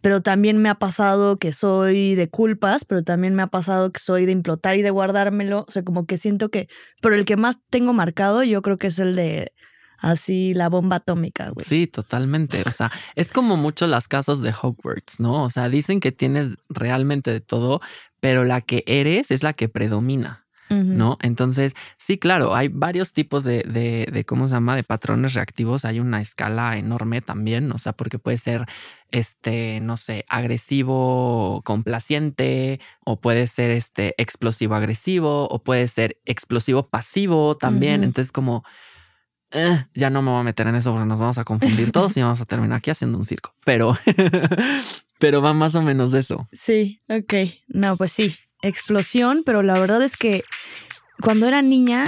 pero 0.02 0.22
también 0.22 0.58
me 0.58 0.70
ha 0.70 0.76
pasado 0.76 1.38
que 1.38 1.52
soy 1.52 2.16
de 2.16 2.30
culpas, 2.30 2.86
pero 2.86 3.04
también 3.04 3.36
me 3.36 3.42
ha 3.42 3.48
pasado 3.48 3.92
que 3.92 4.00
soy 4.00 4.26
de 4.26 4.32
implotar 4.32 4.78
y 4.78 4.82
de 4.82 4.92
guardármelo. 4.92 5.66
O 5.68 5.72
sea, 5.72 5.84
como 5.84 6.06
que 6.06 6.18
siento 6.18 6.50
que, 6.50 6.70
pero 7.02 7.16
el 7.16 7.26
que 7.26 7.36
más 7.36 7.58
tengo 7.70 7.92
marcado 7.92 8.44
yo 8.44 8.62
creo 8.62 8.78
que 8.78 8.88
es 8.88 9.00
el 9.00 9.16
de 9.16 9.52
así 9.98 10.54
la 10.54 10.70
bomba 10.70 10.98
atómica, 10.98 11.50
güey. 11.50 11.66
Sí, 11.66 11.88
totalmente. 11.88 12.64
O 12.66 12.72
sea, 12.72 12.92
es 13.16 13.32
como 13.32 13.58
mucho 13.58 13.88
las 13.88 14.08
casas 14.08 14.42
de 14.42 14.54
Hogwarts, 14.54 15.20
¿no? 15.20 15.44
O 15.44 15.50
sea, 15.50 15.68
dicen 15.68 16.00
que 16.00 16.14
tienes 16.14 16.56
realmente 16.70 17.32
de 17.32 17.42
todo, 17.42 17.82
pero 18.22 18.46
la 18.46 18.62
que 18.62 18.84
eres 18.88 19.32
es 19.32 19.44
la 19.44 19.54
que 19.54 19.68
predomina. 19.68 20.39
¿No? 20.70 21.18
Entonces, 21.22 21.74
sí, 21.98 22.18
claro, 22.18 22.56
hay 22.56 22.68
varios 22.68 23.14
tipos 23.14 23.44
de, 23.44 23.64
de, 23.64 24.08
de, 24.12 24.26
¿cómo 24.26 24.48
se 24.48 24.54
llama? 24.54 24.76
De 24.76 24.84
patrones 24.84 25.34
reactivos. 25.34 25.86
Hay 25.86 26.00
una 26.00 26.22
escala 26.22 26.78
enorme 26.78 27.22
también, 27.22 27.72
o 27.72 27.80
sea, 27.80 27.94
porque 27.94 28.20
puede 28.20 28.38
ser, 28.38 28.66
este, 29.12 29.80
no 29.82 29.98
sé, 29.98 30.26
agresivo 30.30 31.62
complaciente, 31.64 32.80
o 33.04 33.20
puede 33.20 33.48
ser, 33.48 33.72
este, 33.72 34.14
explosivo 34.18 34.76
agresivo, 34.76 35.48
o 35.50 35.64
puede 35.64 35.88
ser 35.88 36.18
explosivo 36.26 36.88
pasivo 36.88 37.58
también. 37.58 38.04
Entonces, 38.04 38.32
como... 38.32 38.64
Eh, 39.52 39.84
ya 39.96 40.12
no 40.12 40.22
me 40.22 40.30
voy 40.30 40.42
a 40.42 40.44
meter 40.44 40.68
en 40.68 40.76
eso 40.76 40.92
porque 40.92 41.08
nos 41.08 41.18
vamos 41.18 41.40
a 41.40 41.44
confundir 41.44 41.92
todos 41.92 42.16
y 42.18 42.22
vamos 42.22 42.40
a 42.40 42.46
terminar 42.46 42.78
aquí 42.78 42.92
haciendo 42.92 43.18
un 43.18 43.26
circo. 43.26 43.56
Pero, 43.66 43.98
pero 45.20 45.42
va 45.42 45.54
más 45.54 45.74
o 45.74 45.82
menos 45.82 46.12
de 46.12 46.20
eso. 46.20 46.48
Sí, 46.52 47.02
ok. 47.10 47.34
No, 47.68 47.98
pues 47.98 48.12
sí, 48.12 48.36
explosión, 48.62 49.44
pero 49.46 49.62
la 49.64 49.80
verdad 49.80 50.02
es 50.02 50.18
que 50.18 50.44
cuando 51.22 51.48
era 51.48 51.62
niña 51.62 52.06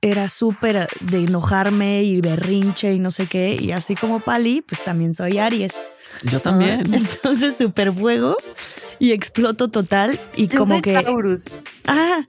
era 0.00 0.28
súper 0.28 0.88
de 1.00 1.18
enojarme 1.18 2.04
y 2.04 2.20
berrinche 2.20 2.92
y 2.92 2.98
no 2.98 3.10
sé 3.10 3.26
qué, 3.26 3.56
y 3.58 3.72
así 3.72 3.94
como 3.94 4.20
Pali, 4.20 4.62
pues 4.62 4.82
también 4.82 5.14
soy 5.14 5.38
Aries. 5.38 5.74
Yo 6.22 6.40
también. 6.40 6.82
Entonces 6.94 7.56
super 7.56 7.92
fuego 7.92 8.36
y 8.98 9.12
exploto 9.12 9.68
total 9.68 10.18
y 10.36 10.48
como 10.48 10.80
que... 10.82 10.94
Taurus. 10.94 11.44
Ah, 11.86 12.26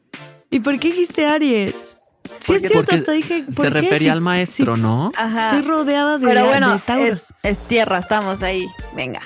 ¿y 0.50 0.60
por 0.60 0.80
qué 0.80 0.90
dijiste 0.90 1.26
Aries? 1.26 1.98
Sí, 2.40 2.54
es 2.54 2.62
cierto, 2.62 2.96
hasta 2.96 3.12
dije. 3.12 3.46
Se 3.52 3.70
refería 3.70 4.14
al 4.14 4.22
maestro, 4.22 4.78
¿no? 4.78 5.12
Ajá. 5.16 5.48
Estoy 5.48 5.68
rodeada 5.68 6.18
de, 6.18 6.28
Pero 6.28 6.46
bueno, 6.46 6.74
de 6.74 6.80
Tauros. 6.80 7.34
es, 7.44 7.58
es 7.58 7.68
tierra, 7.68 8.00
estamos 8.00 8.44
ahí. 8.44 8.66
Venga. 8.96 9.22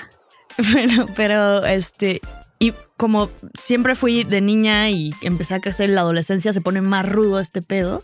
Bueno, 0.72 1.08
pero 1.16 1.66
este, 1.66 2.20
y 2.60 2.72
como 3.04 3.28
siempre 3.60 3.94
fui 3.94 4.24
de 4.24 4.40
niña 4.40 4.88
y 4.88 5.14
empecé 5.20 5.52
a 5.52 5.60
crecer 5.60 5.90
en 5.90 5.94
la 5.94 6.00
adolescencia, 6.00 6.54
se 6.54 6.62
pone 6.62 6.80
más 6.80 7.06
rudo 7.06 7.38
este 7.38 7.60
pedo, 7.60 8.02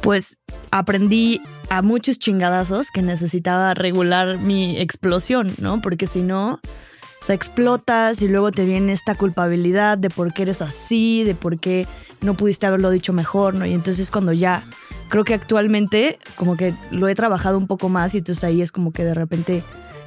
pues 0.00 0.38
aprendí 0.72 1.40
a 1.70 1.82
muchos 1.82 2.18
chingadazos 2.18 2.90
que 2.90 3.00
necesitaba 3.00 3.74
regular 3.74 4.38
mi 4.38 4.76
explosión, 4.80 5.54
¿no? 5.58 5.80
Porque 5.80 6.08
si 6.08 6.22
no, 6.22 6.54
o 6.54 7.24
sea, 7.24 7.36
explotas 7.36 8.20
y 8.20 8.26
luego 8.26 8.50
te 8.50 8.64
viene 8.64 8.92
esta 8.92 9.14
culpabilidad 9.14 9.96
de 9.96 10.10
por 10.10 10.32
qué 10.34 10.42
eres 10.42 10.62
así, 10.62 11.22
de 11.22 11.36
por 11.36 11.60
qué 11.60 11.86
no 12.20 12.34
pudiste 12.34 12.66
haberlo 12.66 12.90
dicho 12.90 13.12
mejor, 13.12 13.54
¿no? 13.54 13.66
Y 13.66 13.72
entonces 13.72 14.10
cuando 14.10 14.32
ya, 14.32 14.64
creo 15.10 15.22
que 15.22 15.34
actualmente 15.34 16.18
como 16.34 16.56
que 16.56 16.74
lo 16.90 17.06
he 17.06 17.14
trabajado 17.14 17.56
un 17.56 17.68
poco 17.68 17.88
más 17.88 18.16
y 18.16 18.18
entonces 18.18 18.42
ahí 18.42 18.62
es 18.62 18.72
como 18.72 18.92
que 18.92 19.04
de 19.04 19.14
repente 19.14 19.62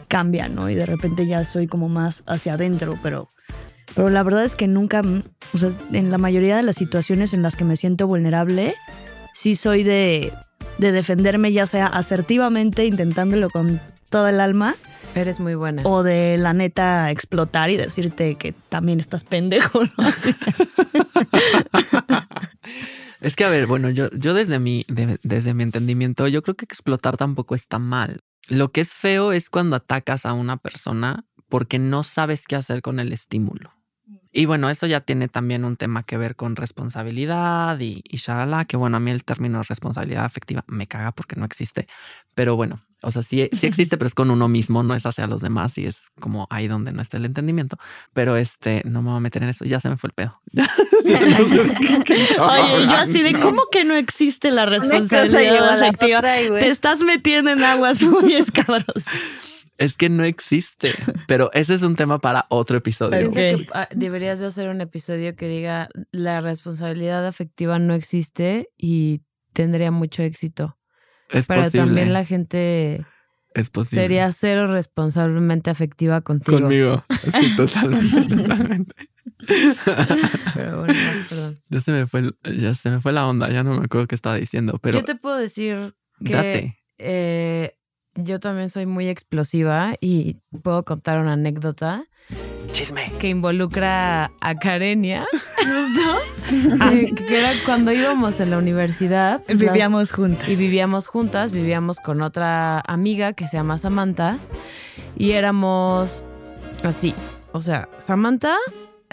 cambia, 0.10 0.50
¿no? 0.50 0.70
Y 0.70 0.76
de 0.76 0.86
repente 0.86 1.26
ya 1.28 1.46
soy 1.46 1.68
como 1.68 1.88
más 1.88 2.24
hacia 2.28 2.56
adentro, 2.56 3.00
pero, 3.02 3.30
pero 3.96 4.10
la 4.10 4.24
verdad 4.24 4.44
es 4.46 4.56
que 4.56 4.68
nunca, 4.68 5.02
o 5.54 5.58
sea, 5.58 5.70
en 5.92 6.12
la 6.12 6.18
mayoría 6.18 6.56
de 6.58 6.64
las 6.64 6.76
situaciones 6.76 7.34
en 7.34 7.42
las 7.42 7.56
que 7.56 7.64
me 7.64 7.78
siento 7.78 8.08
vulnerable, 8.08 8.76
sí 9.34 9.56
soy 9.56 9.84
de, 9.84 10.32
de 10.78 10.92
defenderme 10.92 11.52
ya 11.54 11.68
sea 11.68 11.88
asertivamente, 11.88 12.86
intentándolo 12.86 13.50
con 13.50 13.80
toda 14.10 14.30
el 14.30 14.40
alma, 14.40 14.76
Eres 15.16 15.40
muy 15.42 15.56
buena. 15.56 15.82
o 15.86 16.04
de 16.04 16.38
la 16.38 16.54
neta 16.54 17.12
explotar 17.12 17.70
y 17.70 17.76
decirte 17.78 18.36
que 18.36 18.54
también 18.70 19.00
estás 19.00 19.24
pendejo. 19.24 19.82
Es 23.22 23.36
que, 23.36 23.44
a 23.44 23.50
ver, 23.50 23.68
bueno, 23.68 23.90
yo, 23.92 24.10
yo 24.12 24.34
desde 24.34 24.58
mi, 24.58 24.84
de- 24.88 25.20
desde 25.22 25.54
mi 25.54 25.62
entendimiento, 25.64 26.28
yo 26.28 26.42
creo 26.42 26.56
que 26.56 26.66
explotar 26.66 27.18
tampoco 27.18 27.54
está 27.54 27.78
mal. 27.78 28.22
Lo 28.50 28.72
que 28.72 28.82
es 28.82 28.96
feo 28.96 29.32
es 29.32 29.50
cuando 29.52 29.76
atacas 29.76 30.26
a 30.26 30.34
una 30.34 30.58
persona 30.58 31.26
porque 31.48 31.78
no 31.78 32.02
sabes 32.02 32.46
qué 32.48 32.56
hacer 32.56 32.82
con 32.82 33.00
el 33.00 33.14
estímulo. 33.14 33.72
Y 34.32 34.46
bueno, 34.46 34.70
esto 34.70 34.88
ya 34.88 35.02
tiene 35.02 35.28
también 35.28 35.66
un 35.66 35.76
tema 35.76 36.04
que 36.04 36.18
ver 36.18 36.36
con 36.36 36.56
responsabilidad 36.56 37.80
y, 37.80 38.04
y 38.08 38.18
shalala, 38.18 38.66
que 38.66 38.78
bueno, 38.78 38.98
a 38.98 39.00
mí 39.00 39.12
el 39.12 39.24
término 39.24 39.62
responsabilidad 39.64 40.26
afectiva 40.26 40.64
me 40.68 40.88
caga 40.88 41.12
porque 41.12 41.36
no 41.36 41.46
existe. 41.46 41.88
Pero 42.34 42.56
bueno, 42.56 42.80
o 43.04 43.12
sea, 43.12 43.24
sí, 43.24 43.50
sí 43.52 43.66
existe, 43.66 43.98
pero 43.98 44.08
es 44.08 44.14
con 44.14 44.30
uno 44.30 44.48
mismo, 44.48 44.84
no 44.84 44.94
es 44.94 45.04
hacia 45.06 45.26
los 45.26 45.42
demás 45.42 45.76
y 45.78 45.88
es 45.88 46.12
como 46.20 46.46
ahí 46.52 46.68
donde 46.68 46.92
no 46.92 47.02
está 47.02 47.18
el 47.18 47.26
entendimiento. 47.26 47.78
Pero 48.14 48.38
este, 48.38 48.84
no 48.86 49.02
me 49.02 49.10
voy 49.10 49.18
a 49.18 49.22
meter 49.22 49.42
en 49.42 49.50
eso, 49.50 49.66
ya 49.66 49.80
se 49.80 49.90
me 49.90 49.98
fue 49.98 50.10
el 50.10 50.14
pedo. 50.14 50.40
Oye, 50.54 52.86
yo 52.86 52.96
así 52.96 53.24
de, 53.24 53.40
¿cómo 53.40 53.64
que 53.72 53.86
no 53.86 53.96
existe 53.96 54.52
la 54.52 54.68
responsabilidad 54.68 55.70
afectiva? 55.70 56.22
Te 56.22 56.70
estás 56.70 57.00
metiendo 57.00 57.50
en 57.52 57.64
aguas 57.64 58.04
muy 58.04 58.34
escabrosas. 58.36 59.08
Es 59.78 59.98
que 59.98 60.10
no 60.10 60.24
existe, 60.24 60.92
pero 61.28 61.50
ese 61.54 61.74
es 61.74 61.84
un 61.84 61.96
tema 61.96 62.20
para 62.20 62.46
otro 62.50 62.78
episodio. 62.78 63.32
Siento 63.34 63.40
Ok. 63.40 63.90
que 63.90 63.96
deberías 63.96 64.40
de 64.40 64.46
hacer 64.48 64.70
un 64.70 64.82
episodio 64.82 65.36
que 65.36 65.48
diga 65.48 65.90
la 66.12 66.40
responsabilidad 66.42 67.26
afectiva 67.26 67.80
no 67.80 67.94
existe 67.94 68.70
y 68.78 69.22
tendría 69.54 69.90
mucho 69.92 70.22
éxito. 70.24 70.78
Es 71.30 71.48
Pero 71.48 71.64
posible. 71.64 71.86
también 71.88 72.14
la 72.14 72.26
gente 72.26 73.06
es 73.54 73.70
posible. 73.70 74.04
sería 74.04 74.32
cero 74.32 74.68
responsablemente 74.68 75.70
afectiva 75.70 76.22
contigo. 76.22 76.60
conmigo. 76.60 77.04
Sí, 77.40 77.56
totalmente, 77.56 78.22
totalmente. 78.36 78.94
Pero 80.54 80.80
bueno, 80.80 80.94
no, 80.94 81.28
perdón. 81.30 81.62
Ya 81.70 81.82
se 81.82 81.92
me 81.92 82.08
fue, 82.08 82.32
ya 82.58 82.76
se 82.76 82.90
me 82.90 83.00
fue 83.00 83.12
la 83.14 83.28
onda, 83.28 83.50
ya 83.50 83.64
no 83.64 83.78
me 83.80 83.86
acuerdo 83.86 84.08
qué 84.08 84.16
estaba 84.16 84.36
diciendo, 84.36 84.80
pero 84.82 85.00
Yo 85.00 85.06
te 85.06 85.16
puedo 85.16 85.38
decir 85.38 85.96
que 86.24 86.34
date. 86.34 86.80
eh, 86.98 87.76
yo 88.16 88.40
también 88.40 88.70
soy 88.70 88.86
muy 88.86 89.08
explosiva 89.08 89.96
y 90.02 90.38
puedo 90.64 90.84
contar 90.84 91.20
una 91.20 91.34
anécdota 91.34 92.06
Chisme. 92.72 93.12
que 93.20 93.30
involucra 93.30 94.32
a 94.40 94.56
Karenia, 94.56 95.26
justo, 95.58 96.86
eh, 96.92 97.12
que 97.16 97.40
era 97.40 97.52
cuando 97.66 97.92
íbamos 97.92 98.40
en 98.40 98.50
la 98.52 98.58
universidad. 98.58 99.42
las- 99.48 99.58
Vivíamos 99.58 100.12
juntas. 100.12 100.48
y 100.48 100.56
vivíamos 100.56 101.08
juntas, 101.08 101.52
vivíamos 101.52 102.00
con 102.00 102.22
otra 102.22 102.80
amiga 102.82 103.34
que 103.34 103.48
se 103.48 103.58
llama 103.58 103.78
Samantha 103.78 104.38
y 105.18 105.32
éramos 105.32 106.24
así. 106.84 107.14
O 107.54 107.60
sea, 107.62 107.90
Samantha, 107.98 108.56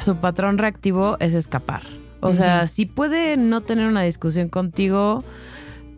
su 0.05 0.17
patrón 0.17 0.59
reactivo 0.59 1.17
es 1.19 1.35
escapar. 1.35 1.83
O 2.21 2.35
sea, 2.35 2.67
si 2.67 2.85
puede 2.87 3.37
no 3.37 3.61
tener 3.61 3.87
una 3.87 4.03
discusión 4.03 4.49
contigo 4.49 5.25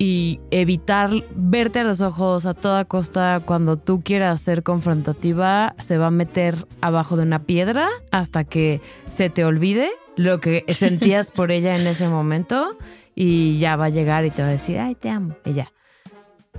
y 0.00 0.40
evitar 0.50 1.10
verte 1.36 1.80
a 1.80 1.84
los 1.84 2.00
ojos 2.00 2.46
a 2.46 2.54
toda 2.54 2.86
costa 2.86 3.42
cuando 3.44 3.76
tú 3.76 4.00
quieras 4.02 4.40
ser 4.40 4.62
confrontativa, 4.62 5.74
se 5.78 5.98
va 5.98 6.06
a 6.06 6.10
meter 6.10 6.66
abajo 6.80 7.18
de 7.18 7.24
una 7.24 7.40
piedra 7.42 7.86
hasta 8.10 8.44
que 8.44 8.80
se 9.10 9.28
te 9.28 9.44
olvide 9.44 9.90
lo 10.16 10.40
que 10.40 10.64
sentías 10.68 11.30
por 11.30 11.50
ella 11.50 11.76
en 11.76 11.86
ese 11.86 12.08
momento 12.08 12.78
y 13.14 13.58
ya 13.58 13.76
va 13.76 13.84
a 13.84 13.88
llegar 13.90 14.24
y 14.24 14.30
te 14.30 14.40
va 14.40 14.48
a 14.48 14.52
decir, 14.52 14.78
ay, 14.78 14.94
te 14.94 15.10
amo, 15.10 15.36
y 15.44 15.52
ya. 15.52 15.70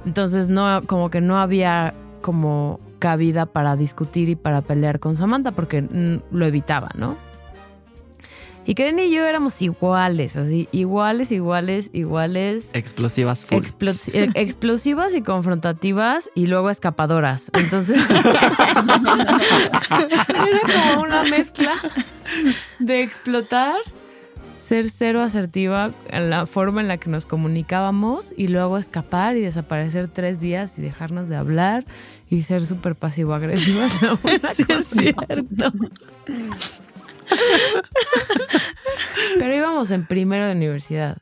Entonces, 0.05 0.49
no, 0.49 0.83
como 0.85 1.09
que 1.09 1.19
no 1.19 1.39
había 1.39 1.95
como 2.21 2.79
cabida 2.99 3.47
para 3.47 3.75
discutir 3.75 4.29
y 4.29 4.35
para 4.35 4.61
pelear 4.61 4.99
con 4.99 5.17
Samantha 5.17 5.51
porque 5.51 5.81
lo 6.29 6.45
evitaba, 6.45 6.89
¿no? 6.95 7.17
Y 8.63 8.75
Karen 8.75 8.99
y 8.99 9.09
yo 9.11 9.25
éramos 9.25 9.59
iguales, 9.61 10.35
así, 10.35 10.67
iguales, 10.71 11.31
iguales, 11.31 11.89
iguales. 11.93 12.69
Explosivas 12.73 13.43
full. 13.45 13.57
Explos- 13.57 14.09
eh, 14.13 14.29
explosivas 14.35 15.15
y 15.15 15.21
confrontativas 15.23 16.29
y 16.35 16.45
luego 16.47 16.69
escapadoras. 16.69 17.49
Entonces 17.53 17.99
era 19.89 20.61
como 20.93 21.01
una 21.03 21.23
mezcla 21.23 21.73
de 22.79 23.01
explotar, 23.01 23.75
ser 24.57 24.89
cero 24.91 25.21
asertiva 25.21 25.89
en 26.09 26.29
la 26.29 26.45
forma 26.45 26.81
en 26.81 26.87
la 26.87 26.97
que 26.97 27.09
nos 27.09 27.25
comunicábamos 27.25 28.31
y 28.37 28.47
luego 28.47 28.77
escapar 28.77 29.35
y 29.37 29.41
desaparecer 29.41 30.07
tres 30.07 30.39
días 30.39 30.77
y 30.77 30.83
dejarnos 30.83 31.29
de 31.29 31.35
hablar 31.35 31.83
y 32.29 32.43
ser 32.43 32.65
súper 32.65 32.95
pasivo-agresivas. 32.95 33.91
Sí, 34.53 34.63
es 34.69 34.87
cierto. 34.87 35.71
Pero 39.39 39.55
íbamos 39.55 39.91
en 39.91 40.05
primero 40.05 40.45
de 40.45 40.53
universidad. 40.53 41.17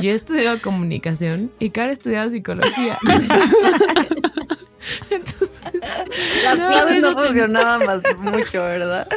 Yo 0.00 0.10
estudiaba 0.10 0.58
comunicación 0.58 1.50
y 1.58 1.70
Cara 1.70 1.92
estudiaba 1.92 2.28
psicología. 2.30 2.96
Las 6.44 6.58
No, 6.58 6.68
clases 6.68 7.02
no 7.02 7.10
no 7.10 7.16
te- 7.16 7.22
funcionaban 7.26 7.86
más 7.86 8.00
mucho, 8.18 8.62
¿verdad? 8.62 9.08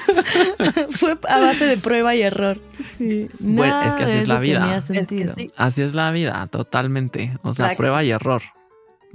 Fue 0.90 1.18
a 1.28 1.38
base 1.40 1.66
de 1.66 1.76
prueba 1.76 2.14
y 2.14 2.22
error. 2.22 2.58
Sí. 2.84 3.28
Bueno, 3.40 3.82
es 3.82 3.94
que 3.94 4.04
así 4.04 4.16
es 4.18 4.28
la 4.28 4.38
vida. 4.38 4.60
tenía 4.60 4.76
Es 4.78 4.84
que 4.86 4.94
sentido. 5.04 5.34
sí. 5.36 5.50
Así 5.56 5.82
es 5.82 5.94
la 5.94 6.10
vida, 6.12 6.46
totalmente. 6.50 7.36
O 7.42 7.54
sea, 7.54 7.76
prueba 7.76 8.02
y 8.04 8.10
error. 8.12 8.42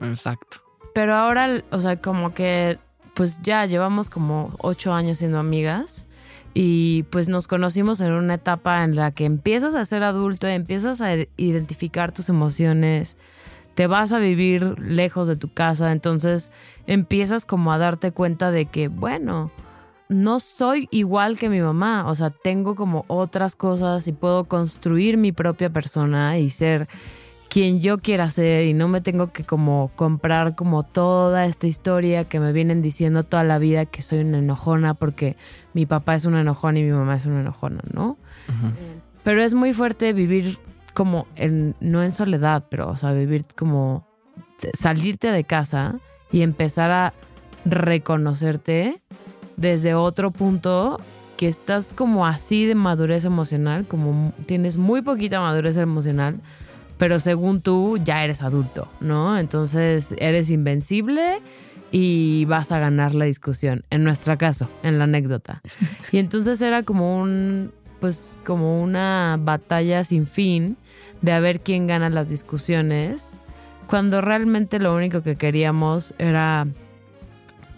Exacto. 0.01 0.61
Pero 0.93 1.15
ahora, 1.15 1.63
o 1.71 1.81
sea, 1.81 1.97
como 2.01 2.33
que 2.33 2.77
pues 3.13 3.41
ya 3.41 3.65
llevamos 3.65 4.09
como 4.09 4.53
ocho 4.59 4.93
años 4.93 5.17
siendo 5.17 5.39
amigas 5.39 6.07
y 6.53 7.03
pues 7.03 7.29
nos 7.29 7.47
conocimos 7.47 8.01
en 8.01 8.11
una 8.11 8.35
etapa 8.35 8.83
en 8.83 8.95
la 8.95 9.11
que 9.11 9.25
empiezas 9.25 9.75
a 9.75 9.85
ser 9.85 10.03
adulto, 10.03 10.47
empiezas 10.47 11.01
a 11.01 11.13
identificar 11.37 12.11
tus 12.11 12.29
emociones, 12.29 13.17
te 13.75 13.87
vas 13.87 14.11
a 14.11 14.19
vivir 14.19 14.77
lejos 14.79 15.27
de 15.27 15.35
tu 15.35 15.53
casa, 15.53 15.91
entonces 15.91 16.51
empiezas 16.87 17.45
como 17.45 17.71
a 17.71 17.77
darte 17.77 18.11
cuenta 18.11 18.51
de 18.51 18.65
que, 18.65 18.87
bueno, 18.87 19.51
no 20.09 20.39
soy 20.39 20.87
igual 20.91 21.37
que 21.37 21.49
mi 21.49 21.61
mamá, 21.61 22.07
o 22.07 22.15
sea, 22.15 22.31
tengo 22.31 22.75
como 22.75 23.05
otras 23.07 23.55
cosas 23.55 24.07
y 24.07 24.11
puedo 24.11 24.45
construir 24.45 25.17
mi 25.17 25.31
propia 25.31 25.69
persona 25.69 26.39
y 26.39 26.49
ser 26.49 26.87
quien 27.49 27.81
yo 27.81 27.97
quiera 27.97 28.29
ser 28.29 28.65
y 28.65 28.73
no 28.73 28.87
me 28.87 29.01
tengo 29.01 29.31
que 29.33 29.43
como 29.43 29.91
comprar 29.95 30.55
como 30.55 30.83
toda 30.83 31.45
esta 31.45 31.65
historia 31.67 32.23
que 32.23 32.39
me 32.39 32.53
vienen 32.53 32.81
diciendo 32.81 33.23
toda 33.23 33.43
la 33.43 33.57
vida 33.57 33.85
que 33.85 34.03
soy 34.03 34.19
una 34.19 34.37
enojona 34.37 34.93
porque 34.93 35.35
mi 35.73 35.85
papá 35.85 36.15
es 36.15 36.25
una 36.25 36.41
enojona 36.41 36.79
y 36.79 36.83
mi 36.83 36.91
mamá 36.91 37.15
es 37.15 37.25
una 37.25 37.41
enojona, 37.41 37.81
¿no? 37.91 38.17
Pero 39.23 39.41
es 39.41 39.55
muy 39.55 39.73
fuerte 39.73 40.13
vivir 40.13 40.59
como 40.93 41.27
en, 41.35 41.75
no 41.79 42.03
en 42.03 42.13
soledad, 42.13 42.65
pero 42.69 42.89
o 42.89 42.97
sea, 42.97 43.13
vivir 43.13 43.45
como 43.55 44.07
salirte 44.73 45.31
de 45.31 45.43
casa 45.43 45.95
y 46.31 46.41
empezar 46.41 46.91
a 46.91 47.13
reconocerte 47.65 49.01
desde 49.57 49.95
otro 49.95 50.31
punto 50.31 50.99
que 51.35 51.47
estás 51.47 51.93
como 51.93 52.27
así 52.27 52.65
de 52.65 52.75
madurez 52.75 53.25
emocional, 53.25 53.87
como 53.87 54.33
tienes 54.45 54.77
muy 54.77 55.01
poquita 55.01 55.39
madurez 55.39 55.77
emocional, 55.77 56.41
pero 56.99 57.21
según 57.21 57.61
tú 57.61 57.97
ya 58.03 58.23
eres 58.25 58.43
adulto, 58.43 58.89
¿no? 58.99 59.39
Entonces 59.39 60.13
eres 60.19 60.51
invencible 60.51 61.41
y 61.91 62.43
vas 62.45 62.71
a 62.73 62.79
ganar 62.79 63.15
la 63.15 63.25
discusión, 63.25 63.85
en 63.89 64.03
nuestro 64.03 64.37
caso, 64.37 64.69
en 64.83 64.99
la 64.99 65.05
anécdota. 65.05 65.61
Y 66.11 66.17
entonces 66.17 66.61
era 66.61 66.83
como 66.83 67.19
un, 67.21 67.71
pues 68.01 68.37
como 68.45 68.83
una 68.83 69.39
batalla 69.39 70.03
sin 70.03 70.27
fin 70.27 70.77
de 71.21 71.31
a 71.31 71.39
ver 71.39 71.61
quién 71.61 71.87
gana 71.87 72.09
las 72.09 72.29
discusiones, 72.29 73.39
cuando 73.87 74.19
realmente 74.19 74.77
lo 74.77 74.93
único 74.93 75.23
que 75.23 75.37
queríamos 75.37 76.13
era 76.17 76.67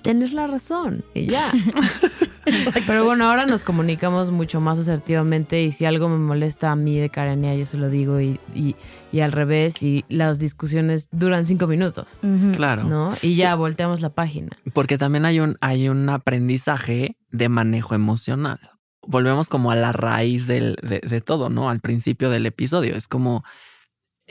tienes 0.02 0.34
la 0.34 0.48
razón 0.48 1.06
y 1.14 1.28
ya. 1.28 1.52
Pero 2.88 3.06
bueno, 3.06 3.30
ahora 3.30 3.46
nos 3.46 3.64
comunicamos 3.64 4.32
mucho 4.32 4.62
más 4.62 4.80
asertivamente 4.80 5.62
y 5.62 5.72
si 5.72 5.86
algo 5.86 6.10
me 6.10 6.18
molesta 6.18 6.72
a 6.72 6.76
mí 6.76 6.98
de 6.98 7.10
Karenia, 7.10 7.56
yo 7.56 7.66
se 7.66 7.78
lo 7.78 7.90
digo 7.90 8.20
y, 8.20 8.40
y, 8.54 9.20
al 9.20 9.32
revés 9.32 9.84
y 9.84 10.06
las 10.10 10.40
discusiones 10.40 11.08
duran 11.12 11.46
cinco 11.46 11.68
minutos. 11.68 12.20
Claro. 12.56 12.86
¿No? 12.86 13.16
Y 13.22 13.36
ya 13.36 13.56
volteamos 13.56 14.02
la 14.02 14.10
página. 14.10 14.50
Porque 14.74 14.98
también 14.98 15.26
hay 15.26 15.40
un, 15.40 15.58
hay 15.62 15.90
un 15.90 16.10
aprendizaje 16.10 17.18
de 17.30 17.50
manejo 17.50 17.96
emocional. 17.96 18.60
Volvemos 19.06 19.50
como 19.50 19.72
a 19.72 19.76
la 19.76 19.92
raíz 19.92 20.48
de, 20.48 20.76
de 20.82 21.22
todo, 21.22 21.50
¿no? 21.50 21.70
Al 21.70 21.80
principio 21.80 22.30
del 22.30 22.46
episodio. 22.46 22.96
Es 22.96 23.08
como 23.08 23.44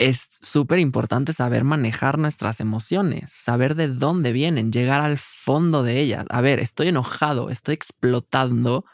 es 0.00 0.28
súper 0.40 0.78
importante 0.78 1.34
saber 1.34 1.62
manejar 1.62 2.18
nuestras 2.18 2.60
emociones, 2.60 3.30
saber 3.30 3.74
de 3.74 3.88
dónde 3.88 4.32
vienen, 4.32 4.72
llegar 4.72 5.02
al 5.02 5.18
fondo 5.18 5.82
de 5.82 6.00
ellas. 6.00 6.24
A 6.30 6.40
ver, 6.40 6.58
estoy 6.58 6.88
enojado, 6.88 7.50
estoy 7.50 7.74
explotando. 7.74 8.86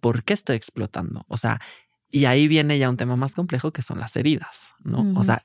¿Por 0.00 0.24
qué 0.24 0.32
estoy 0.32 0.56
explotando? 0.56 1.26
O 1.28 1.36
sea, 1.36 1.60
y 2.10 2.24
ahí 2.24 2.48
viene 2.48 2.78
ya 2.78 2.88
un 2.88 2.96
tema 2.96 3.16
más 3.16 3.34
complejo 3.34 3.70
que 3.70 3.82
son 3.82 4.00
las 4.00 4.16
heridas, 4.16 4.72
¿no? 4.82 5.12
O 5.14 5.22
sea, 5.22 5.44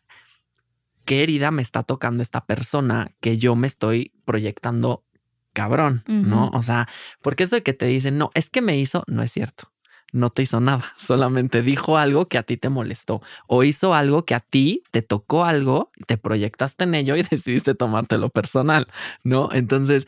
¿qué 1.04 1.24
herida 1.24 1.52
me 1.52 1.62
está 1.62 1.84
tocando 1.84 2.24
esta 2.24 2.46
persona 2.46 3.12
que 3.20 3.38
yo 3.38 3.58
me 3.58 3.68
estoy 3.68 4.14
proyectando 4.24 5.04
cabrón, 5.52 6.06
¿no? 6.08 6.50
O 6.54 6.64
sea, 6.64 6.88
porque 7.22 7.44
eso 7.44 7.58
de 7.58 7.64
que 7.64 7.74
te 7.74 7.86
dicen, 7.86 8.18
no, 8.18 8.30
es 8.34 8.50
que 8.50 8.62
me 8.62 8.78
hizo, 8.78 9.04
no 9.08 9.24
es 9.24 9.32
cierto 9.34 9.75
no 10.12 10.30
te 10.30 10.44
hizo 10.44 10.60
nada, 10.60 10.86
solamente 10.98 11.62
dijo 11.62 11.98
algo 11.98 12.28
que 12.28 12.38
a 12.38 12.44
ti 12.44 12.58
te 12.58 12.70
molestó 12.70 13.22
o 13.48 13.64
hizo 13.64 13.94
algo 13.94 14.26
que 14.26 14.36
a 14.36 14.40
ti 14.40 14.84
te 14.92 15.02
tocó 15.02 15.46
algo, 15.46 15.92
te 16.08 16.18
proyectaste 16.18 16.84
en 16.86 16.96
ello 16.96 17.16
y 17.16 17.24
decidiste 17.30 17.76
tomártelo 17.76 18.30
personal, 18.30 18.88
¿no? 19.24 19.50
Entonces, 19.52 20.08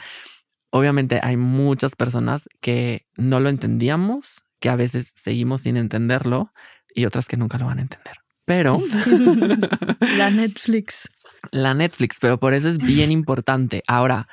obviamente 0.69 1.19
hay 1.23 1.37
muchas 1.37 1.95
personas 1.95 2.49
que 2.61 3.05
no 3.15 3.39
lo 3.39 3.49
entendíamos, 3.49 4.43
que 4.59 4.69
a 4.69 4.75
veces 4.75 5.13
seguimos 5.15 5.61
sin 5.61 5.77
entenderlo 5.77 6.53
y 6.93 7.05
otras 7.05 7.27
que 7.27 7.37
nunca 7.37 7.57
lo 7.57 7.65
van 7.65 7.79
a 7.79 7.83
entender. 7.83 8.15
Pero... 8.45 8.81
la 10.17 10.29
Netflix. 10.29 11.09
La 11.51 11.73
Netflix, 11.73 12.17
pero 12.19 12.39
por 12.39 12.53
eso 12.53 12.69
es 12.69 12.77
bien 12.77 13.11
importante. 13.11 13.83
Ahora, 13.87 14.29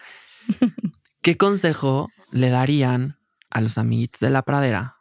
¿qué 1.20 1.36
consejo 1.36 2.10
le 2.30 2.48
darían 2.48 3.18
a 3.50 3.60
los 3.60 3.76
amiguitos 3.76 4.20
de 4.20 4.30
la 4.30 4.42
pradera 4.42 4.93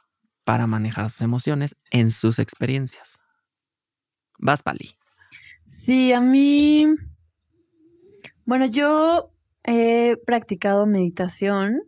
para 0.44 0.68
manejar 0.68 1.10
sus 1.10 1.22
emociones 1.22 1.76
en 1.92 2.12
sus 2.12 2.40
experiencias. 2.40 3.20
Vas, 4.40 4.64
Pali. 4.64 4.96
Sí, 5.66 6.14
a 6.14 6.22
mí. 6.22 6.88
Bueno, 8.46 8.66
yo 8.66 9.32
he 9.64 10.18
practicado 10.26 10.86
meditación 10.86 11.82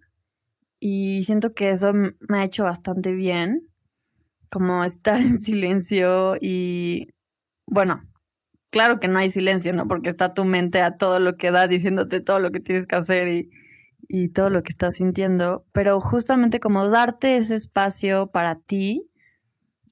y 0.79 1.23
siento 1.23 1.53
que 1.53 1.71
eso 1.71 1.93
me 1.93 2.37
ha 2.37 2.43
hecho 2.43 2.63
bastante 2.63 3.11
bien, 3.11 3.67
como 4.49 4.83
estar 4.83 5.19
en 5.21 5.41
silencio 5.41 6.37
y, 6.39 7.09
bueno, 7.65 8.01
claro 8.69 8.99
que 8.99 9.07
no 9.07 9.19
hay 9.19 9.31
silencio, 9.31 9.73
¿no? 9.73 9.87
Porque 9.87 10.09
está 10.09 10.33
tu 10.33 10.45
mente 10.45 10.81
a 10.81 10.97
todo 10.97 11.19
lo 11.19 11.35
que 11.37 11.51
da 11.51 11.67
diciéndote 11.67 12.21
todo 12.21 12.39
lo 12.39 12.51
que 12.51 12.59
tienes 12.59 12.87
que 12.87 12.95
hacer 12.95 13.27
y 13.27 13.49
y 14.07 14.29
todo 14.29 14.49
lo 14.49 14.63
que 14.63 14.71
estás 14.71 14.97
sintiendo, 14.97 15.65
pero 15.71 15.99
justamente 15.99 16.59
como 16.59 16.87
darte 16.89 17.37
ese 17.37 17.55
espacio 17.55 18.27
para 18.27 18.55
ti, 18.55 19.09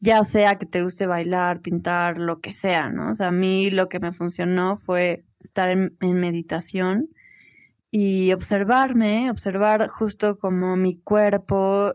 ya 0.01 0.24
sea 0.26 0.57
que 0.57 0.66
te 0.66 0.84
guste 0.84 1.07
bailar, 1.07 1.61
pintar, 1.61 2.20
lo 2.20 2.41
que 2.41 2.51
sea, 2.51 2.89
¿no? 2.89 3.11
O 3.11 3.16
sea, 3.16 3.30
a 3.30 3.32
mí 3.32 3.72
lo 3.72 3.89
que 3.89 3.99
me 3.99 4.11
funcionó 4.11 4.76
fue 4.76 5.26
estar 5.39 5.70
en, 5.70 5.95
meditación 6.01 7.09
y 7.91 8.34
observarme, 8.34 9.32
observar 9.32 9.88
justo 9.88 10.38
como 10.39 10.76
mi 10.76 10.99
cuerpo 10.99 11.93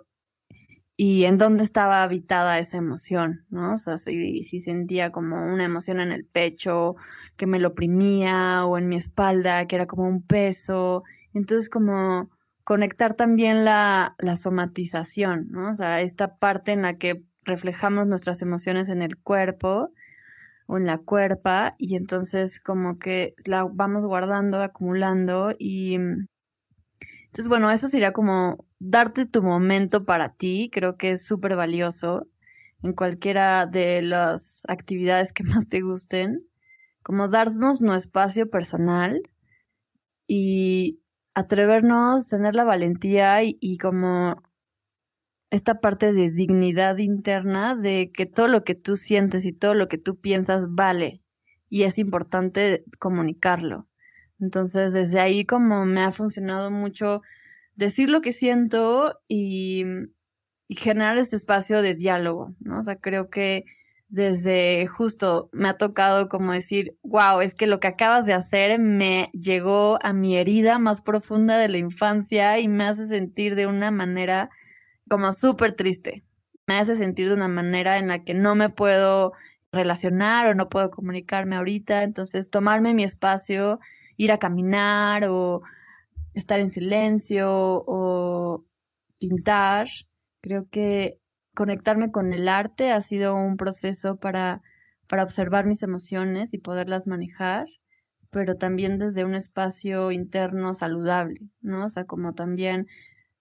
y 0.97 1.25
en 1.25 1.39
dónde 1.39 1.65
estaba 1.65 2.03
habitada 2.03 2.59
esa 2.59 2.79
emoción, 2.79 3.45
¿no? 3.51 3.75
O 3.75 3.77
sea, 3.77 3.97
si, 3.97 4.43
si, 4.43 4.61
sentía 4.61 5.11
como 5.13 5.37
una 5.53 5.65
emoción 5.65 6.01
en 6.01 6.13
el 6.13 6.25
pecho 6.25 6.97
que 7.37 7.47
me 7.47 7.59
lo 7.59 7.69
oprimía 7.69 8.65
o 8.65 8.79
en 8.79 8.89
mi 8.89 8.97
espalda 8.97 9.67
que 9.67 9.77
era 9.77 9.87
como 9.87 10.09
un 10.09 10.23
peso 10.23 11.05
entonces, 11.39 11.71
como 11.71 12.31
conectar 12.65 13.15
también 13.15 13.65
la, 13.65 14.15
la 14.19 14.37
somatización, 14.37 15.49
¿no? 15.51 15.71
O 15.71 15.75
sea, 15.75 16.03
esta 16.03 16.37
parte 16.37 16.73
en 16.73 16.83
la 16.83 16.99
que 16.99 17.25
reflejamos 17.45 18.07
nuestras 18.07 18.43
emociones 18.43 18.91
en 18.91 19.01
el 19.01 19.17
cuerpo 19.17 19.91
o 20.67 20.77
en 20.77 20.85
la 20.85 20.99
cuerpa 20.99 21.75
y 21.79 21.97
entonces 21.97 22.61
como 22.61 22.99
que 22.99 23.35
la 23.47 23.65
vamos 23.65 24.05
guardando, 24.05 24.61
acumulando 24.61 25.55
y 25.59 25.95
entonces 25.95 27.49
bueno, 27.49 27.71
eso 27.71 27.89
sería 27.89 28.13
como 28.13 28.67
darte 28.79 29.25
tu 29.25 29.43
momento 29.43 30.05
para 30.05 30.35
ti, 30.35 30.71
creo 30.73 30.97
que 30.97 31.13
es 31.13 31.25
súper 31.27 31.57
valioso 31.57 32.29
en 32.83 32.93
cualquiera 32.93 33.67
de 33.67 34.03
las 34.03 34.63
actividades 34.69 35.33
que 35.33 35.43
más 35.45 35.69
te 35.69 35.81
gusten, 35.81 36.47
como 37.03 37.29
darnos 37.29 37.81
nuestro 37.81 37.95
espacio 37.95 38.51
personal 38.51 39.23
y 40.27 41.01
atrevernos, 41.39 42.29
tener 42.29 42.57
la 42.57 42.65
valentía 42.65 43.43
y, 43.43 43.79
como 43.79 44.43
esta 45.51 45.81
parte 45.81 46.13
de 46.13 46.31
dignidad 46.31 46.99
interna 46.99 47.77
de 47.77 48.11
que 48.13 48.27
todo 48.27 48.49
lo 48.49 48.65
que 48.65 48.75
tú 48.75 48.97
sientes 48.97 49.47
y 49.47 49.53
todo 49.53 49.75
lo 49.75 49.89
que 49.89 49.99
tú 49.99 50.21
piensas 50.21 50.67
vale 50.69 51.23
y 51.71 51.85
es 51.85 51.99
importante 51.99 52.85
comunicarlo. 52.99 53.87
Entonces, 54.41 54.93
desde 54.93 55.21
ahí 55.21 55.45
como 55.45 55.87
me 55.87 56.03
ha 56.03 56.13
funcionado 56.13 56.71
mucho 56.71 57.23
decir 57.77 58.11
lo 58.11 58.21
que 58.21 58.33
siento 58.33 59.21
y, 59.29 59.85
y 60.67 60.75
generar 60.77 61.19
este 61.19 61.37
espacio 61.37 61.83
de 61.83 61.95
diálogo, 61.95 62.51
¿no? 62.61 62.81
O 62.81 62.83
sea, 62.83 62.97
creo 62.97 63.31
que 63.31 63.65
desde 64.09 64.87
justo 64.87 65.51
me 65.53 65.69
ha 65.69 65.77
tocado 65.77 66.29
como 66.29 66.53
decir, 66.53 66.97
wow, 67.03 67.41
es 67.41 67.55
que 67.55 67.67
lo 67.67 67.79
que 67.81 67.89
acabas 67.89 68.27
de 68.27 68.33
hacer 68.33 68.79
me 68.79 69.31
llegó 69.33 69.99
a 70.03 70.13
mi 70.13 70.37
herida 70.37 70.79
más 70.79 71.03
profunda 71.03 71.59
de 71.59 71.69
la 71.69 71.79
infancia 71.79 72.59
y 72.59 72.69
me 72.69 72.85
hace 72.85 73.07
sentir 73.07 73.55
de 73.55 73.67
una 73.67 73.91
manera 73.91 74.51
como 75.09 75.33
súper 75.33 75.75
triste. 75.75 76.23
Me 76.67 76.77
hace 76.77 76.97
sentir 76.97 77.29
de 77.29 77.35
una 77.35 77.49
manera 77.49 77.99
en 77.99 78.09
la 78.09 78.25
que 78.25 78.35
no 78.35 78.55
me 78.55 78.71
puedo 78.71 79.33
relacionar 79.73 80.47
o 80.49 80.55
no 80.55 80.69
puedo 80.69 80.91
comunicarme 80.91 81.57
ahorita. 81.57 82.03
Entonces, 82.03 82.51
tomarme 82.51 82.95
mi 82.95 83.05
espacio, 83.05 83.81
ir 84.17 84.33
a 84.33 84.39
caminar 84.39 85.25
o 85.29 85.63
estar 86.35 86.61
en 86.61 86.71
silencio 86.71 87.49
o 87.87 88.65
pintar, 89.19 89.89
creo 90.41 90.69
que 90.71 91.19
conectarme 91.59 92.13
con 92.13 92.33
el 92.33 92.49
arte 92.49 92.93
ha 92.93 93.01
sido 93.01 93.35
un 93.35 93.57
proceso 93.57 94.15
para, 94.15 94.63
para 95.09 95.25
observar 95.25 95.67
mis 95.67 95.83
emociones 95.83 96.55
y 96.55 96.59
poderlas 96.59 97.09
manejar, 97.09 97.67
pero 98.31 98.55
también 98.55 99.01
desde 99.01 99.25
un 99.25 99.35
espacio 99.35 100.13
interno 100.13 100.73
saludable, 100.73 101.41
¿no? 101.61 101.87
O 101.87 101.89
sea, 101.89 102.05
como 102.05 102.33
también 102.33 102.87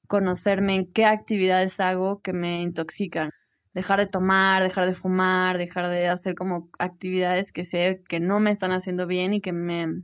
conocerme 0.07 0.77
en 0.77 0.91
qué 0.91 1.05
actividades 1.05 1.79
hago 1.79 2.23
que 2.23 2.33
me 2.33 2.63
intoxican. 2.63 3.29
Dejar 3.75 3.99
de 3.99 4.07
tomar, 4.07 4.63
dejar 4.63 4.87
de 4.87 4.95
fumar, 4.95 5.59
dejar 5.59 5.87
de 5.87 6.07
hacer 6.07 6.33
como 6.33 6.71
actividades 6.79 7.51
que 7.51 7.65
sé 7.65 8.01
que 8.09 8.19
no 8.19 8.39
me 8.39 8.49
están 8.49 8.71
haciendo 8.71 9.05
bien 9.05 9.35
y 9.35 9.41
que 9.41 9.53
me, 9.53 10.01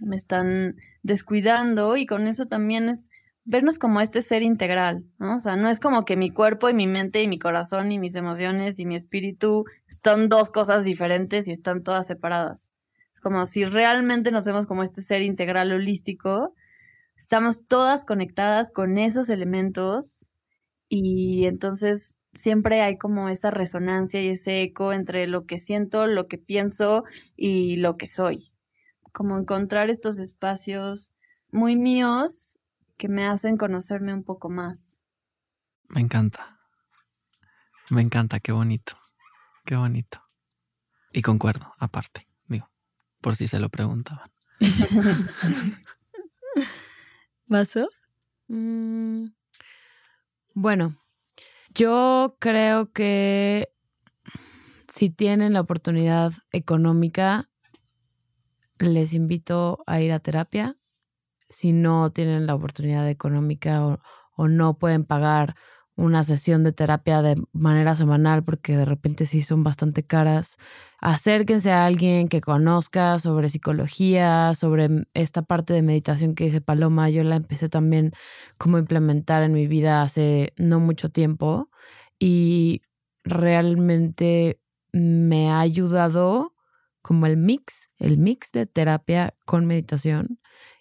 me 0.00 0.16
están 0.16 0.76
descuidando 1.02 1.98
y 1.98 2.06
con 2.06 2.26
eso 2.26 2.46
también 2.46 2.88
es 2.88 3.09
vernos 3.44 3.78
como 3.78 4.00
este 4.00 4.22
ser 4.22 4.42
integral, 4.42 5.04
¿no? 5.18 5.36
O 5.36 5.38
sea, 5.38 5.56
no 5.56 5.68
es 5.68 5.80
como 5.80 6.04
que 6.04 6.16
mi 6.16 6.30
cuerpo 6.30 6.68
y 6.68 6.74
mi 6.74 6.86
mente 6.86 7.22
y 7.22 7.28
mi 7.28 7.38
corazón 7.38 7.90
y 7.92 7.98
mis 7.98 8.14
emociones 8.14 8.78
y 8.78 8.86
mi 8.86 8.96
espíritu 8.96 9.64
están 9.88 10.28
dos 10.28 10.50
cosas 10.50 10.84
diferentes 10.84 11.48
y 11.48 11.52
están 11.52 11.82
todas 11.82 12.06
separadas. 12.06 12.70
Es 13.12 13.20
como 13.20 13.46
si 13.46 13.64
realmente 13.64 14.30
nos 14.30 14.44
vemos 14.44 14.66
como 14.66 14.82
este 14.82 15.02
ser 15.02 15.22
integral 15.22 15.72
holístico, 15.72 16.54
estamos 17.16 17.66
todas 17.66 18.04
conectadas 18.04 18.70
con 18.70 18.98
esos 18.98 19.28
elementos 19.30 20.30
y 20.88 21.46
entonces 21.46 22.16
siempre 22.32 22.82
hay 22.82 22.98
como 22.98 23.28
esa 23.28 23.50
resonancia 23.50 24.22
y 24.22 24.28
ese 24.28 24.62
eco 24.62 24.92
entre 24.92 25.26
lo 25.26 25.46
que 25.46 25.58
siento, 25.58 26.06
lo 26.06 26.28
que 26.28 26.38
pienso 26.38 27.04
y 27.36 27.76
lo 27.76 27.96
que 27.96 28.06
soy. 28.06 28.44
Como 29.12 29.38
encontrar 29.38 29.90
estos 29.90 30.18
espacios 30.18 31.14
muy 31.50 31.74
míos 31.74 32.59
que 33.00 33.08
me 33.08 33.26
hacen 33.26 33.56
conocerme 33.56 34.12
un 34.12 34.22
poco 34.22 34.50
más. 34.50 35.00
Me 35.88 36.02
encanta. 36.02 36.60
Me 37.88 38.02
encanta, 38.02 38.40
qué 38.40 38.52
bonito. 38.52 38.92
Qué 39.64 39.74
bonito. 39.74 40.22
Y 41.10 41.22
concuerdo, 41.22 41.72
aparte, 41.78 42.28
digo, 42.46 42.70
por 43.22 43.36
si 43.36 43.46
se 43.46 43.58
lo 43.58 43.70
preguntaban. 43.70 44.30
¿Vaso? 47.46 47.88
Mm, 48.48 49.28
bueno, 50.52 51.02
yo 51.70 52.36
creo 52.38 52.92
que 52.92 53.72
si 54.88 55.08
tienen 55.08 55.54
la 55.54 55.62
oportunidad 55.62 56.34
económica, 56.52 57.48
les 58.78 59.14
invito 59.14 59.82
a 59.86 60.02
ir 60.02 60.12
a 60.12 60.20
terapia 60.20 60.76
si 61.50 61.72
no 61.72 62.10
tienen 62.10 62.46
la 62.46 62.54
oportunidad 62.54 63.08
económica 63.08 63.84
o, 63.84 63.98
no 64.48 64.78
pueden 64.78 65.04
pagar 65.04 65.54
una 65.96 66.24
sesión 66.24 66.64
de 66.64 66.72
terapia 66.72 67.20
de 67.20 67.36
manera 67.52 67.94
semanal 67.94 68.42
porque 68.42 68.74
de 68.74 68.86
repente 68.86 69.26
sí 69.26 69.42
son 69.42 69.62
bastante 69.62 70.02
caras, 70.02 70.56
acérquense 70.98 71.72
a 71.72 71.84
alguien 71.84 72.28
que 72.28 72.40
conozca 72.40 73.18
sobre 73.18 73.50
psicología, 73.50 74.54
sobre 74.54 74.88
esta 75.12 75.42
parte 75.42 75.74
de 75.74 75.82
meditación 75.82 76.34
que 76.34 76.44
dice 76.44 76.62
Paloma. 76.62 77.10
Yo 77.10 77.22
la 77.22 77.36
empecé 77.36 77.68
también 77.68 78.12
como 78.56 78.78
implementar 78.78 79.42
en 79.42 79.52
mi 79.52 79.66
vida 79.66 80.00
hace 80.00 80.54
no 80.56 80.80
mucho 80.80 81.10
tiempo 81.10 81.68
y 82.18 82.80
realmente 83.22 84.58
me 84.92 85.50
ha 85.50 85.60
ayudado 85.60 86.54
como 87.02 87.26
el 87.26 87.36
mix, 87.36 87.90
el 87.98 88.16
mix 88.16 88.52
de 88.52 88.64
terapia 88.64 89.34
con 89.44 89.66
meditación 89.66 90.39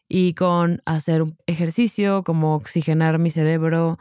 y 0.10 0.34
con 0.34 0.82
hacer 0.86 1.22
un 1.22 1.38
ejercicio, 1.46 2.24
como 2.24 2.56
oxigenar 2.56 3.20
mi 3.20 3.30
cerebro, 3.30 4.00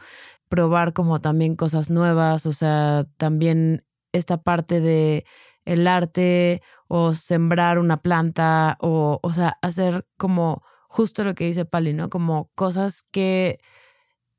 probar 0.48 0.94
como 0.94 1.20
también 1.20 1.54
cosas 1.54 1.90
nuevas, 1.90 2.46
o 2.46 2.52
sea, 2.54 3.06
también 3.18 3.84
esta 4.12 4.42
parte 4.42 4.80
de 4.80 5.26
el 5.66 5.86
arte 5.86 6.62
o 6.88 7.12
sembrar 7.14 7.78
una 7.78 8.00
planta 8.00 8.78
o, 8.80 9.20
o 9.22 9.32
sea, 9.34 9.58
hacer 9.60 10.06
como 10.16 10.62
justo 10.88 11.24
lo 11.24 11.34
que 11.34 11.44
dice 11.44 11.66
Pali, 11.66 11.92
¿no? 11.92 12.08
Como 12.08 12.50
cosas 12.54 13.02
que, 13.10 13.60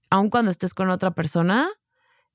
aun 0.10 0.32
cuando 0.32 0.50
estés 0.50 0.74
con 0.74 0.90
otra 0.90 1.12
persona, 1.12 1.70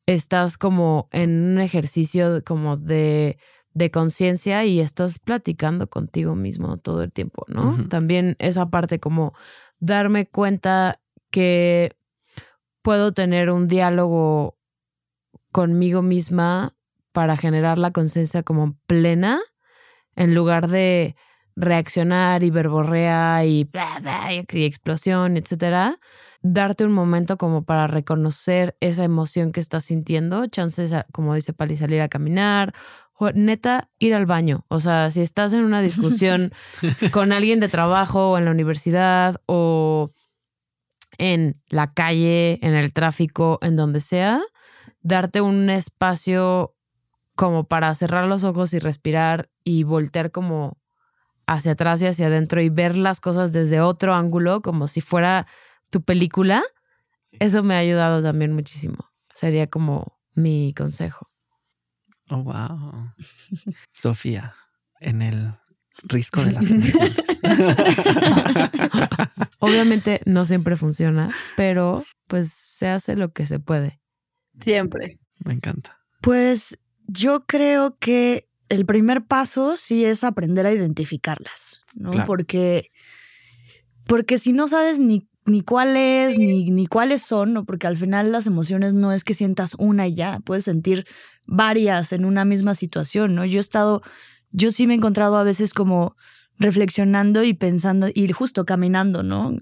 estás 0.06 0.56
como 0.58 1.08
en 1.12 1.30
un 1.54 1.60
ejercicio 1.60 2.44
como 2.44 2.76
de 2.76 3.38
de 3.74 3.90
conciencia 3.90 4.64
y 4.64 4.80
estás 4.80 5.18
platicando 5.18 5.88
contigo 5.88 6.36
mismo 6.36 6.78
todo 6.78 7.02
el 7.02 7.12
tiempo, 7.12 7.44
¿no? 7.48 7.76
También 7.88 8.36
esa 8.38 8.70
parte 8.70 9.00
como 9.00 9.34
darme 9.80 10.26
cuenta 10.26 11.00
que 11.30 11.96
puedo 12.82 13.12
tener 13.12 13.50
un 13.50 13.66
diálogo 13.66 14.56
conmigo 15.50 16.02
misma 16.02 16.74
para 17.12 17.36
generar 17.36 17.78
la 17.78 17.90
conciencia 17.90 18.42
como 18.44 18.76
plena 18.86 19.40
en 20.16 20.34
lugar 20.34 20.68
de 20.68 21.16
reaccionar 21.56 22.42
y 22.42 22.50
verborrea 22.50 23.44
y, 23.44 23.64
bla, 23.64 24.28
y 24.32 24.64
explosión, 24.64 25.36
etcétera, 25.36 25.98
darte 26.42 26.84
un 26.84 26.92
momento 26.92 27.38
como 27.38 27.64
para 27.64 27.86
reconocer 27.86 28.76
esa 28.80 29.04
emoción 29.04 29.50
que 29.52 29.60
estás 29.60 29.84
sintiendo, 29.84 30.46
chances, 30.46 30.94
como 31.12 31.34
dice 31.34 31.52
Pali, 31.52 31.76
salir 31.76 32.00
a 32.00 32.08
caminar 32.08 32.74
neta, 33.34 33.90
ir 33.98 34.14
al 34.14 34.26
baño. 34.26 34.64
O 34.68 34.80
sea, 34.80 35.10
si 35.10 35.22
estás 35.22 35.52
en 35.52 35.64
una 35.64 35.80
discusión 35.82 36.52
con 37.10 37.32
alguien 37.32 37.60
de 37.60 37.68
trabajo 37.68 38.30
o 38.30 38.38
en 38.38 38.44
la 38.44 38.50
universidad 38.50 39.40
o 39.46 40.12
en 41.18 41.60
la 41.68 41.92
calle, 41.92 42.58
en 42.62 42.74
el 42.74 42.92
tráfico, 42.92 43.58
en 43.62 43.76
donde 43.76 44.00
sea, 44.00 44.42
darte 45.00 45.40
un 45.40 45.70
espacio 45.70 46.74
como 47.36 47.64
para 47.64 47.94
cerrar 47.94 48.26
los 48.26 48.44
ojos 48.44 48.74
y 48.74 48.78
respirar 48.78 49.50
y 49.64 49.82
voltear 49.84 50.30
como 50.30 50.78
hacia 51.46 51.72
atrás 51.72 52.02
y 52.02 52.06
hacia 52.06 52.28
adentro 52.28 52.60
y 52.60 52.68
ver 52.68 52.96
las 52.96 53.20
cosas 53.20 53.52
desde 53.52 53.80
otro 53.80 54.14
ángulo, 54.14 54.62
como 54.62 54.88
si 54.88 55.00
fuera 55.00 55.46
tu 55.90 56.02
película, 56.02 56.62
eso 57.38 57.62
me 57.62 57.74
ha 57.74 57.78
ayudado 57.78 58.22
también 58.22 58.52
muchísimo. 58.52 59.10
Sería 59.34 59.66
como 59.66 60.18
mi 60.34 60.72
consejo. 60.74 61.28
Oh, 62.30 62.42
wow. 62.42 63.12
Sofía, 63.92 64.54
en 65.00 65.22
el 65.22 65.54
risco 66.02 66.44
de 66.44 66.52
las 66.52 66.70
emociones. 66.70 67.16
Obviamente 69.58 70.20
no 70.24 70.44
siempre 70.44 70.76
funciona, 70.76 71.34
pero 71.56 72.04
pues 72.26 72.52
se 72.52 72.88
hace 72.88 73.16
lo 73.16 73.32
que 73.32 73.46
se 73.46 73.60
puede. 73.60 74.00
Siempre. 74.60 75.18
Me 75.44 75.54
encanta. 75.54 76.00
Pues 76.20 76.78
yo 77.06 77.46
creo 77.46 77.96
que 77.98 78.48
el 78.68 78.86
primer 78.86 79.26
paso 79.26 79.76
sí 79.76 80.04
es 80.04 80.24
aprender 80.24 80.66
a 80.66 80.72
identificarlas, 80.72 81.82
¿no? 81.94 82.10
Porque, 82.26 82.90
porque 84.06 84.38
si 84.38 84.52
no 84.52 84.68
sabes 84.68 84.98
ni, 84.98 85.28
ni 85.46 85.62
cuáles, 85.62 86.38
ni, 86.38 86.70
ni 86.70 86.86
cuáles 86.86 87.22
son, 87.22 87.52
¿no? 87.52 87.64
Porque 87.64 87.86
al 87.86 87.98
final 87.98 88.32
las 88.32 88.46
emociones 88.46 88.94
no 88.94 89.12
es 89.12 89.24
que 89.24 89.34
sientas 89.34 89.74
una 89.78 90.06
y 90.06 90.14
ya, 90.14 90.40
puedes 90.44 90.64
sentir 90.64 91.06
varias 91.44 92.12
en 92.12 92.24
una 92.24 92.44
misma 92.44 92.74
situación, 92.74 93.34
¿no? 93.34 93.44
Yo 93.44 93.58
he 93.58 93.60
estado, 93.60 94.02
yo 94.50 94.70
sí 94.70 94.86
me 94.86 94.94
he 94.94 94.96
encontrado 94.96 95.36
a 95.36 95.42
veces 95.42 95.74
como 95.74 96.16
reflexionando 96.58 97.42
y 97.42 97.52
pensando 97.54 98.08
y 98.12 98.30
justo 98.32 98.64
caminando, 98.64 99.22
¿no? 99.22 99.56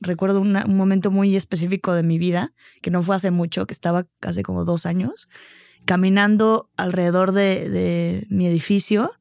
Recuerdo 0.00 0.40
un 0.40 0.52
momento 0.76 1.10
muy 1.10 1.36
específico 1.36 1.92
de 1.92 2.02
mi 2.02 2.18
vida, 2.18 2.52
que 2.82 2.90
no 2.90 3.02
fue 3.02 3.16
hace 3.16 3.30
mucho, 3.30 3.66
que 3.66 3.74
estaba 3.74 4.06
hace 4.22 4.42
como 4.42 4.64
dos 4.64 4.86
años, 4.86 5.28
caminando 5.84 6.70
alrededor 6.76 7.32
de, 7.32 7.68
de 7.68 8.26
mi 8.30 8.46
edificio, 8.46 9.12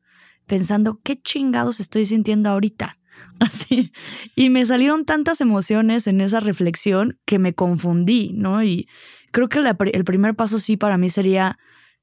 pensando, 0.47 0.99
¿qué 1.03 1.21
chingados 1.21 1.79
estoy 1.79 2.05
sintiendo 2.05 2.49
ahorita? 2.49 2.96
Así. 3.47 3.91
Y 4.35 4.49
me 4.49 4.65
salieron 4.65 5.05
tantas 5.05 5.41
emociones 5.41 6.07
en 6.07 6.21
esa 6.21 6.39
reflexión 6.39 7.19
que 7.25 7.39
me 7.39 7.53
confundí, 7.53 8.31
¿no? 8.33 8.63
Y 8.63 8.87
creo 9.31 9.49
que 9.49 9.59
el 9.59 10.03
primer 10.03 10.35
paso 10.35 10.59
sí 10.59 10.77
para 10.77 10.97
mí 10.97 11.09
sería 11.09 11.57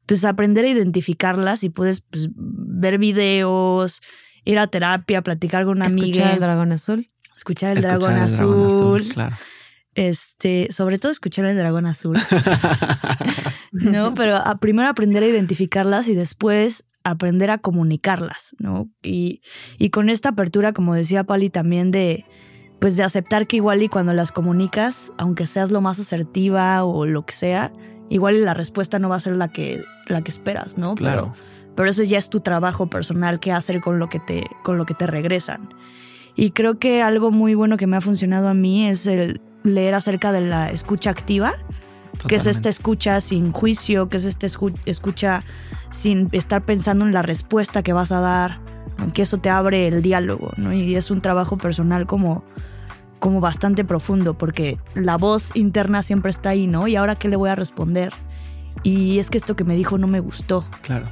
pues 0.07 0.25
aprender 0.25 0.65
a 0.65 0.69
identificarlas 0.69 1.65
y 1.65 1.71
puedes 1.71 2.01
pues, 2.03 2.29
ver 2.35 2.99
videos, 2.99 4.01
ir 4.45 4.59
a 4.59 4.67
terapia, 4.67 5.23
platicar 5.23 5.65
con 5.65 5.79
una 5.79 5.87
amiga. 5.87 6.07
Escuchar 6.09 6.35
el 6.35 6.41
dragón 6.41 6.73
azul. 6.73 7.11
Escuchar 7.35 7.77
el, 7.77 7.83
dragón, 7.83 8.15
azul. 8.15 9.09
claro. 9.09 9.37
Este, 9.95 10.69
sobre 10.71 10.99
todo 10.99 11.13
escuchar 11.13 11.47
el 11.47 11.57
dragón 11.57 11.87
azul. 11.87 12.19
no, 13.73 14.15
pero 14.15 14.43
primero 14.61 14.89
aprender 14.89 15.23
a 15.23 15.27
identificarlas 15.27 16.09
y 16.09 16.15
después 16.15 16.85
aprender 17.05 17.51
a 17.51 17.59
comunicarlas, 17.59 18.57
¿no? 18.59 18.91
Y, 19.03 19.43
y 19.79 19.91
con 19.91 20.09
esta 20.09 20.31
apertura, 20.31 20.73
como 20.73 20.95
decía 20.95 21.25
Pali, 21.25 21.51
también 21.51 21.91
de 21.91 22.25
pues 22.81 22.97
de 22.97 23.03
aceptar 23.03 23.47
que 23.47 23.57
igual 23.57 23.83
y 23.83 23.89
cuando 23.89 24.13
las 24.13 24.31
comunicas, 24.31 25.13
aunque 25.17 25.47
seas 25.47 25.71
lo 25.71 25.81
más 25.81 25.99
asertiva 25.99 26.85
o 26.85 27.07
lo 27.07 27.25
que 27.25 27.33
sea, 27.33 27.73
igual 28.11 28.45
la 28.45 28.53
respuesta 28.53 28.99
no 28.99 29.09
va 29.09 29.17
a 29.17 29.21
ser 29.21 29.37
la 29.37 29.49
que, 29.49 29.83
la 30.07 30.23
que 30.23 30.31
esperas, 30.31 30.77
¿no? 30.77 30.95
Claro. 30.95 31.33
Pero, 31.33 31.75
pero, 31.77 31.89
eso 31.89 32.03
ya 32.03 32.19
es 32.19 32.29
tu 32.29 32.41
trabajo 32.41 32.91
personal 32.91 33.41
que 33.41 33.53
hacer 33.53 33.81
con 33.81 33.99
lo 33.99 34.09
que 34.09 34.19
te, 34.19 34.45
con 34.63 34.77
lo 34.77 34.85
que 34.85 34.93
te 34.93 35.07
regresan. 35.07 35.71
Y 36.37 36.51
creo 36.51 36.79
que 36.79 37.01
algo 37.01 37.31
muy 37.31 37.55
bueno 37.55 37.77
que 37.77 37.87
me 37.87 37.97
ha 37.97 38.01
funcionado 38.01 38.49
a 38.49 38.55
mí 38.55 38.87
es 38.87 39.07
el 39.07 39.41
leer 39.63 39.95
acerca 39.95 40.33
de 40.33 40.43
la 40.43 40.71
escucha 40.71 41.11
activa, 41.11 41.55
que 42.29 42.37
es 42.37 42.47
esta 42.47 42.69
escucha 42.69 43.21
sin 43.21 43.53
juicio, 43.53 44.09
que 44.09 44.17
es 44.17 44.25
esta 44.25 44.47
escucha 44.85 45.45
sin 45.91 46.29
estar 46.33 46.65
pensando 46.65 47.05
en 47.05 47.13
la 47.13 47.23
respuesta 47.23 47.83
que 47.83 47.93
vas 47.93 48.13
a 48.13 48.21
dar 48.21 48.61
¿no? 48.99 49.13
que 49.13 49.23
eso 49.23 49.39
te 49.39 49.51
abre 49.51 49.89
el 49.89 50.03
diálogo, 50.03 50.53
¿no? 50.57 50.73
Y 50.73 50.97
es 50.97 51.11
un 51.11 51.21
trabajo 51.21 51.57
personal 51.59 52.07
como, 52.07 52.45
como 53.19 53.41
bastante 53.41 53.85
profundo, 53.85 54.37
porque 54.37 54.79
la 54.95 55.17
voz 55.17 55.55
interna 55.55 56.03
siempre 56.03 56.31
está 56.31 56.51
ahí, 56.51 56.67
¿no? 56.67 56.87
Y 56.89 56.97
ahora 56.97 57.17
qué 57.17 57.29
le 57.29 57.37
voy 57.37 57.51
a 57.51 57.55
responder. 57.55 58.13
Y 58.83 59.19
es 59.19 59.31
que 59.31 59.39
esto 59.39 59.57
que 59.57 59.65
me 59.65 59.77
dijo 59.77 59.99
no 59.99 60.07
me 60.07 60.21
gustó. 60.21 60.65
Claro. 60.83 61.09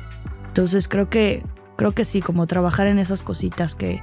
Entonces 0.49 0.89
creo 0.89 1.09
que, 1.09 1.45
creo 1.77 1.93
que 1.93 2.05
sí, 2.05 2.21
como 2.21 2.47
trabajar 2.47 2.87
en 2.87 2.99
esas 2.99 3.23
cositas 3.23 3.75
que, 3.75 4.03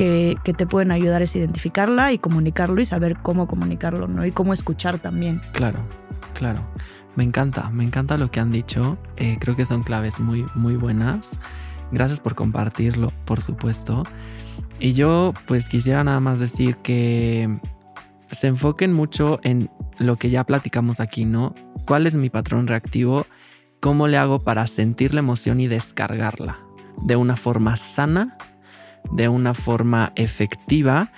que, 0.00 0.52
te 0.54 0.66
pueden 0.66 0.90
ayudar 0.90 1.22
es 1.22 1.36
identificarla 1.36 2.12
y 2.12 2.18
comunicarlo 2.18 2.80
y 2.80 2.84
saber 2.84 3.18
cómo 3.22 3.46
comunicarlo, 3.46 4.08
¿no? 4.08 4.24
Y 4.24 4.32
cómo 4.32 4.52
escuchar 4.52 4.98
también. 4.98 5.40
Claro, 5.52 5.78
claro. 6.34 6.60
Me 7.16 7.24
encanta, 7.24 7.70
me 7.70 7.84
encanta 7.84 8.16
lo 8.16 8.30
que 8.30 8.40
han 8.40 8.50
dicho. 8.50 8.96
Eh, 9.16 9.36
creo 9.40 9.56
que 9.56 9.66
son 9.66 9.82
claves 9.82 10.20
muy, 10.20 10.46
muy 10.54 10.76
buenas. 10.76 11.38
Gracias 11.92 12.20
por 12.20 12.34
compartirlo, 12.34 13.12
por 13.24 13.40
supuesto. 13.40 14.04
Y 14.78 14.92
yo 14.92 15.34
pues 15.46 15.68
quisiera 15.68 16.02
nada 16.04 16.20
más 16.20 16.40
decir 16.40 16.76
que 16.76 17.58
se 18.30 18.46
enfoquen 18.46 18.92
mucho 18.92 19.40
en 19.42 19.70
lo 19.98 20.16
que 20.16 20.30
ya 20.30 20.44
platicamos 20.44 21.00
aquí, 21.00 21.24
¿no? 21.24 21.54
¿Cuál 21.86 22.06
es 22.06 22.14
mi 22.14 22.30
patrón 22.30 22.68
reactivo? 22.68 23.26
¿Cómo 23.80 24.08
le 24.08 24.16
hago 24.16 24.44
para 24.44 24.66
sentir 24.66 25.12
la 25.12 25.20
emoción 25.20 25.60
y 25.60 25.66
descargarla? 25.66 26.58
De 27.02 27.16
una 27.16 27.36
forma 27.36 27.76
sana, 27.76 28.38
de 29.12 29.28
una 29.28 29.54
forma 29.54 30.12
efectiva, 30.16 31.10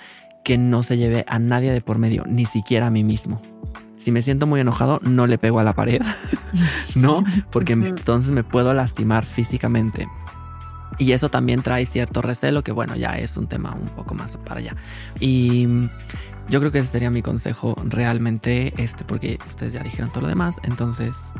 que 0.43 0.57
no 0.57 0.83
se 0.83 0.97
lleve 0.97 1.25
a 1.27 1.39
nadie 1.39 1.71
de 1.71 1.81
por 1.81 1.97
medio, 1.97 2.25
ni 2.27 2.45
siquiera 2.45 2.87
a 2.87 2.91
mí 2.91 3.03
mismo. 3.03 3.41
Si 3.97 4.11
me 4.11 4.21
siento 4.21 4.45
muy 4.45 4.59
enojado, 4.59 4.99
no 5.01 5.27
le 5.27 5.37
pego 5.37 5.59
a 5.59 5.63
la 5.63 5.73
pared, 5.73 6.01
¿no? 6.95 7.23
Porque 7.51 7.73
entonces 7.73 8.31
me 8.31 8.43
puedo 8.43 8.73
lastimar 8.73 9.25
físicamente. 9.25 10.07
Y 10.99 11.13
eso 11.13 11.29
también 11.29 11.63
trae 11.63 11.85
cierto 11.85 12.21
recelo, 12.21 12.63
que 12.63 12.71
bueno, 12.71 12.95
ya 12.95 13.17
es 13.17 13.37
un 13.37 13.47
tema 13.47 13.73
un 13.73 13.87
poco 13.89 14.13
más 14.13 14.37
para 14.37 14.59
allá. 14.59 14.75
Y 15.19 15.67
yo 16.49 16.59
creo 16.59 16.71
que 16.71 16.79
ese 16.79 16.91
sería 16.91 17.09
mi 17.09 17.21
consejo 17.21 17.75
realmente, 17.85 18.73
este, 18.77 19.03
porque 19.05 19.39
ustedes 19.45 19.73
ya 19.73 19.81
dijeron 19.81 20.11
todo 20.11 20.21
lo 20.21 20.27
demás. 20.27 20.57
Entonces, 20.63 21.33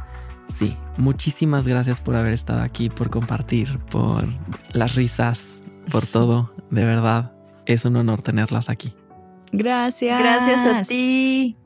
sí, 0.57 0.77
muchísimas 0.97 1.67
gracias 1.67 1.99
por 1.99 2.15
haber 2.15 2.33
estado 2.33 2.61
aquí, 2.61 2.89
por 2.89 3.09
compartir, 3.09 3.77
por 3.91 4.25
las 4.71 4.95
risas, 4.95 5.59
por 5.91 6.05
todo. 6.05 6.53
De 6.69 6.85
verdad, 6.85 7.33
es 7.65 7.85
un 7.85 7.95
honor 7.95 8.21
tenerlas 8.21 8.69
aquí. 8.69 8.95
Gracias. 9.51 10.19
Gracias 10.19 10.67
a 10.67 10.83
ti. 10.83 11.57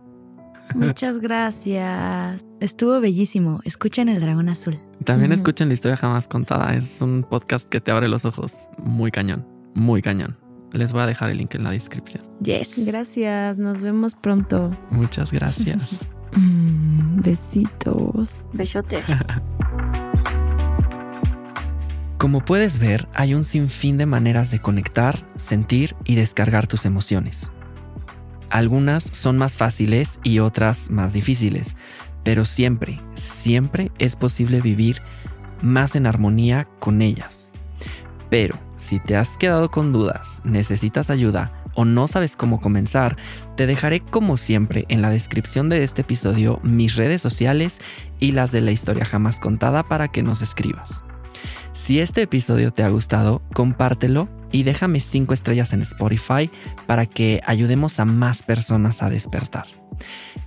Muchas 0.75 1.19
gracias. 1.19 2.43
Estuvo 2.59 2.99
bellísimo. 2.99 3.61
Escuchen 3.63 4.09
El 4.09 4.19
Dragón 4.19 4.49
Azul. 4.49 4.77
También 5.05 5.31
escuchen 5.31 5.69
la 5.69 5.73
historia 5.73 5.95
jamás 5.95 6.27
contada. 6.27 6.75
Es 6.75 7.01
un 7.01 7.23
podcast 7.23 7.67
que 7.69 7.79
te 7.79 7.91
abre 7.91 8.07
los 8.07 8.25
ojos 8.25 8.69
muy 8.77 9.11
cañón, 9.11 9.47
muy 9.73 10.01
cañón. 10.01 10.37
Les 10.73 10.91
voy 10.91 11.01
a 11.01 11.05
dejar 11.05 11.29
el 11.29 11.37
link 11.37 11.55
en 11.55 11.63
la 11.63 11.71
descripción. 11.71 12.23
Yes. 12.41 12.85
Gracias. 12.85 13.57
Nos 13.57 13.81
vemos 13.81 14.15
pronto. 14.15 14.71
Muchas 14.89 15.31
gracias. 15.31 15.97
Mm, 16.33 17.21
besitos. 17.21 18.35
Besotes. 18.51 19.05
Como 22.17 22.43
puedes 22.43 22.79
ver, 22.79 23.07
hay 23.13 23.35
un 23.35 23.43
sinfín 23.43 23.99
de 23.99 24.07
maneras 24.07 24.49
de 24.49 24.59
conectar, 24.59 25.23
sentir 25.37 25.95
y 26.03 26.15
descargar 26.15 26.65
tus 26.65 26.85
emociones. 26.85 27.51
Algunas 28.49 29.03
son 29.11 29.37
más 29.37 29.55
fáciles 29.55 30.19
y 30.23 30.39
otras 30.39 30.89
más 30.89 31.13
difíciles, 31.13 31.75
pero 32.23 32.43
siempre, 32.43 32.99
siempre 33.13 33.91
es 33.99 34.15
posible 34.15 34.61
vivir 34.61 34.99
más 35.61 35.95
en 35.95 36.07
armonía 36.07 36.67
con 36.79 37.03
ellas. 37.03 37.51
Pero 38.31 38.57
si 38.77 38.99
te 38.99 39.15
has 39.15 39.29
quedado 39.37 39.69
con 39.69 39.93
dudas, 39.93 40.41
necesitas 40.43 41.11
ayuda 41.11 41.51
o 41.75 41.85
no 41.85 42.07
sabes 42.07 42.35
cómo 42.35 42.59
comenzar, 42.59 43.15
te 43.55 43.67
dejaré 43.67 43.99
como 43.99 44.37
siempre 44.37 44.85
en 44.89 45.03
la 45.03 45.11
descripción 45.11 45.69
de 45.69 45.83
este 45.83 46.01
episodio 46.01 46.59
mis 46.63 46.95
redes 46.95 47.21
sociales 47.21 47.79
y 48.19 48.31
las 48.31 48.51
de 48.51 48.61
la 48.61 48.71
historia 48.71 49.05
jamás 49.05 49.39
contada 49.39 49.83
para 49.83 50.07
que 50.07 50.23
nos 50.23 50.41
escribas. 50.41 51.03
Si 51.73 51.99
este 51.99 52.23
episodio 52.23 52.71
te 52.71 52.83
ha 52.83 52.89
gustado, 52.89 53.41
compártelo 53.53 54.27
y 54.51 54.63
déjame 54.63 54.99
5 54.99 55.33
estrellas 55.33 55.73
en 55.73 55.81
Spotify 55.81 56.49
para 56.85 57.05
que 57.05 57.41
ayudemos 57.45 57.99
a 57.99 58.05
más 58.05 58.43
personas 58.43 59.01
a 59.03 59.09
despertar. 59.09 59.65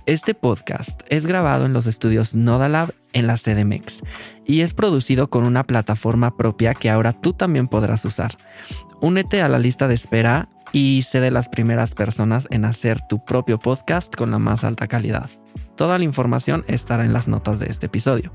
Este 0.05 0.33
podcast 0.33 1.01
es 1.09 1.25
grabado 1.25 1.65
en 1.65 1.73
los 1.73 1.87
estudios 1.87 2.35
Nodalab 2.35 2.93
en 3.13 3.27
la 3.27 3.37
CDMX 3.37 4.01
y 4.45 4.61
es 4.61 4.73
producido 4.73 5.29
con 5.29 5.43
una 5.43 5.63
plataforma 5.63 6.35
propia 6.37 6.73
que 6.73 6.89
ahora 6.89 7.13
tú 7.13 7.33
también 7.33 7.67
podrás 7.67 8.05
usar. 8.05 8.37
Únete 9.01 9.41
a 9.41 9.49
la 9.49 9.59
lista 9.59 9.87
de 9.87 9.95
espera 9.95 10.49
y 10.71 11.03
sé 11.03 11.19
de 11.19 11.31
las 11.31 11.49
primeras 11.49 11.95
personas 11.95 12.47
en 12.51 12.65
hacer 12.65 12.99
tu 13.07 13.23
propio 13.25 13.59
podcast 13.59 14.15
con 14.15 14.31
la 14.31 14.39
más 14.39 14.63
alta 14.63 14.87
calidad. 14.87 15.29
Toda 15.75 15.97
la 15.97 16.03
información 16.03 16.63
estará 16.67 17.05
en 17.05 17.13
las 17.13 17.27
notas 17.27 17.59
de 17.59 17.67
este 17.67 17.87
episodio, 17.87 18.31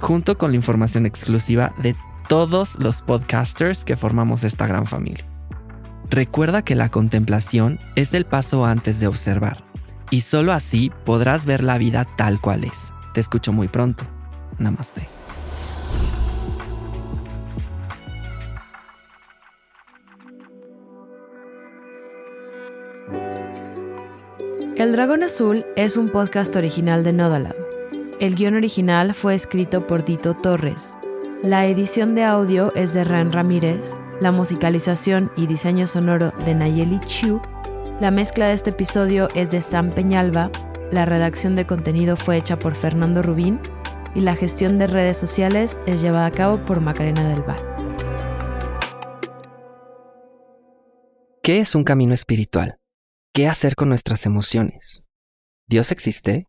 junto 0.00 0.38
con 0.38 0.50
la 0.50 0.56
información 0.56 1.06
exclusiva 1.06 1.74
de 1.82 1.96
todos 2.28 2.78
los 2.78 3.02
podcasters 3.02 3.84
que 3.84 3.96
formamos 3.96 4.44
esta 4.44 4.66
gran 4.66 4.86
familia. 4.86 5.24
Recuerda 6.10 6.62
que 6.62 6.74
la 6.74 6.88
contemplación 6.88 7.80
es 7.96 8.14
el 8.14 8.26
paso 8.26 8.64
antes 8.64 9.00
de 9.00 9.06
observar, 9.06 9.64
y 10.10 10.20
solo 10.20 10.52
así 10.52 10.92
podrás 11.04 11.46
ver 11.46 11.62
la 11.62 11.78
vida 11.78 12.06
tal 12.16 12.40
cual 12.40 12.64
es. 12.64 12.92
Te 13.12 13.20
escucho 13.20 13.52
muy 13.52 13.68
pronto. 13.68 14.04
Namaste. 14.58 15.08
El 24.76 24.92
Dragón 24.92 25.22
Azul 25.22 25.64
es 25.74 25.96
un 25.96 26.10
podcast 26.10 26.54
original 26.54 27.02
de 27.02 27.14
Nodalab. 27.14 27.65
El 28.18 28.34
guion 28.34 28.54
original 28.54 29.12
fue 29.12 29.34
escrito 29.34 29.86
por 29.86 30.02
Dito 30.02 30.34
Torres. 30.34 30.96
La 31.42 31.66
edición 31.66 32.14
de 32.14 32.24
audio 32.24 32.74
es 32.74 32.94
de 32.94 33.04
Ran 33.04 33.30
Ramírez, 33.30 34.00
la 34.22 34.32
musicalización 34.32 35.30
y 35.36 35.46
diseño 35.46 35.86
sonoro 35.86 36.32
de 36.46 36.54
Nayeli 36.54 36.98
Chu. 37.00 37.42
La 38.00 38.10
mezcla 38.10 38.48
de 38.48 38.54
este 38.54 38.70
episodio 38.70 39.28
es 39.34 39.50
de 39.50 39.60
Sam 39.60 39.90
Peñalba, 39.90 40.50
la 40.90 41.04
redacción 41.04 41.56
de 41.56 41.66
contenido 41.66 42.16
fue 42.16 42.38
hecha 42.38 42.58
por 42.58 42.74
Fernando 42.74 43.20
Rubín 43.20 43.60
y 44.14 44.22
la 44.22 44.34
gestión 44.34 44.78
de 44.78 44.86
redes 44.86 45.18
sociales 45.18 45.76
es 45.86 46.00
llevada 46.00 46.24
a 46.24 46.32
cabo 46.32 46.64
por 46.64 46.80
Macarena 46.80 47.28
del 47.28 47.42
Val. 47.42 47.60
¿Qué 51.42 51.60
es 51.60 51.74
un 51.74 51.84
camino 51.84 52.14
espiritual? 52.14 52.78
¿Qué 53.34 53.46
hacer 53.46 53.74
con 53.74 53.90
nuestras 53.90 54.24
emociones? 54.24 55.04
¿Dios 55.68 55.92
existe? 55.92 56.48